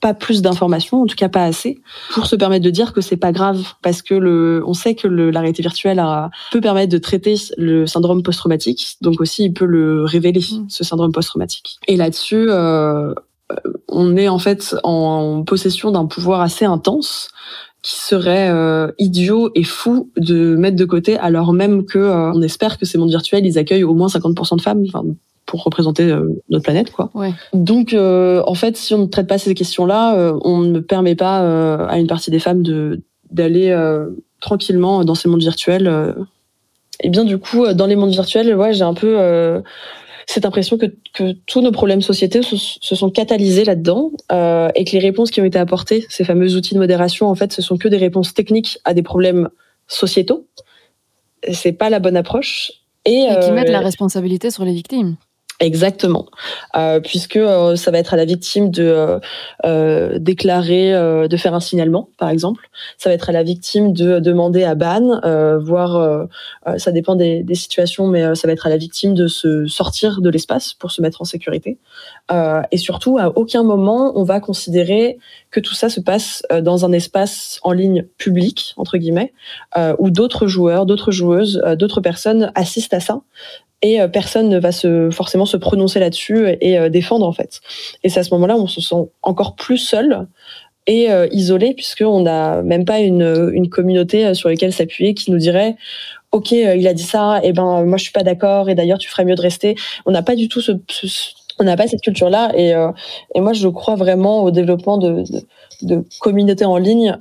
pas 0.00 0.14
plus 0.14 0.42
d'informations, 0.42 1.02
en 1.02 1.06
tout 1.06 1.16
cas 1.16 1.28
pas 1.28 1.44
assez, 1.44 1.80
pour 2.12 2.26
se 2.26 2.36
permettre 2.36 2.64
de 2.64 2.70
dire 2.70 2.92
que 2.92 3.00
c'est 3.00 3.16
pas 3.16 3.32
grave, 3.32 3.64
parce 3.82 4.02
que 4.02 4.14
le, 4.14 4.62
on 4.66 4.74
sait 4.74 4.94
que 4.94 5.08
la 5.08 5.40
réalité 5.40 5.62
virtuelle 5.62 5.98
a, 5.98 6.30
peut 6.52 6.60
permettre 6.60 6.92
de 6.92 6.98
traiter 6.98 7.34
le 7.56 7.86
syndrome 7.86 8.22
post-traumatique, 8.22 8.96
donc 9.00 9.20
aussi 9.20 9.44
il 9.44 9.52
peut 9.52 9.64
le 9.64 10.04
révéler, 10.04 10.36
Mm. 10.52 10.66
ce 10.68 10.84
syndrome 10.84 11.12
post-traumatique. 11.12 11.78
Et 11.88 11.96
là-dessus, 11.96 12.46
euh, 12.48 13.14
on 13.88 14.16
est 14.16 14.28
en 14.28 14.38
fait 14.38 14.76
en 14.82 15.44
possession 15.44 15.90
d'un 15.90 16.06
pouvoir 16.06 16.40
assez 16.40 16.64
intense 16.64 17.30
qui 17.82 17.98
serait 18.00 18.50
euh, 18.50 18.90
idiot 18.98 19.50
et 19.54 19.62
fou 19.62 20.10
de 20.16 20.56
mettre 20.56 20.76
de 20.76 20.84
côté, 20.84 21.16
alors 21.18 21.52
même 21.52 21.84
que 21.84 21.98
euh, 21.98 22.32
on 22.32 22.42
espère 22.42 22.78
que 22.78 22.84
ces 22.84 22.98
mondes 22.98 23.10
virtuels, 23.10 23.46
ils 23.46 23.58
accueillent 23.58 23.84
au 23.84 23.94
moins 23.94 24.08
50% 24.08 24.56
de 24.56 24.62
femmes, 24.62 24.82
enfin, 24.88 25.04
pour 25.46 25.62
représenter 25.62 26.10
euh, 26.10 26.28
notre 26.50 26.64
planète, 26.64 26.90
quoi. 26.90 27.10
Ouais. 27.14 27.32
Donc, 27.52 27.94
euh, 27.94 28.42
en 28.46 28.54
fait, 28.54 28.76
si 28.76 28.94
on 28.94 28.98
ne 28.98 29.06
traite 29.06 29.28
pas 29.28 29.38
ces 29.38 29.54
questions-là, 29.54 30.16
euh, 30.16 30.38
on 30.42 30.58
ne 30.58 30.80
permet 30.80 31.14
pas 31.14 31.38
à 31.86 31.98
une 31.98 32.06
partie 32.06 32.30
des 32.30 32.40
femmes 32.40 32.62
de 32.62 33.02
d'aller 33.30 33.76
tranquillement 34.40 35.04
dans 35.04 35.14
ces 35.14 35.28
mondes 35.28 35.40
virtuels. 35.40 36.14
Et 37.00 37.10
bien, 37.10 37.24
du 37.24 37.38
coup, 37.38 37.66
dans 37.74 37.86
les 37.86 37.96
mondes 37.96 38.10
virtuels, 38.10 38.54
ouais, 38.54 38.72
j'ai 38.72 38.84
un 38.84 38.94
peu 38.94 39.62
cette 40.26 40.44
impression 40.44 40.76
que, 40.76 40.86
que 41.14 41.32
tous 41.46 41.60
nos 41.60 41.70
problèmes 41.70 42.02
sociétés 42.02 42.42
se, 42.42 42.56
se 42.56 42.94
sont 42.94 43.10
catalysés 43.10 43.64
là-dedans 43.64 44.10
euh, 44.32 44.68
et 44.74 44.84
que 44.84 44.92
les 44.92 44.98
réponses 44.98 45.30
qui 45.30 45.40
ont 45.40 45.44
été 45.44 45.58
apportées, 45.58 46.04
ces 46.08 46.24
fameux 46.24 46.56
outils 46.56 46.74
de 46.74 46.80
modération, 46.80 47.28
en 47.28 47.34
fait, 47.34 47.52
ce 47.52 47.62
sont 47.62 47.78
que 47.78 47.88
des 47.88 47.96
réponses 47.96 48.34
techniques 48.34 48.78
à 48.84 48.92
des 48.92 49.02
problèmes 49.02 49.48
sociétaux. 49.86 50.46
C'est 51.52 51.72
pas 51.72 51.90
la 51.90 52.00
bonne 52.00 52.16
approche. 52.16 52.72
Et, 53.04 53.22
Et 53.22 53.38
qui 53.40 53.50
euh, 53.50 53.54
mettent 53.54 53.70
la 53.70 53.80
responsabilité 53.80 54.50
sur 54.50 54.64
les 54.64 54.72
victimes. 54.72 55.16
Exactement, 55.58 56.26
euh, 56.76 57.00
puisque 57.00 57.36
euh, 57.36 57.76
ça 57.76 57.90
va 57.90 57.98
être 57.98 58.12
à 58.12 58.18
la 58.18 58.26
victime 58.26 58.70
de 58.70 59.18
euh, 59.64 60.18
déclarer, 60.18 60.92
de 61.28 61.36
faire 61.38 61.54
un 61.54 61.60
signalement, 61.60 62.10
par 62.18 62.28
exemple. 62.28 62.68
Ça 62.98 63.08
va 63.08 63.14
être 63.14 63.30
à 63.30 63.32
la 63.32 63.42
victime 63.42 63.94
de 63.94 64.18
demander 64.18 64.64
à 64.64 64.74
ban, 64.74 65.20
voire 65.58 66.26
ça 66.76 66.92
dépend 66.92 67.16
des, 67.16 67.42
des 67.42 67.54
situations, 67.54 68.06
mais 68.06 68.34
ça 68.34 68.46
va 68.46 68.52
être 68.52 68.66
à 68.66 68.70
la 68.70 68.76
victime 68.76 69.14
de 69.14 69.28
se 69.28 69.66
sortir 69.66 70.20
de 70.20 70.28
l'espace 70.28 70.74
pour 70.74 70.90
se 70.90 71.00
mettre 71.00 71.22
en 71.22 71.24
sécurité. 71.24 71.78
Et 72.70 72.76
surtout, 72.76 73.18
à 73.18 73.28
aucun 73.36 73.62
moment 73.62 74.12
on 74.14 74.24
va 74.24 74.40
considérer 74.40 75.18
que 75.50 75.60
tout 75.60 75.74
ça 75.74 75.88
se 75.88 76.00
passe 76.00 76.42
dans 76.60 76.84
un 76.84 76.92
espace 76.92 77.60
en 77.62 77.72
ligne 77.72 78.04
public 78.18 78.74
entre 78.76 78.98
guillemets, 78.98 79.32
où 79.98 80.10
d'autres 80.10 80.46
joueurs, 80.46 80.84
d'autres 80.84 81.12
joueuses, 81.12 81.62
d'autres 81.78 82.00
personnes 82.00 82.52
assistent 82.54 82.94
à 82.94 83.00
ça 83.00 83.20
et 83.86 84.00
euh, 84.00 84.08
personne 84.08 84.48
ne 84.48 84.58
va 84.58 84.70
forcément 85.12 85.46
se 85.46 85.56
prononcer 85.56 86.00
là-dessus 86.00 86.56
et 86.60 86.76
euh, 86.76 86.88
défendre 86.88 87.24
en 87.24 87.32
fait. 87.32 87.60
Et 88.02 88.08
c'est 88.08 88.18
à 88.18 88.24
ce 88.24 88.34
moment-là 88.34 88.56
où 88.56 88.62
on 88.62 88.66
se 88.66 88.80
sent 88.80 89.08
encore 89.22 89.54
plus 89.54 89.78
seul 89.78 90.26
et 90.88 91.10
euh, 91.10 91.28
isolé 91.30 91.72
puisqu'on 91.72 92.20
n'a 92.20 92.62
même 92.62 92.84
pas 92.84 92.98
une, 92.98 93.68
communauté 93.70 94.34
sur 94.34 94.48
laquelle 94.48 94.72
s'appuyer 94.72 95.14
qui 95.14 95.30
nous 95.30 95.38
dirait 95.38 95.76
ok 96.32 96.52
il 96.52 96.86
a 96.86 96.94
dit 96.94 97.02
ça 97.02 97.40
et 97.42 97.52
ben 97.52 97.84
moi 97.84 97.96
je 97.96 98.04
suis 98.04 98.12
pas 98.12 98.22
d'accord 98.22 98.68
et 98.68 98.74
d'ailleurs 98.74 98.98
tu 98.98 99.08
ferais 99.08 99.24
mieux 99.24 99.36
de 99.36 99.40
rester. 99.40 99.76
On 100.04 100.10
n'a 100.10 100.22
pas 100.22 100.34
du 100.34 100.48
tout 100.48 100.60
ce, 100.60 100.72
on 101.60 101.64
n'a 101.64 101.76
pas 101.76 101.86
cette 101.86 102.02
culture-là 102.02 102.52
et, 102.56 102.70
et 103.34 103.40
moi 103.40 103.52
je 103.52 103.68
crois 103.68 103.94
vraiment 103.94 104.42
au 104.42 104.50
développement 104.50 104.98
de, 104.98 105.24
communautés 106.20 106.64
en 106.64 106.76
ligne 106.76 107.16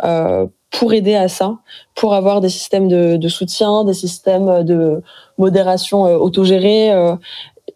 pour 0.72 0.94
aider 0.94 1.16
à 1.16 1.28
ça, 1.28 1.58
pour 1.96 2.14
avoir 2.14 2.42
des 2.42 2.50
systèmes 2.50 2.88
de, 2.88 3.18
de 3.18 3.28
soutien, 3.28 3.84
des 3.86 3.94
systèmes 3.94 4.64
de 4.64 5.02
modération 5.38 6.06
euh, 6.06 6.18
autogérée. 6.18 6.92
euh, 6.92 7.16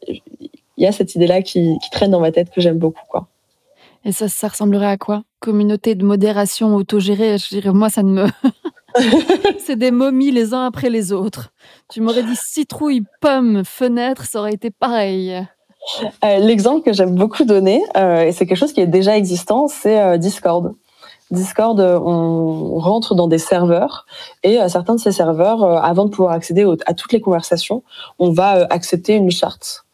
Il 0.07 0.83
y 0.83 0.85
a 0.87 0.91
cette 0.91 1.15
idée-là 1.15 1.41
qui, 1.41 1.77
qui 1.81 1.89
traîne 1.91 2.11
dans 2.11 2.19
ma 2.19 2.31
tête 2.31 2.49
que 2.49 2.61
j'aime 2.61 2.77
beaucoup. 2.77 3.05
Quoi. 3.09 3.27
Et 4.05 4.11
ça, 4.11 4.27
ça 4.27 4.47
ressemblerait 4.47 4.87
à 4.87 4.97
quoi? 4.97 5.23
Communauté 5.39 5.95
de 5.95 6.05
modération 6.05 6.75
autogérée, 6.75 7.37
je 7.37 7.49
dirais, 7.49 7.71
moi, 7.71 7.89
ça 7.89 8.03
ne 8.03 8.11
me... 8.11 8.27
C'est 9.59 9.75
des 9.75 9.91
momies 9.91 10.31
les 10.31 10.53
uns 10.53 10.65
après 10.65 10.89
les 10.89 11.11
autres. 11.11 11.51
Tu 11.89 12.01
m'aurais 12.01 12.23
dit 12.23 12.35
citrouille, 12.35 13.03
pomme, 13.21 13.63
fenêtre, 13.63 14.25
ça 14.25 14.39
aurait 14.39 14.53
été 14.53 14.71
pareil. 14.71 15.45
Euh, 16.25 16.37
L'exemple 16.39 16.83
que 16.83 16.91
j'aime 16.93 17.15
beaucoup 17.15 17.45
donner, 17.45 17.83
euh, 17.97 18.23
et 18.23 18.31
c'est 18.31 18.45
quelque 18.45 18.57
chose 18.57 18.73
qui 18.73 18.81
est 18.81 18.87
déjà 18.87 19.15
existant, 19.15 19.67
c'est 19.67 20.01
euh, 20.01 20.17
Discord. 20.17 20.73
Discord, 21.31 21.79
euh, 21.79 21.99
on 21.99 22.79
rentre 22.79 23.13
dans 23.13 23.27
des 23.27 23.37
serveurs 23.37 24.05
et 24.43 24.59
euh, 24.59 24.67
certains 24.67 24.95
de 24.95 24.99
ces 24.99 25.11
serveurs, 25.11 25.63
euh, 25.63 25.77
avant 25.77 26.05
de 26.05 26.09
pouvoir 26.09 26.33
accéder 26.33 26.65
à 26.85 26.93
toutes 26.93 27.13
les 27.13 27.21
conversations, 27.21 27.83
on 28.17 28.31
va 28.31 28.65
accepter 28.69 29.13
une 29.13 29.31
charte. 29.31 29.85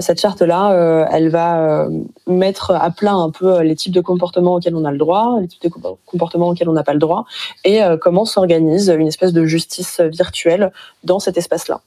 Cette 0.00 0.20
charte-là, 0.20 1.06
elle 1.12 1.28
va 1.28 1.86
mettre 2.26 2.72
à 2.72 2.90
plat 2.90 3.12
un 3.12 3.30
peu 3.30 3.60
les 3.60 3.76
types 3.76 3.92
de 3.92 4.00
comportements 4.00 4.54
auxquels 4.54 4.74
on 4.74 4.84
a 4.84 4.90
le 4.90 4.96
droit, 4.98 5.36
les 5.40 5.46
types 5.46 5.62
de 5.62 5.68
compo- 5.68 5.98
comportements 6.06 6.48
auxquels 6.48 6.68
on 6.68 6.72
n'a 6.72 6.82
pas 6.82 6.94
le 6.94 6.98
droit, 6.98 7.24
et 7.64 7.80
comment 8.00 8.24
s'organise 8.24 8.88
une 8.88 9.06
espèce 9.06 9.32
de 9.32 9.44
justice 9.44 10.00
virtuelle 10.00 10.72
dans 11.04 11.20
cet 11.20 11.36
espace-là. 11.36 11.82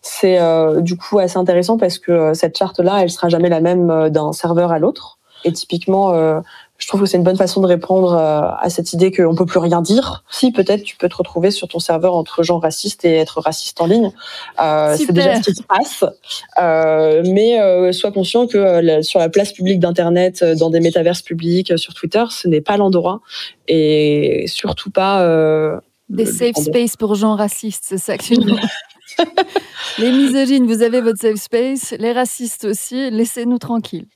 C'est 0.00 0.40
du 0.80 0.96
coup 0.96 1.18
assez 1.18 1.36
intéressant 1.36 1.76
parce 1.76 1.98
que 1.98 2.32
cette 2.32 2.56
charte-là, 2.56 3.02
elle 3.02 3.10
sera 3.10 3.28
jamais 3.28 3.50
la 3.50 3.60
même 3.60 4.08
d'un 4.08 4.32
serveur 4.32 4.72
à 4.72 4.78
l'autre. 4.78 5.18
Et 5.44 5.52
typiquement, 5.52 6.40
je 6.78 6.86
trouve 6.88 7.00
que 7.00 7.06
c'est 7.06 7.16
une 7.16 7.22
bonne 7.22 7.36
façon 7.36 7.60
de 7.60 7.66
répondre 7.66 8.12
euh, 8.12 8.40
à 8.60 8.68
cette 8.68 8.92
idée 8.92 9.10
qu'on 9.10 9.34
peut 9.34 9.46
plus 9.46 9.58
rien 9.58 9.80
dire. 9.80 10.24
Si 10.30 10.52
peut-être 10.52 10.82
tu 10.82 10.96
peux 10.96 11.08
te 11.08 11.16
retrouver 11.16 11.50
sur 11.50 11.68
ton 11.68 11.78
serveur 11.78 12.14
entre 12.14 12.42
gens 12.42 12.58
racistes 12.58 13.04
et 13.04 13.16
être 13.16 13.40
raciste 13.40 13.80
en 13.80 13.86
ligne, 13.86 14.12
euh, 14.60 14.94
c'est 14.96 15.12
déjà 15.12 15.42
ce 15.42 15.50
qui 15.50 15.56
se 15.56 15.62
passe. 15.62 16.04
Euh, 16.58 17.22
mais 17.26 17.60
euh, 17.60 17.92
sois 17.92 18.12
conscient 18.12 18.46
que 18.46 18.58
la- 18.80 19.02
sur 19.02 19.18
la 19.20 19.28
place 19.28 19.52
publique 19.52 19.80
d'Internet, 19.80 20.44
dans 20.44 20.70
des 20.70 20.80
métaverses 20.80 21.22
publics, 21.22 21.78
sur 21.78 21.94
Twitter, 21.94 22.24
ce 22.30 22.48
n'est 22.48 22.60
pas 22.60 22.76
l'endroit 22.76 23.20
et 23.68 24.44
surtout 24.48 24.90
pas 24.90 25.22
Des 26.08 26.26
safe 26.26 26.56
space 26.56 26.96
pour 26.96 27.14
gens 27.14 27.36
racistes, 27.36 27.84
c'est 27.86 27.98
ça 27.98 28.16
que 28.18 28.22
tu 28.24 28.36
dis. 28.36 28.54
Les 29.98 30.12
misogynes, 30.12 30.66
vous 30.66 30.82
avez 30.82 31.00
votre 31.00 31.18
safe 31.18 31.36
space. 31.40 31.94
Les 31.98 32.12
racistes 32.12 32.64
aussi, 32.64 33.10
laissez-nous 33.10 33.58
tranquilles. 33.58 34.06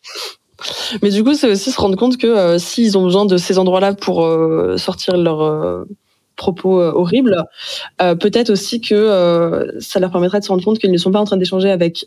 Mais 1.03 1.11
du 1.11 1.25
coup, 1.25 1.35
c'est 1.35 1.51
aussi 1.51 1.71
se 1.71 1.81
rendre 1.81 1.97
compte 1.97 2.17
que 2.17 2.27
euh, 2.27 2.59
s'ils 2.59 2.97
ont 2.99 3.05
besoin 3.05 3.27
de 3.27 3.37
ces 3.37 3.59
endroits-là 3.59 3.95
pour 3.95 4.25
euh, 4.25 4.77
sortir 4.77 5.17
leurs 5.17 5.43
euh, 5.43 5.85
propos 6.37 6.81
euh, 6.81 6.93
horribles, 6.95 7.37
peut-être 7.99 8.51
aussi 8.51 8.81
que 8.81 9.69
ça 9.79 10.01
leur 10.01 10.11
permettra 10.11 10.41
de 10.41 10.45
se 10.45 10.49
rendre 10.49 10.65
compte 10.65 10.79
qu'ils 10.79 10.93
ne 10.93 10.97
sont 10.97 11.13
pas 11.13 11.21
en 11.21 11.25
train 11.25 11.37
d'échanger 11.37 11.71
avec 11.71 12.05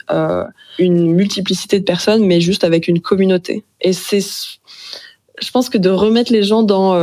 une 0.79 1.13
multiplicité 1.13 1.79
de 1.79 1.85
personnes, 1.85 2.25
mais 2.25 2.41
juste 2.41 2.63
avec 2.63 2.87
une 2.87 2.99
communauté. 2.99 3.63
Et 3.79 3.93
c'est, 3.93 4.21
je 4.21 5.51
pense 5.51 5.69
que 5.69 5.77
de 5.77 5.89
remettre 5.89 6.31
les 6.31 6.41
gens 6.41 6.63
dans 6.63 6.95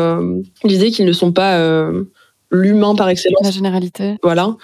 l'idée 0.64 0.90
qu'ils 0.90 1.06
ne 1.06 1.12
sont 1.12 1.30
pas 1.30 1.88
l'humain 2.50 2.96
par 2.96 3.08
excellence, 3.08 3.44
La 3.44 3.52
généralité. 3.52 4.16
voilà, 4.24 4.56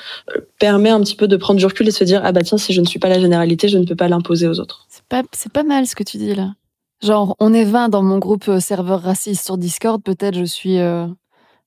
permet 0.58 0.90
un 0.90 1.00
petit 1.00 1.14
peu 1.14 1.28
de 1.28 1.36
prendre 1.36 1.60
du 1.60 1.66
recul 1.66 1.86
et 1.86 1.90
de 1.90 1.94
se 1.94 2.02
dire 2.02 2.20
ah 2.24 2.32
bah 2.32 2.42
tiens 2.42 2.58
si 2.58 2.72
je 2.72 2.80
ne 2.80 2.86
suis 2.86 2.98
pas 2.98 3.08
la 3.08 3.20
généralité, 3.20 3.68
je 3.68 3.78
ne 3.78 3.84
peux 3.84 3.94
pas 3.94 4.08
l'imposer 4.08 4.48
aux 4.48 4.58
autres. 4.58 4.86
C'est 4.88 5.04
pas, 5.04 5.22
c'est 5.32 5.52
pas 5.52 5.62
mal 5.62 5.86
ce 5.86 5.94
que 5.94 6.02
tu 6.02 6.16
dis 6.16 6.34
là. 6.34 6.54
Genre, 7.02 7.36
on 7.40 7.52
est 7.52 7.64
20 7.64 7.90
dans 7.90 8.02
mon 8.02 8.18
groupe 8.18 8.48
euh, 8.48 8.60
serveur 8.60 9.02
raciste 9.02 9.44
sur 9.44 9.58
Discord, 9.58 10.02
peut-être 10.02 10.34
je 10.36 10.44
suis 10.44 10.78
euh, 10.78 11.06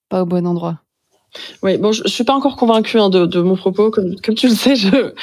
pas 0.09 0.23
au 0.23 0.25
bon 0.25 0.45
endroit. 0.47 0.79
Oui, 1.61 1.77
bon, 1.77 1.91
je, 1.91 2.01
je 2.03 2.09
suis 2.09 2.23
pas 2.23 2.33
encore 2.33 2.55
convaincue 2.57 2.99
hein, 2.99 3.09
de, 3.09 3.27
de 3.27 3.39
mon 3.41 3.55
propos. 3.55 3.91
Comme, 3.91 4.15
comme 4.23 4.33
tu 4.35 4.47
le 4.47 4.55
sais, 4.55 4.75
je, 4.75 5.13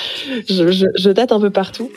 je, 0.49 0.71
je, 0.71 0.87
je 0.95 1.11
date 1.11 1.33
un 1.33 1.40
peu 1.40 1.51
partout. 1.51 1.90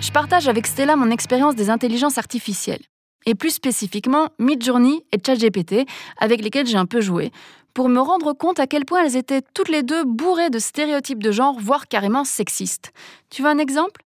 Je 0.00 0.10
partage 0.12 0.48
avec 0.48 0.66
Stella 0.66 0.96
mon 0.96 1.10
expérience 1.10 1.56
des 1.56 1.70
intelligences 1.70 2.18
artificielles, 2.18 2.82
et 3.26 3.34
plus 3.34 3.50
spécifiquement 3.50 4.28
Midjourney 4.38 5.04
et 5.12 5.18
ChatGPT, 5.24 5.86
avec 6.18 6.42
lesquels 6.42 6.66
j'ai 6.66 6.76
un 6.76 6.86
peu 6.86 7.00
joué, 7.00 7.32
pour 7.74 7.88
me 7.88 8.00
rendre 8.00 8.32
compte 8.32 8.60
à 8.60 8.66
quel 8.66 8.84
point 8.84 9.04
elles 9.04 9.16
étaient 9.16 9.42
toutes 9.54 9.68
les 9.68 9.82
deux 9.82 10.04
bourrées 10.04 10.50
de 10.50 10.58
stéréotypes 10.58 11.22
de 11.22 11.32
genre, 11.32 11.58
voire 11.58 11.88
carrément 11.88 12.24
sexistes. 12.24 12.92
Tu 13.30 13.42
veux 13.42 13.48
un 13.48 13.58
exemple? 13.58 14.02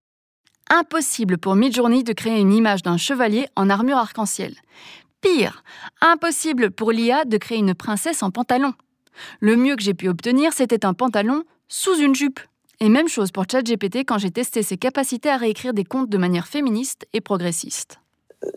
Impossible 0.71 1.37
pour 1.37 1.55
Midjourney 1.55 2.03
de 2.03 2.13
créer 2.13 2.39
une 2.39 2.53
image 2.53 2.81
d'un 2.83 2.97
chevalier 2.97 3.47
en 3.55 3.69
armure 3.69 3.97
arc-en-ciel. 3.97 4.55
Pire, 5.21 5.63
impossible 6.01 6.71
pour 6.71 6.91
l'IA 6.91 7.25
de 7.25 7.37
créer 7.37 7.57
une 7.57 7.75
princesse 7.75 8.23
en 8.23 8.31
pantalon. 8.31 8.73
Le 9.39 9.55
mieux 9.55 9.75
que 9.75 9.83
j'ai 9.83 9.93
pu 9.93 10.07
obtenir, 10.07 10.53
c'était 10.53 10.85
un 10.85 10.93
pantalon 10.93 11.43
sous 11.67 11.95
une 11.97 12.15
jupe. 12.15 12.39
Et 12.79 12.87
même 12.87 13.09
chose 13.09 13.31
pour 13.31 13.43
ChatGPT 13.51 13.97
quand 13.97 14.17
j'ai 14.17 14.31
testé 14.31 14.63
ses 14.63 14.77
capacités 14.77 15.29
à 15.29 15.37
réécrire 15.37 15.73
des 15.73 15.83
contes 15.83 16.09
de 16.09 16.17
manière 16.17 16.47
féministe 16.47 17.05
et 17.13 17.19
progressiste. 17.19 17.99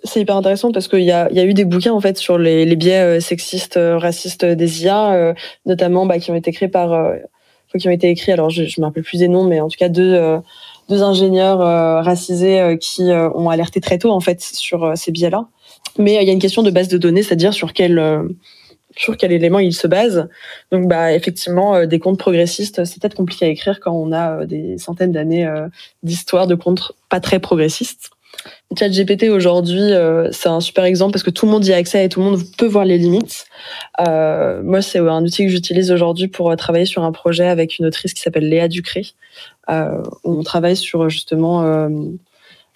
C'est 0.05 0.21
hyper 0.21 0.37
intéressant 0.37 0.73
parce 0.73 0.89
qu'il 0.89 1.03
y 1.03 1.11
a, 1.11 1.45
eu 1.45 1.55
des 1.55 1.65
bouquins 1.65 1.93
en 1.93 2.01
fait 2.01 2.17
sur 2.17 2.39
les, 2.39 2.77
biais 2.77 3.21
sexistes, 3.21 3.79
racistes 3.79 4.45
des 4.45 4.85
IA, 4.85 5.35
notamment 5.67 6.07
bah, 6.07 6.19
qui 6.19 6.31
ont 6.31 6.37
été 6.37 6.53
créés 6.53 6.69
par, 6.69 7.13
qui 7.77 7.89
ont 7.89 7.91
été 7.91 8.09
écrits. 8.09 8.33
Alors 8.33 8.51
je, 8.51 8.63
me 8.81 8.85
rappelle 8.85 9.03
plus 9.03 9.19
des 9.19 9.29
noms, 9.29 9.45
mais 9.45 9.61
en 9.61 9.69
tout 9.69 9.79
cas 9.79 9.89
deux 9.89 10.39
deux 10.89 11.03
ingénieurs 11.03 11.59
racisés 12.05 12.79
qui 12.81 13.11
ont 13.11 13.51
alerté 13.51 13.81
très 13.81 13.99
tôt 13.99 14.11
en 14.11 14.21
fait 14.21 14.41
sur 14.41 14.93
ces 14.97 15.11
biais-là. 15.11 15.49
Mais 15.99 16.15
il 16.15 16.27
y 16.27 16.31
a 16.31 16.33
une 16.33 16.39
question 16.39 16.63
de 16.63 16.71
base 16.71 16.89
de 16.89 16.99
données, 16.99 17.25
c'est-à-dire 17.25 17.53
sur 17.53 17.73
quel 17.73 17.99
sur 18.97 19.17
quel 19.17 19.33
élément 19.33 19.59
il 19.59 19.73
se 19.73 19.87
base. 19.87 20.29
Donc, 20.71 20.89
bah, 20.89 21.13
effectivement, 21.13 21.75
euh, 21.75 21.87
des 21.87 21.99
comptes 21.99 22.19
progressistes, 22.19 22.85
c'est 22.85 23.01
peut-être 23.01 23.15
compliqué 23.15 23.47
à 23.47 23.49
écrire 23.49 23.81
quand 23.81 23.93
on 23.93 24.13
a 24.13 24.41
euh, 24.41 24.47
des 24.47 24.79
centaines 24.79 25.13
d'années 25.13 25.47
euh, 25.47 25.69
d'histoire 26.03 26.47
de 26.47 26.55
comptes 26.55 26.93
pas 27.09 27.21
très 27.21 27.39
progressistes. 27.39 28.11
ChatGPT 28.77 29.29
aujourd'hui, 29.29 29.93
c'est 30.33 30.49
un 30.49 30.61
super 30.61 30.85
exemple 30.85 31.13
parce 31.13 31.23
que 31.23 31.31
tout 31.31 31.47
le 31.47 31.53
monde 31.53 31.67
y 31.67 31.73
a 31.73 31.77
accès 31.77 32.05
et 32.05 32.09
tout 32.09 32.21
le 32.21 32.27
monde 32.27 32.41
peut 32.57 32.67
voir 32.67 32.85
les 32.85 32.99
limites. 32.99 33.45
moi, 33.99 34.83
c'est 34.83 34.99
un 34.99 35.23
outil 35.23 35.45
que 35.45 35.51
j'utilise 35.51 35.91
aujourd'hui 35.93 36.29
pour 36.29 36.55
travailler 36.57 36.87
sur 36.87 37.05
un 37.05 37.13
projet 37.13 37.47
avec 37.47 37.79
une 37.79 37.87
autrice 37.87 38.15
qui 38.15 38.23
s'appelle 38.23 38.49
Léa 38.49 38.69
Ducré. 38.69 39.07
on 39.69 40.43
travaille 40.43 40.77
sur 40.77 41.09
justement 41.11 41.89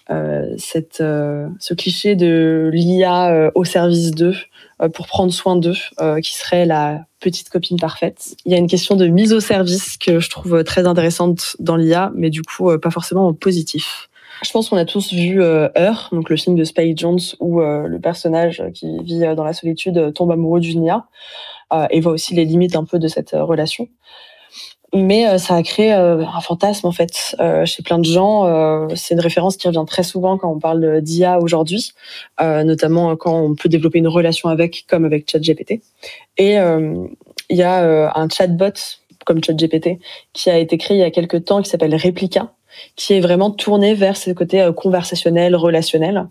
ce 0.08 1.74
cliché 1.74 2.14
de 2.14 2.70
l'IA 2.72 3.50
au 3.54 3.64
service 3.64 4.10
d'eux 4.10 4.36
euh, 4.82 4.90
pour 4.90 5.06
prendre 5.06 5.32
soin 5.32 5.56
d'eux, 5.56 5.72
euh, 6.02 6.20
qui 6.20 6.34
serait 6.34 6.66
la 6.66 7.06
petite 7.20 7.48
copine 7.48 7.78
parfaite. 7.78 8.36
Il 8.44 8.52
y 8.52 8.54
a 8.54 8.58
une 8.58 8.66
question 8.66 8.94
de 8.94 9.06
mise 9.06 9.32
au 9.32 9.40
service 9.40 9.96
que 9.96 10.20
je 10.20 10.28
trouve 10.28 10.62
très 10.64 10.86
intéressante 10.86 11.56
dans 11.60 11.76
l'IA, 11.76 12.12
mais 12.14 12.28
du 12.28 12.42
coup 12.42 12.70
euh, 12.70 12.76
pas 12.76 12.90
forcément 12.90 13.32
positif. 13.32 14.10
Je 14.42 14.50
pense 14.50 14.68
qu'on 14.68 14.76
a 14.76 14.84
tous 14.84 15.12
vu 15.12 15.42
euh, 15.42 15.68
donc 16.12 16.30
le 16.30 16.36
film 16.36 16.56
de 16.56 16.64
Spike 16.64 16.98
Jones, 16.98 17.20
où 17.40 17.60
le 17.60 17.98
personnage 17.98 18.62
qui 18.74 19.02
vit 19.02 19.20
dans 19.34 19.44
la 19.44 19.52
solitude 19.52 20.12
tombe 20.14 20.30
amoureux 20.30 20.60
d'une 20.60 20.84
IA 20.84 21.06
et 21.90 22.00
voit 22.00 22.12
aussi 22.12 22.34
les 22.34 22.44
limites 22.44 22.76
un 22.76 22.84
peu 22.84 22.98
de 22.98 23.08
cette 23.08 23.30
relation 23.32 23.88
mais 24.94 25.26
euh, 25.26 25.38
ça 25.38 25.54
a 25.54 25.62
créé 25.62 25.92
euh, 25.92 26.24
un 26.24 26.40
fantasme 26.40 26.86
en 26.86 26.92
fait 26.92 27.36
euh, 27.40 27.64
chez 27.64 27.82
plein 27.82 27.98
de 27.98 28.04
gens. 28.04 28.86
c'est 28.94 29.14
une 29.14 29.20
référence 29.20 29.56
qui 29.56 29.66
revient 29.66 29.84
très 29.86 30.02
souvent 30.02 30.38
quand 30.38 30.50
on 30.50 30.58
parle 30.58 31.00
d'IA 31.00 31.38
aujourd'hui, 31.38 31.92
notamment 32.40 33.16
quand 33.16 33.38
on 33.38 33.54
peut 33.54 33.68
développer 33.68 33.98
une 33.98 34.08
relation 34.08 34.48
avec, 34.48 34.84
comme 34.88 35.04
avec 35.04 35.30
ChatGPT. 35.30 35.80
Et 36.38 36.54
il 36.54 37.56
y 37.56 37.62
a 37.62 38.18
un 38.18 38.28
chatbot 38.28 38.72
comme 39.24 39.42
ChatGPT 39.42 39.98
qui 40.32 40.50
a 40.50 40.58
été 40.58 40.78
créé 40.78 40.96
il 40.96 41.00
y 41.00 41.04
a 41.04 41.10
quelques 41.10 41.44
temps 41.44 41.62
qui 41.62 41.68
s'appelle 41.68 41.94
Replica 41.94 42.52
qui 42.96 43.14
est 43.14 43.20
vraiment 43.20 43.50
tourné 43.50 43.94
vers 43.94 44.16
ce 44.16 44.30
côté 44.30 44.62
euh, 44.62 44.72
conversationnel, 44.72 45.54
relationnel, 45.54 46.28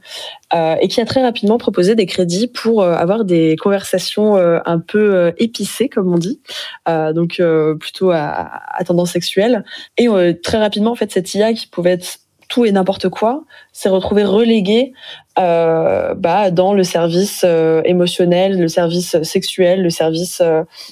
euh, 0.53 0.75
et 0.81 0.87
qui 0.87 1.01
a 1.01 1.05
très 1.05 1.21
rapidement 1.21 1.57
proposé 1.57 1.95
des 1.95 2.05
crédits 2.05 2.47
pour 2.47 2.81
euh, 2.81 2.93
avoir 2.95 3.25
des 3.25 3.55
conversations 3.57 4.35
un 4.35 4.79
peu 4.79 5.33
épicées, 5.37 5.89
comme 5.89 6.13
on 6.13 6.17
dit, 6.17 6.39
donc 6.87 7.41
plutôt 7.79 8.11
à, 8.11 8.61
tendance 8.85 9.11
sexuelle. 9.11 9.63
Et 9.97 10.07
très 10.41 10.57
rapidement, 10.57 10.91
en 10.91 10.95
fait, 10.95 11.11
cette 11.11 11.33
IA 11.33 11.53
qui 11.53 11.67
pouvait 11.67 11.91
être 11.91 12.19
tout 12.47 12.65
et 12.65 12.71
n'importe 12.71 13.09
quoi 13.09 13.43
s'est 13.73 13.89
retrouvée 13.89 14.23
reléguée 14.23 14.93
bah, 15.35 16.51
dans 16.51 16.73
le 16.73 16.83
service 16.83 17.45
émotionnel, 17.85 18.59
le 18.59 18.67
service 18.67 19.21
sexuel, 19.23 19.81
le 19.81 19.89
service 19.89 20.41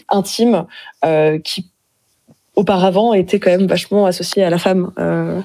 intime, 0.10 0.66
qui 1.43 1.72
auparavant 2.56 3.14
était 3.14 3.39
quand 3.39 3.51
même 3.51 3.68
vachement 3.68 4.06
associé 4.06 4.43
à 4.43 4.49
la 4.49 4.58
femme. 4.58 4.91
Euh, 4.99 5.41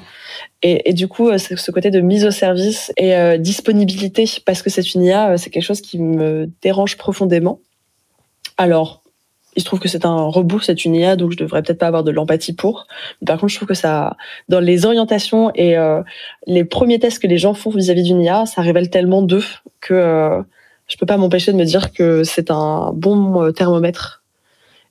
et, 0.63 0.93
du 0.93 1.09
coup, 1.09 1.29
euh, 1.29 1.39
ce 1.39 1.71
côté 1.71 1.91
de 1.91 2.01
mise 2.01 2.25
au 2.25 2.31
service 2.31 2.93
et 2.97 3.15
euh, 3.15 3.39
disponibilité, 3.39 4.25
parce 4.45 4.63
que 4.63 4.71
c'est 4.71 4.95
une 4.95 5.05
IA, 5.05 5.39
c'est 5.39 5.51
quelque 5.51 5.63
chose 5.63 5.81
qui 5.81 5.99
me 5.99 6.51
dérange 6.63 6.97
profondément. 6.97 7.61
Alors, 8.57 9.03
il 9.57 9.61
se 9.61 9.67
trouve 9.67 9.79
que 9.79 9.89
c'est 9.89 10.05
un 10.05 10.17
reboot, 10.25 10.63
c'est 10.63 10.85
une 10.85 10.97
IA, 10.97 11.17
donc 11.17 11.33
je 11.33 11.37
devrais 11.37 11.63
peut-être 11.63 11.79
pas 11.79 11.87
avoir 11.87 12.05
de 12.05 12.11
l'empathie 12.11 12.53
pour. 12.53 12.87
Par 13.25 13.39
contre, 13.39 13.53
je 13.53 13.57
trouve 13.57 13.69
que 13.69 13.75
ça, 13.75 14.17
dans 14.49 14.61
les 14.61 14.85
orientations 14.85 15.51
et 15.55 15.77
les 16.47 16.65
premiers 16.65 17.01
tests 17.01 17.21
que 17.21 17.27
les 17.27 17.39
gens 17.39 17.55
font 17.55 17.71
vis-à-vis 17.71 18.05
d'une 18.05 18.21
IA, 18.21 18.47
ça 18.47 18.63
révèle 18.63 18.89
tellement 18.89 19.23
d'eux 19.23 19.45
que 19.81 20.41
je 20.87 20.97
peux 20.97 21.07
pas 21.07 21.17
m'empêcher 21.17 21.51
de 21.53 21.57
me 21.57 21.65
dire 21.65 21.93
que 21.93 22.23
c'est 22.23 22.53
un 22.53 22.93
bon 22.95 23.51
thermomètre. 23.53 24.23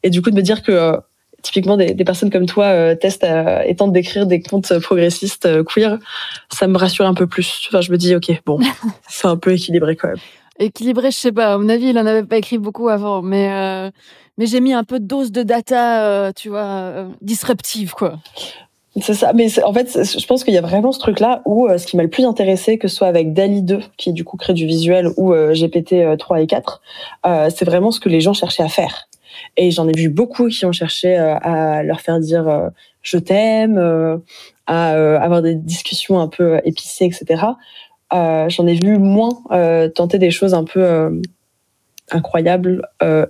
Et 0.03 0.09
du 0.09 0.21
coup, 0.21 0.31
de 0.31 0.35
me 0.35 0.41
dire 0.41 0.63
que 0.63 0.99
typiquement 1.41 1.77
des, 1.77 1.93
personnes 2.03 2.29
comme 2.29 2.45
toi 2.45 2.65
euh, 2.65 2.95
testent 2.95 3.25
et 3.65 3.75
tentent 3.75 3.93
d'écrire 3.93 4.25
des 4.25 4.41
contes 4.41 4.77
progressistes 4.79 5.45
euh, 5.45 5.63
queer, 5.63 5.97
ça 6.51 6.67
me 6.67 6.77
rassure 6.77 7.05
un 7.05 7.13
peu 7.13 7.27
plus. 7.27 7.67
Enfin, 7.67 7.81
je 7.81 7.91
me 7.91 7.97
dis, 7.97 8.15
ok, 8.15 8.41
bon, 8.45 8.59
c'est 9.07 9.27
un 9.27 9.37
peu 9.37 9.53
équilibré 9.53 9.95
quand 9.95 10.09
même. 10.09 10.17
Équilibré, 10.59 11.11
je 11.11 11.17
sais 11.17 11.31
pas. 11.31 11.53
À 11.53 11.57
mon 11.57 11.69
avis, 11.69 11.89
il 11.89 11.99
en 11.99 12.05
avait 12.05 12.23
pas 12.23 12.37
écrit 12.37 12.57
beaucoup 12.57 12.89
avant, 12.89 13.21
mais 13.21 13.51
euh, 13.51 13.91
mais 14.37 14.45
j'ai 14.45 14.59
mis 14.59 14.73
un 14.73 14.83
peu 14.83 14.99
de 14.99 15.05
dose 15.05 15.31
de 15.31 15.43
data, 15.43 16.31
tu 16.33 16.49
vois, 16.49 17.07
disruptive, 17.21 17.93
quoi. 17.93 18.19
C'est 19.01 19.15
ça, 19.15 19.33
mais 19.33 19.47
en 19.63 19.73
fait, 19.73 19.91
je 19.93 20.25
pense 20.25 20.43
qu'il 20.43 20.53
y 20.53 20.57
a 20.57 20.61
vraiment 20.61 20.91
ce 20.91 20.99
truc-là 20.99 21.41
où 21.45 21.67
ce 21.75 21.85
qui 21.87 21.97
m'a 21.97 22.03
le 22.03 22.09
plus 22.09 22.23
intéressé, 22.23 22.77
que 22.77 22.87
ce 22.87 22.95
soit 22.95 23.07
avec 23.07 23.33
DALI 23.33 23.63
2, 23.63 23.79
qui 23.97 24.13
du 24.13 24.23
coup 24.23 24.37
crée 24.37 24.53
du 24.53 24.67
visuel, 24.67 25.09
ou 25.17 25.33
GPT 25.33 26.17
3 26.19 26.41
et 26.41 26.47
4, 26.47 26.81
c'est 27.49 27.65
vraiment 27.65 27.89
ce 27.89 27.99
que 27.99 28.09
les 28.09 28.21
gens 28.21 28.33
cherchaient 28.33 28.63
à 28.63 28.69
faire. 28.69 29.07
Et 29.55 29.71
j'en 29.71 29.87
ai 29.87 29.97
vu 29.97 30.09
beaucoup 30.09 30.47
qui 30.47 30.65
ont 30.65 30.71
cherché 30.71 31.17
euh, 31.17 31.35
à 31.37 31.83
leur 31.83 32.01
faire 32.01 32.19
dire 32.19 32.47
euh, 32.47 32.69
je 33.01 33.17
t'aime, 33.17 33.77
euh, 33.77 34.17
à 34.65 34.91
avoir 35.23 35.41
des 35.41 35.55
discussions 35.55 36.19
un 36.19 36.27
peu 36.27 36.59
épicées, 36.65 37.05
etc. 37.05 37.43
j'en 38.11 38.67
ai 38.67 38.75
vu 38.75 38.97
moins 38.97 39.39
tenter 39.95 40.19
des 40.19 40.31
choses 40.31 40.53
un 40.53 40.65
peu 40.65 41.21
incroyables 42.11 42.81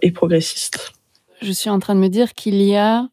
et 0.01 0.12
progressistes. 0.12 0.93
Je 1.41 1.51
suis 1.51 1.70
en 1.70 1.78
train 1.78 1.93
de 1.93 1.99
me 1.99 2.10
dire 2.10 2.34
qu'il 2.34 2.60
y 2.60 2.76
a 2.76 3.08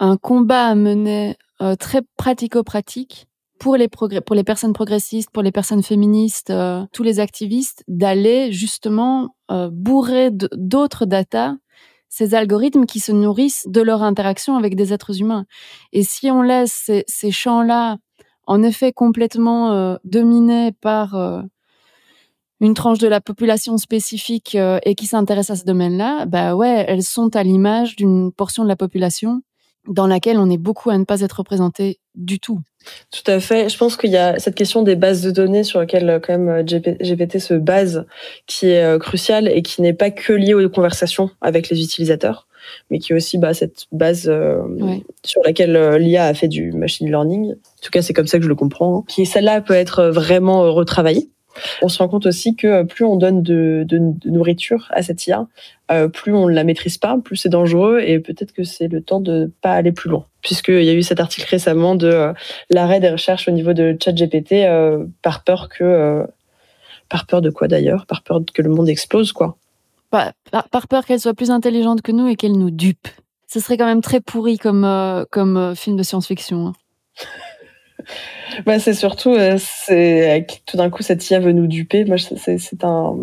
un 0.00 0.16
combat 0.16 0.66
à 0.66 0.74
mener 0.74 1.36
très 1.78 2.00
pratico-pratique 2.16 3.28
pour 3.60 3.76
les, 3.76 3.88
personnes 4.42 4.72
progressistes, 4.72 5.30
pour 5.30 5.44
les 5.44 5.52
personnes 5.52 5.84
féministes, 5.84 6.52
tous 6.92 7.04
les 7.04 7.20
activistes, 7.20 7.84
d'aller 7.86 8.50
justement 8.50 9.36
bourrer 9.70 10.30
d'autres 10.32 11.06
datas 11.06 11.54
ces 12.12 12.34
algorithmes 12.34 12.84
qui 12.84 13.00
se 13.00 13.10
nourrissent 13.10 13.66
de 13.66 13.80
leur 13.80 14.02
interaction 14.02 14.58
avec 14.58 14.76
des 14.76 14.92
êtres 14.92 15.22
humains. 15.22 15.46
Et 15.94 16.02
si 16.02 16.30
on 16.30 16.42
laisse 16.42 16.90
ces, 17.06 17.30
champs-là, 17.30 17.96
en 18.46 18.62
effet, 18.62 18.92
complètement 18.92 19.72
euh, 19.72 19.96
dominés 20.04 20.72
par 20.72 21.14
euh, 21.14 21.40
une 22.60 22.74
tranche 22.74 22.98
de 22.98 23.08
la 23.08 23.22
population 23.22 23.78
spécifique 23.78 24.56
euh, 24.56 24.78
et 24.84 24.94
qui 24.94 25.06
s'intéresse 25.06 25.48
à 25.48 25.56
ce 25.56 25.64
domaine-là, 25.64 26.26
bah 26.26 26.54
ouais, 26.54 26.84
elles 26.86 27.02
sont 27.02 27.34
à 27.34 27.42
l'image 27.42 27.96
d'une 27.96 28.30
portion 28.30 28.62
de 28.62 28.68
la 28.68 28.76
population 28.76 29.40
dans 29.88 30.06
laquelle 30.06 30.38
on 30.38 30.50
est 30.50 30.58
beaucoup 30.58 30.90
à 30.90 30.98
ne 30.98 31.04
pas 31.04 31.20
être 31.20 31.32
représenté 31.32 31.98
du 32.14 32.38
tout. 32.38 32.60
Tout 33.10 33.30
à 33.30 33.40
fait. 33.40 33.68
Je 33.68 33.78
pense 33.78 33.96
qu'il 33.96 34.10
y 34.10 34.16
a 34.16 34.38
cette 34.38 34.54
question 34.54 34.82
des 34.82 34.96
bases 34.96 35.22
de 35.22 35.30
données 35.30 35.64
sur 35.64 35.80
lesquelles 35.80 36.10
euh, 36.10 36.20
quand 36.20 36.36
même 36.36 36.64
GPT 36.64 37.38
se 37.38 37.54
base, 37.54 38.06
qui 38.46 38.68
est 38.68 38.84
euh, 38.84 38.98
cruciale 38.98 39.48
et 39.48 39.62
qui 39.62 39.82
n'est 39.82 39.92
pas 39.92 40.10
que 40.10 40.32
liée 40.32 40.54
aux 40.54 40.68
conversations 40.68 41.30
avec 41.40 41.68
les 41.68 41.82
utilisateurs, 41.82 42.48
mais 42.90 42.98
qui 42.98 43.12
est 43.12 43.16
aussi 43.16 43.38
bah, 43.38 43.54
cette 43.54 43.86
base 43.92 44.28
euh, 44.28 44.58
sur 45.24 45.42
laquelle 45.44 45.96
l'IA 45.96 46.26
a 46.26 46.34
fait 46.34 46.48
du 46.48 46.72
machine 46.72 47.08
learning. 47.08 47.52
En 47.52 47.82
tout 47.82 47.90
cas, 47.90 48.02
c'est 48.02 48.12
comme 48.12 48.26
ça 48.26 48.38
que 48.38 48.44
je 48.44 48.48
le 48.48 48.56
comprends. 48.56 48.98
Hein. 48.98 49.04
Qui 49.08 49.26
celle-là 49.26 49.60
peut 49.60 49.74
être 49.74 50.04
vraiment 50.04 50.72
retravaillée 50.72 51.30
on 51.82 51.88
se 51.88 51.98
rend 51.98 52.08
compte 52.08 52.26
aussi 52.26 52.56
que 52.56 52.82
plus 52.82 53.04
on 53.04 53.16
donne 53.16 53.42
de, 53.42 53.86
nourriture 54.24 54.88
à 54.90 55.02
cette 55.02 55.26
IA, 55.26 55.46
euh, 55.90 56.08
plus 56.08 56.34
on 56.34 56.48
ne 56.48 56.54
la 56.54 56.64
maîtrise 56.64 56.98
pas, 56.98 57.16
plus 57.22 57.36
c'est 57.36 57.48
dangereux 57.48 58.00
et 58.00 58.18
peut-être 58.18 58.52
que 58.52 58.64
c'est 58.64 58.88
le 58.88 59.02
temps 59.02 59.20
de 59.20 59.50
pas 59.60 59.72
aller 59.72 59.92
plus 59.92 60.10
loin. 60.10 60.26
Puisqu'il 60.42 60.82
y 60.82 60.88
a 60.88 60.94
eu 60.94 61.02
cet 61.02 61.20
article 61.20 61.46
récemment 61.48 61.94
de 61.94 62.06
euh, 62.06 62.32
l'arrêt 62.70 63.00
des 63.00 63.10
recherches 63.10 63.48
au 63.48 63.52
niveau 63.52 63.72
de 63.72 63.96
ChatGPT 64.02 64.52
euh, 64.52 65.04
par 65.22 65.44
peur 65.44 65.68
que... 65.68 66.26
par 67.08 67.26
peur 67.26 67.42
de 67.42 67.50
quoi 67.50 67.68
d'ailleurs? 67.68 68.06
Par 68.06 68.22
peur 68.22 68.40
que 68.52 68.62
le 68.62 68.70
monde 68.70 68.88
explose, 68.88 69.32
quoi. 69.32 69.56
Par, 70.10 70.32
par 70.70 70.88
peur 70.88 71.06
qu'elle 71.06 71.20
soit 71.20 71.34
plus 71.34 71.50
intelligente 71.50 72.02
que 72.02 72.12
nous 72.12 72.28
et 72.28 72.36
qu'elle 72.36 72.58
nous 72.58 72.70
dupe. 72.70 73.08
Ce 73.46 73.60
serait 73.60 73.76
quand 73.76 73.86
même 73.86 74.02
très 74.02 74.20
pourri 74.20 74.58
comme, 74.58 74.86
comme 75.30 75.74
film 75.74 75.96
de 75.96 76.02
science-fiction. 76.02 76.68
Hein. 76.68 76.72
bah, 78.66 78.78
c'est 78.78 78.94
surtout, 78.94 79.32
euh, 79.32 79.56
c'est 79.58 80.46
tout 80.66 80.76
d'un 80.76 80.90
coup 80.90 81.02
cette 81.02 81.28
IA 81.30 81.40
veut 81.40 81.52
nous 81.52 81.66
duper. 81.66 82.04
Moi, 82.04 82.16
c'est 82.18 82.84
un 82.84 83.16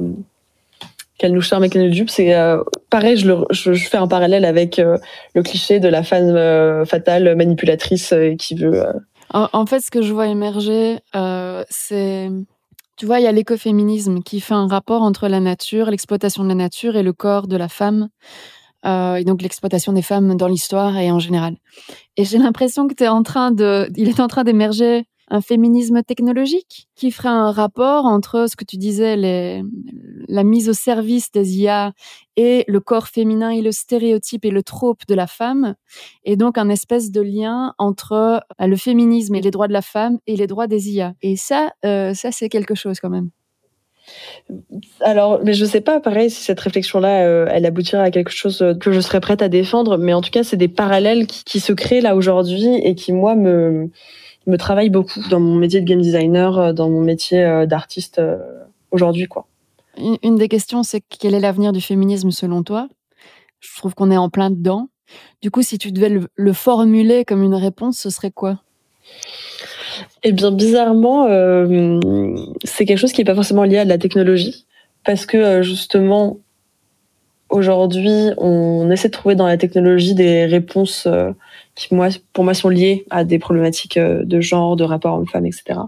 qu'elle 1.17 1.33
nous 1.33 1.41
charme 1.41 1.65
et 1.65 1.69
qu'elle 1.69 1.83
nous 1.83 1.93
dupe. 1.93 2.09
C'est 2.09 2.33
euh, 2.33 2.63
pareil, 2.89 3.17
je, 3.17 3.27
le, 3.27 3.45
je, 3.51 3.73
fais 3.73 3.97
un 3.97 4.07
parallèle 4.07 4.45
avec 4.45 4.79
euh, 4.79 4.97
le 5.35 5.43
cliché 5.43 5.79
de 5.79 5.89
la 5.89 6.03
femme 6.03 6.85
fatale 6.85 7.35
manipulatrice 7.35 8.13
qui 8.37 8.55
veut. 8.55 8.83
En, 9.31 9.65
fait, 9.65 9.81
ce 9.81 9.91
que 9.91 10.01
je 10.01 10.11
vois 10.13 10.27
émerger, 10.27 10.99
c'est 11.69 12.29
tu 12.99 13.05
vois, 13.05 13.21
il 13.21 13.23
y 13.23 13.27
a 13.27 13.31
l'écoféminisme 13.31 14.21
qui 14.23 14.41
fait 14.41 14.53
un 14.53 14.67
rapport 14.67 15.03
entre 15.03 15.29
la 15.29 15.39
nature, 15.39 15.89
l'exploitation 15.89 16.43
de 16.43 16.49
la 16.49 16.55
nature 16.55 16.97
et 16.97 17.03
le 17.03 17.13
corps 17.13 17.47
de 17.47 17.55
la 17.55 17.69
femme. 17.69 18.09
Euh, 18.85 19.15
et 19.15 19.23
donc 19.23 19.41
l'exploitation 19.41 19.91
des 19.93 20.01
femmes 20.01 20.35
dans 20.35 20.47
l'histoire 20.47 20.97
et 20.97 21.11
en 21.11 21.19
général. 21.19 21.57
Et 22.17 22.23
j'ai 22.23 22.37
l'impression 22.37 22.87
que 22.87 23.03
es 23.03 23.07
en 23.07 23.23
train 23.23 23.51
de, 23.51 23.89
il 23.97 24.07
est 24.07 24.19
en 24.19 24.27
train 24.27 24.43
d'émerger 24.43 25.05
un 25.29 25.41
féminisme 25.41 26.01
technologique 26.03 26.87
qui 26.95 27.11
ferait 27.11 27.29
un 27.29 27.51
rapport 27.51 28.05
entre 28.05 28.47
ce 28.49 28.55
que 28.55 28.65
tu 28.65 28.77
disais, 28.77 29.15
la 30.27 30.43
mise 30.43 30.69
au 30.69 30.73
service 30.73 31.31
des 31.31 31.59
IA 31.59 31.93
et 32.35 32.65
le 32.67 32.79
corps 32.79 33.07
féminin 33.07 33.49
et 33.49 33.61
le 33.61 33.71
stéréotype 33.71 34.45
et 34.45 34.51
le 34.51 34.63
trope 34.63 35.05
de 35.07 35.13
la 35.13 35.27
femme, 35.27 35.75
et 36.23 36.35
donc 36.35 36.57
un 36.57 36.69
espèce 36.69 37.11
de 37.11 37.21
lien 37.21 37.73
entre 37.77 38.13
euh, 38.13 38.39
le 38.65 38.75
féminisme 38.75 39.35
et 39.35 39.41
les 39.41 39.51
droits 39.51 39.67
de 39.67 39.73
la 39.73 39.81
femme 39.81 40.19
et 40.25 40.35
les 40.35 40.47
droits 40.47 40.67
des 40.67 40.89
IA. 40.91 41.13
Et 41.21 41.35
ça, 41.35 41.73
euh, 41.85 42.13
ça 42.13 42.31
c'est 42.31 42.49
quelque 42.49 42.75
chose 42.75 42.99
quand 42.99 43.09
même. 43.09 43.29
Alors, 45.01 45.39
mais 45.43 45.53
je 45.53 45.65
sais 45.65 45.81
pas, 45.81 45.99
pareil, 45.99 46.29
si 46.29 46.43
cette 46.43 46.59
réflexion-là, 46.59 47.25
euh, 47.25 47.47
elle 47.49 47.65
aboutira 47.65 48.03
à 48.03 48.11
quelque 48.11 48.31
chose 48.31 48.63
que 48.79 48.91
je 48.91 48.99
serais 48.99 49.19
prête 49.19 49.41
à 49.41 49.49
défendre, 49.49 49.97
mais 49.97 50.13
en 50.13 50.21
tout 50.21 50.31
cas, 50.31 50.43
c'est 50.43 50.57
des 50.57 50.67
parallèles 50.67 51.27
qui, 51.27 51.59
se 51.59 51.73
créent 51.73 52.01
là 52.01 52.15
aujourd'hui 52.15 52.75
et 52.83 52.95
qui, 52.95 53.13
moi, 53.13 53.35
me, 53.35 53.89
me 54.47 54.57
travaillent 54.57 54.89
beaucoup 54.89 55.21
dans 55.29 55.39
mon 55.39 55.55
métier 55.55 55.81
de 55.81 55.85
game 55.85 56.01
designer, 56.01 56.73
dans 56.73 56.89
mon 56.89 57.01
métier 57.01 57.65
d'artiste 57.67 58.21
aujourd'hui, 58.91 59.27
quoi. 59.27 59.45
Une 60.23 60.35
des 60.35 60.47
questions, 60.47 60.83
c'est 60.83 61.01
quel 61.01 61.33
est 61.33 61.39
l'avenir 61.39 61.73
du 61.73 61.81
féminisme 61.81 62.31
selon 62.31 62.63
toi? 62.63 62.87
Je 63.59 63.75
trouve 63.77 63.95
qu'on 63.95 64.11
est 64.11 64.17
en 64.17 64.29
plein 64.29 64.49
dedans. 64.49 64.87
Du 65.41 65.51
coup, 65.51 65.61
si 65.61 65.77
tu 65.77 65.91
devais 65.91 66.21
le, 66.33 66.53
formuler 66.53 67.25
comme 67.25 67.43
une 67.43 67.55
réponse, 67.55 67.97
ce 67.97 68.09
serait 68.09 68.31
quoi? 68.31 68.59
Eh 70.23 70.31
bien, 70.31 70.51
bizarrement, 70.51 71.27
euh, 71.27 71.99
c'est 72.63 72.85
quelque 72.85 72.97
chose 72.97 73.11
qui 73.11 73.21
n'est 73.21 73.25
pas 73.25 73.35
forcément 73.35 73.63
lié 73.63 73.77
à 73.77 73.85
la 73.85 73.97
technologie. 73.97 74.65
Parce 75.05 75.25
que 75.25 75.37
euh, 75.37 75.61
justement, 75.61 76.37
aujourd'hui, 77.49 78.31
on 78.37 78.89
essaie 78.91 79.07
de 79.07 79.13
trouver 79.13 79.35
dans 79.35 79.47
la 79.47 79.57
technologie 79.57 80.13
des 80.13 80.45
réponses 80.45 81.05
euh, 81.07 81.31
qui, 81.75 81.93
moi, 81.95 82.09
pour 82.33 82.43
moi, 82.43 82.53
sont 82.53 82.69
liées 82.69 83.05
à 83.09 83.23
des 83.23 83.39
problématiques 83.39 83.97
de 83.97 84.41
genre, 84.41 84.75
de 84.75 84.83
rapport 84.83 85.15
homme-femme, 85.15 85.45
etc. 85.45 85.79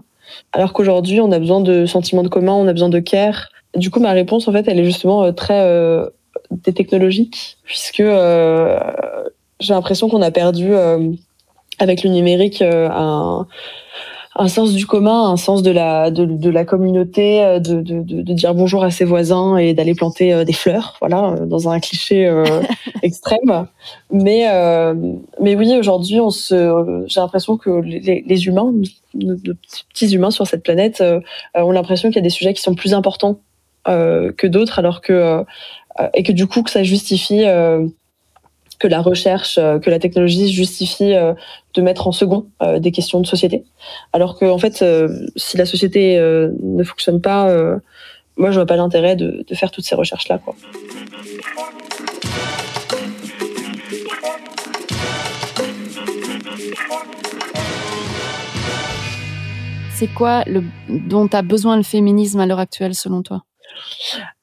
Alors 0.52 0.72
qu'aujourd'hui, 0.72 1.20
on 1.20 1.30
a 1.30 1.38
besoin 1.38 1.60
de 1.60 1.84
sentiments 1.86 2.22
de 2.22 2.28
commun, 2.28 2.52
on 2.52 2.66
a 2.66 2.72
besoin 2.72 2.88
de 2.88 3.00
care, 3.00 3.50
du 3.76 3.90
coup, 3.90 4.00
ma 4.00 4.12
réponse, 4.12 4.48
en 4.48 4.52
fait, 4.52 4.66
elle 4.68 4.78
est 4.78 4.84
justement 4.84 5.32
très 5.32 5.60
euh, 5.60 6.06
puisque 7.64 8.02
j'ai 9.60 9.74
l'impression 9.74 10.08
qu'on 10.08 10.22
a 10.22 10.30
perdu, 10.30 10.72
avec 11.82 12.02
le 12.02 12.10
numérique, 12.10 12.62
un, 12.62 13.46
un 14.34 14.48
sens 14.48 14.72
du 14.72 14.86
commun, 14.86 15.30
un 15.30 15.36
sens 15.36 15.62
de 15.62 15.70
la 15.70 16.10
de, 16.10 16.24
de 16.24 16.50
la 16.50 16.64
communauté, 16.64 17.58
de, 17.60 17.82
de, 17.82 18.00
de, 18.00 18.32
dire 18.32 18.54
bonjour 18.54 18.82
à 18.84 18.90
ses 18.90 19.04
voisins 19.04 19.56
et 19.58 19.74
d'aller 19.74 19.94
planter 19.94 20.44
des 20.44 20.52
fleurs, 20.52 20.96
voilà, 21.00 21.34
dans 21.44 21.68
un 21.68 21.80
cliché 21.80 22.32
extrême. 23.02 23.66
Mais 24.10 24.46
mais 25.40 25.54
oui, 25.54 25.76
aujourd'hui, 25.76 26.20
on 26.20 26.30
se, 26.30 27.04
j'ai 27.06 27.20
l'impression 27.20 27.56
que 27.58 27.70
les, 27.80 28.24
les 28.26 28.46
humains, 28.46 28.72
nos, 29.14 29.36
petits 29.92 30.14
humains 30.14 30.30
sur 30.30 30.46
cette 30.46 30.62
planète, 30.62 31.02
ont 31.54 31.72
l'impression 31.72 32.08
qu'il 32.08 32.16
y 32.16 32.20
a 32.20 32.22
des 32.22 32.30
sujets 32.30 32.54
qui 32.54 32.62
sont 32.62 32.74
plus 32.74 32.94
importants 32.94 33.38
euh, 33.88 34.30
que 34.32 34.46
d'autres, 34.46 34.78
alors 34.78 35.00
que 35.00 35.12
euh, 35.12 35.42
et 36.14 36.22
que 36.22 36.30
du 36.30 36.46
coup 36.46 36.62
que 36.62 36.70
ça 36.70 36.84
justifie 36.84 37.42
euh, 37.44 37.84
que 38.82 38.88
la 38.88 39.00
recherche, 39.00 39.54
que 39.54 39.90
la 39.90 40.00
technologie 40.00 40.52
justifie 40.52 41.14
de 41.74 41.82
mettre 41.82 42.08
en 42.08 42.12
second 42.12 42.46
des 42.80 42.90
questions 42.90 43.20
de 43.20 43.26
société. 43.26 43.62
Alors 44.12 44.36
que 44.36 44.44
en 44.44 44.58
fait, 44.58 44.84
si 45.36 45.56
la 45.56 45.66
société 45.66 46.18
ne 46.18 46.82
fonctionne 46.82 47.20
pas, 47.20 47.46
moi 48.36 48.50
je 48.50 48.56
vois 48.56 48.66
pas 48.66 48.74
l'intérêt 48.74 49.14
de, 49.14 49.44
faire 49.54 49.70
toutes 49.70 49.84
ces 49.84 49.94
recherches 49.94 50.28
là, 50.28 50.38
quoi. 50.38 50.56
C'est 59.94 60.12
quoi 60.12 60.42
le, 60.48 60.64
dont 60.88 61.28
a 61.28 61.42
besoin 61.42 61.76
le 61.76 61.84
féminisme 61.84 62.40
à 62.40 62.46
l'heure 62.46 62.58
actuelle 62.58 62.96
selon 62.96 63.22
toi? 63.22 63.44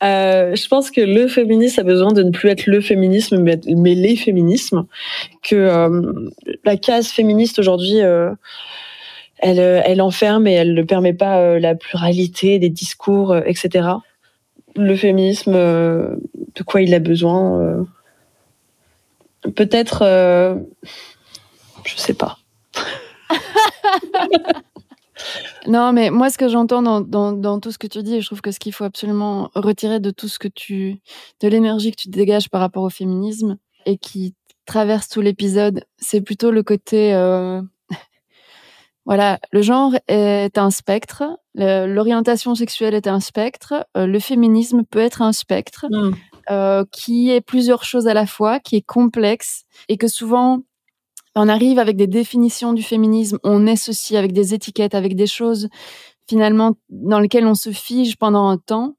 Euh, 0.03 0.55
je 0.55 0.67
pense 0.67 0.91
que 0.91 1.01
le 1.01 1.27
féminisme 1.27 1.80
a 1.80 1.84
besoin 1.84 2.11
de 2.11 2.23
ne 2.23 2.32
plus 2.32 2.49
être 2.49 2.67
le 2.67 2.82
féminisme, 2.82 3.39
mais, 3.41 3.95
les 3.95 4.15
féminismes. 4.15 4.86
Que 5.43 5.55
euh, 5.55 6.30
la 6.63 6.77
case 6.77 7.09
féministe 7.09 7.59
aujourd'hui, 7.59 8.01
euh, 8.01 8.32
elle, 9.39 9.59
elle 9.59 10.01
enferme 10.01 10.47
et 10.47 10.53
elle 10.53 10.73
ne 10.73 10.84
permet 10.84 11.13
pas 11.13 11.59
la 11.59 11.75
pluralité 11.75 12.59
des 12.59 12.69
discours, 12.69 13.36
etc. 13.38 13.88
Le 14.75 14.95
féminisme, 14.95 15.53
de 15.53 16.63
quoi 16.65 16.82
il 16.82 16.93
a 16.93 16.99
besoin 16.99 17.86
Peut-être, 19.55 20.03
je 21.86 21.95
sais 21.95 22.13
pas. 22.13 22.38
Non, 25.67 25.93
mais 25.93 26.09
moi, 26.09 26.30
ce 26.30 26.38
que 26.38 26.47
j'entends 26.47 26.82
dans, 26.82 27.01
dans, 27.01 27.34
dans, 27.34 27.59
tout 27.59 27.72
ce 27.72 27.78
que 27.78 27.88
tu 27.88 28.01
dis, 28.03 28.22
je 28.22 28.26
trouve 28.26 28.41
que 28.41 28.51
ce 28.51 28.59
qu'il 28.59 28.74
faut 28.74 28.84
absolument 28.84 29.49
retirer 29.55 29.99
de 29.99 30.11
tout 30.11 30.28
ce 30.28 30.39
que 30.39 30.47
tu, 30.47 31.01
de 31.41 31.47
l'énergie 31.47 31.91
que 31.91 32.01
tu 32.01 32.09
dégages 32.09 32.49
par 32.49 32.61
rapport 32.61 32.84
au 32.84 32.89
féminisme 32.89 33.57
et 33.86 33.97
qui 33.97 34.36
traverse 34.65 35.09
tout 35.09 35.22
l'épisode, 35.22 35.84
c'est 35.97 36.22
plutôt 36.22 36.51
le 36.51 36.63
côté, 36.63 37.13
euh... 37.13 37.61
voilà, 39.05 39.39
le 39.51 39.61
genre 39.61 39.93
est 40.07 40.57
un 40.57 40.70
spectre, 40.70 41.24
l'orientation 41.55 42.55
sexuelle 42.55 42.93
est 42.93 43.07
un 43.07 43.20
spectre, 43.20 43.86
euh, 43.97 44.05
le 44.05 44.20
féminisme 44.20 44.84
peut 44.84 44.99
être 44.99 45.22
un 45.22 45.34
spectre. 45.34 45.88
Mm. 45.89 46.13
Euh, 46.51 46.84
qui 46.91 47.30
est 47.30 47.41
plusieurs 47.41 47.84
choses 47.84 48.07
à 48.07 48.15
la 48.15 48.26
fois, 48.26 48.59
qui 48.59 48.78
est 48.78 48.82
complexe 48.82 49.65
et 49.88 49.97
que 49.97 50.07
souvent 50.07 50.63
on 51.39 51.47
arrive 51.47 51.79
avec 51.79 51.95
des 51.95 52.07
définitions 52.07 52.73
du 52.73 52.83
féminisme, 52.83 53.39
on 53.43 53.65
est 53.65 53.77
ceci 53.77 54.17
avec 54.17 54.33
des 54.33 54.53
étiquettes, 54.53 54.93
avec 54.93 55.15
des 55.15 55.25
choses 55.25 55.69
finalement 56.27 56.75
dans 56.89 57.19
lesquelles 57.19 57.47
on 57.47 57.55
se 57.55 57.71
fige 57.71 58.17
pendant 58.17 58.49
un 58.49 58.57
temps 58.57 58.95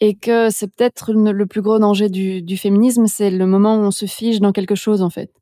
et 0.00 0.14
que 0.14 0.50
c'est 0.50 0.68
peut-être 0.68 1.14
le 1.14 1.46
plus 1.46 1.62
gros 1.62 1.78
danger 1.78 2.10
du, 2.10 2.56
féminisme, 2.58 3.06
c'est 3.06 3.30
le 3.30 3.46
moment 3.46 3.76
où 3.76 3.80
on 3.80 3.90
se 3.90 4.04
fige 4.04 4.40
dans 4.40 4.52
quelque 4.52 4.74
chose 4.74 5.00
en 5.00 5.08
fait. 5.08 5.32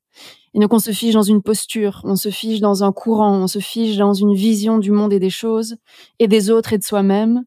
Et 0.54 0.60
donc 0.60 0.72
on 0.72 0.78
se 0.78 0.92
fige 0.92 1.14
dans 1.14 1.22
une 1.22 1.42
posture, 1.42 2.00
on 2.04 2.14
se 2.14 2.28
fige 2.28 2.60
dans 2.60 2.84
un 2.84 2.92
courant, 2.92 3.36
on 3.36 3.48
se 3.48 3.58
fige 3.58 3.98
dans 3.98 4.14
une 4.14 4.34
vision 4.34 4.78
du 4.78 4.92
monde 4.92 5.12
et 5.12 5.18
des 5.18 5.30
choses 5.30 5.76
et 6.20 6.28
des 6.28 6.50
autres 6.50 6.72
et 6.72 6.78
de 6.78 6.84
soi-même 6.84 7.42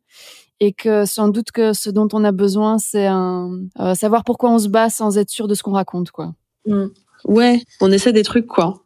et 0.59 0.74
que 0.74 1.05
sans 1.05 1.30
doute 1.30 1.51
que 1.51 1.72
ce 1.72 1.89
dont 1.89 2.09
on 2.11 2.26
a 2.26 2.34
besoin 2.34 2.80
c'est 2.80 3.07
euh, 3.07 3.95
savoir 3.95 4.26
pourquoi 4.26 4.49
on 4.51 4.59
se 4.59 4.68
bat 4.68 4.89
sans 4.89 5.18
être 5.18 5.30
sûr 5.30 5.47
de 5.47 5.53
ce 5.53 5.63
qu'on 5.63 5.72
raconte 5.72 6.11
quoi. 6.11 6.34
Mm. 6.65 6.88
Ouais, 7.26 7.61
on 7.82 7.91
essaie 7.91 8.13
des 8.13 8.24
trucs, 8.24 8.47
quoi. 8.47 8.84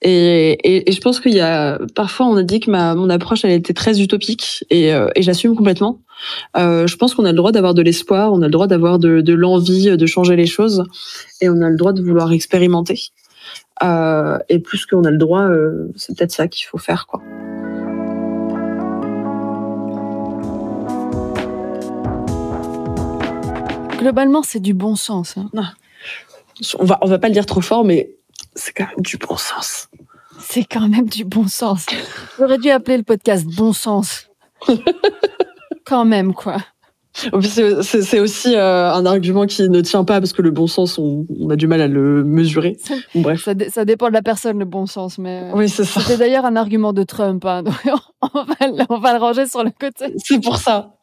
Et, 0.00 0.86
et, 0.88 0.92
je 0.92 1.00
pense 1.00 1.18
qu'il 1.18 1.34
y 1.34 1.40
a 1.40 1.76
parfois 1.96 2.26
on 2.26 2.36
a 2.36 2.44
dit 2.44 2.60
que 2.60 2.70
ma 2.70 2.94
mon 2.94 3.10
approche 3.10 3.44
elle 3.44 3.50
était 3.50 3.72
très 3.72 4.00
utopique 4.00 4.64
et, 4.70 4.94
euh, 4.94 5.08
et 5.16 5.22
j'assume 5.22 5.56
complètement. 5.56 5.98
Euh, 6.56 6.86
je 6.86 6.96
pense 6.96 7.16
qu'on 7.16 7.24
a 7.24 7.32
le 7.32 7.36
droit 7.36 7.50
d'avoir 7.50 7.74
de 7.74 7.82
l'espoir, 7.82 8.32
on 8.32 8.40
a 8.42 8.44
le 8.44 8.52
droit 8.52 8.68
d'avoir 8.68 9.00
de, 9.00 9.20
de 9.22 9.32
l'envie 9.34 9.96
de 9.96 10.06
changer 10.06 10.36
les 10.36 10.46
choses 10.46 10.84
et 11.40 11.48
on 11.48 11.60
a 11.62 11.68
le 11.68 11.76
droit 11.76 11.92
de 11.92 12.00
vouloir 12.00 12.30
expérimenter. 12.30 13.08
Euh, 13.82 14.38
et 14.48 14.60
plus 14.60 14.86
qu'on 14.86 15.02
a 15.02 15.10
le 15.10 15.18
droit, 15.18 15.42
euh, 15.42 15.90
c'est 15.96 16.16
peut-être 16.16 16.32
ça 16.32 16.46
qu'il 16.46 16.66
faut 16.66 16.78
faire 16.78 17.08
quoi. 17.08 17.20
Globalement, 23.98 24.44
c'est 24.44 24.60
du 24.60 24.74
bon 24.74 24.94
sens. 24.94 25.36
Hein. 25.36 25.50
Ah 25.56 25.72
on 26.78 26.84
va, 26.84 26.98
on 27.02 27.06
va 27.06 27.18
pas 27.18 27.28
le 27.28 27.34
dire 27.34 27.46
trop 27.46 27.60
fort, 27.60 27.84
mais 27.84 28.10
c'est 28.54 28.72
quand 28.72 28.86
même 28.86 29.00
du 29.00 29.16
bon 29.16 29.36
sens. 29.36 29.88
C'est 30.40 30.64
quand 30.64 30.88
même 30.88 31.08
du 31.08 31.24
bon 31.24 31.48
sens. 31.48 31.86
J'aurais 32.38 32.58
dû 32.58 32.70
appeler 32.70 32.96
le 32.96 33.02
podcast 33.02 33.44
Bon 33.46 33.72
sens. 33.72 34.28
quand 35.84 36.04
même, 36.04 36.34
quoi. 36.34 36.58
C'est 37.82 38.20
aussi 38.20 38.54
euh, 38.54 38.92
un 38.92 39.06
argument 39.06 39.46
qui 39.46 39.68
ne 39.68 39.80
tient 39.80 40.04
pas 40.04 40.20
parce 40.20 40.32
que 40.32 40.42
le 40.42 40.50
bon 40.50 40.66
sens, 40.66 40.98
on, 40.98 41.26
a 41.50 41.56
du 41.56 41.66
mal 41.66 41.80
à 41.80 41.88
le 41.88 42.24
mesurer. 42.24 42.76
bref. 43.14 43.42
Ça, 43.42 43.84
dépend 43.84 44.08
de 44.08 44.12
la 44.12 44.22
personne, 44.22 44.58
le 44.58 44.64
bon 44.64 44.86
sens. 44.86 45.18
Mais 45.18 45.50
oui, 45.54 45.68
c'est 45.68 45.84
ça. 45.84 46.00
C'était 46.00 46.16
d'ailleurs 46.16 46.44
un 46.44 46.56
argument 46.56 46.92
de 46.92 47.02
Trump. 47.02 47.44
Hein, 47.44 47.64
on, 48.22 48.98
va, 48.98 49.12
le 49.12 49.18
ranger 49.18 49.46
sur 49.46 49.64
le 49.64 49.70
côté. 49.70 50.14
C'est 50.24 50.40
pour 50.40 50.56
ça. 50.56 50.94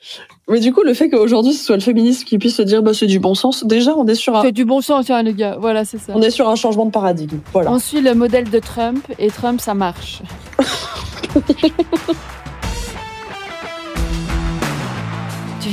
Mais 0.49 0.59
du 0.59 0.73
coup, 0.73 0.83
le 0.83 0.93
fait 0.93 1.09
qu'aujourd'hui 1.09 1.53
ce 1.53 1.65
soit 1.65 1.75
le 1.75 1.81
féminisme 1.81 2.25
qui 2.25 2.37
puisse 2.37 2.55
se 2.55 2.61
dire 2.61 2.83
bah, 2.83 2.93
c'est 2.93 3.07
du 3.07 3.19
bon 3.19 3.35
sens, 3.35 3.65
déjà, 3.65 3.95
on 3.95 4.05
est 4.07 4.15
sur 4.15 4.35
un. 4.35 4.43
C'est 4.43 4.51
du 4.51 4.65
bon 4.65 4.81
sens, 4.81 5.05
tiens, 5.05 5.23
les 5.23 5.33
gars. 5.33 5.57
Voilà, 5.59 5.85
c'est 5.85 5.97
ça. 5.97 6.13
On 6.15 6.21
est 6.21 6.29
sur 6.29 6.47
un 6.47 6.55
changement 6.55 6.85
de 6.85 6.91
paradigme. 6.91 7.39
Voilà. 7.51 7.71
On 7.71 7.79
suit 7.79 8.01
le 8.01 8.13
modèle 8.13 8.49
de 8.49 8.59
Trump 8.59 9.05
et 9.19 9.29
Trump, 9.29 9.59
ça 9.59 9.73
marche. 9.73 10.21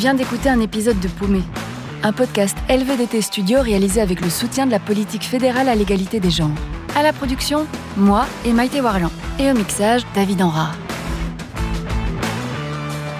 viens 0.02 0.14
d'écouter 0.14 0.48
un 0.48 0.58
épisode 0.58 0.98
de 0.98 1.06
Paumé, 1.06 1.42
un 2.02 2.12
podcast 2.12 2.58
LVDT 2.68 3.22
Studio 3.22 3.60
réalisé 3.60 4.00
avec 4.00 4.20
le 4.20 4.30
soutien 4.30 4.66
de 4.66 4.72
la 4.72 4.80
politique 4.80 5.22
fédérale 5.22 5.68
à 5.68 5.76
l'égalité 5.76 6.18
des 6.18 6.32
genres. 6.32 6.50
À 6.96 7.04
la 7.04 7.12
production, 7.12 7.68
moi 7.96 8.26
et 8.44 8.52
Maïté 8.52 8.80
Warlan. 8.80 9.12
Et 9.38 9.48
au 9.48 9.54
mixage, 9.54 10.02
David 10.12 10.42
Enra. 10.42 10.72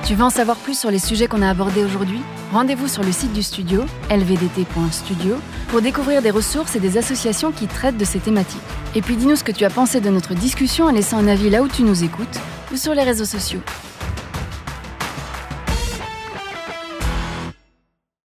Tu 0.04 0.16
veux 0.16 0.24
en 0.24 0.30
savoir 0.30 0.56
plus 0.56 0.76
sur 0.76 0.90
les 0.90 0.98
sujets 0.98 1.28
qu'on 1.28 1.40
a 1.42 1.50
abordés 1.50 1.84
aujourd'hui? 1.84 2.20
Rendez-vous 2.52 2.88
sur 2.88 3.04
le 3.04 3.12
site 3.12 3.32
du 3.32 3.44
studio, 3.44 3.84
lvdt.studio, 4.10 5.36
pour 5.68 5.82
découvrir 5.82 6.20
des 6.20 6.32
ressources 6.32 6.74
et 6.74 6.80
des 6.80 6.98
associations 6.98 7.52
qui 7.52 7.68
traitent 7.68 7.96
de 7.96 8.04
ces 8.04 8.18
thématiques. 8.18 8.60
Et 8.96 9.02
puis 9.02 9.14
dis-nous 9.14 9.36
ce 9.36 9.44
que 9.44 9.52
tu 9.52 9.64
as 9.64 9.70
pensé 9.70 10.00
de 10.00 10.10
notre 10.10 10.34
discussion 10.34 10.86
en 10.86 10.90
laissant 10.90 11.18
un 11.18 11.28
avis 11.28 11.48
là 11.48 11.62
où 11.62 11.68
tu 11.68 11.84
nous 11.84 12.02
écoutes 12.02 12.40
ou 12.72 12.76
sur 12.76 12.92
les 12.92 13.04
réseaux 13.04 13.24
sociaux. 13.24 13.60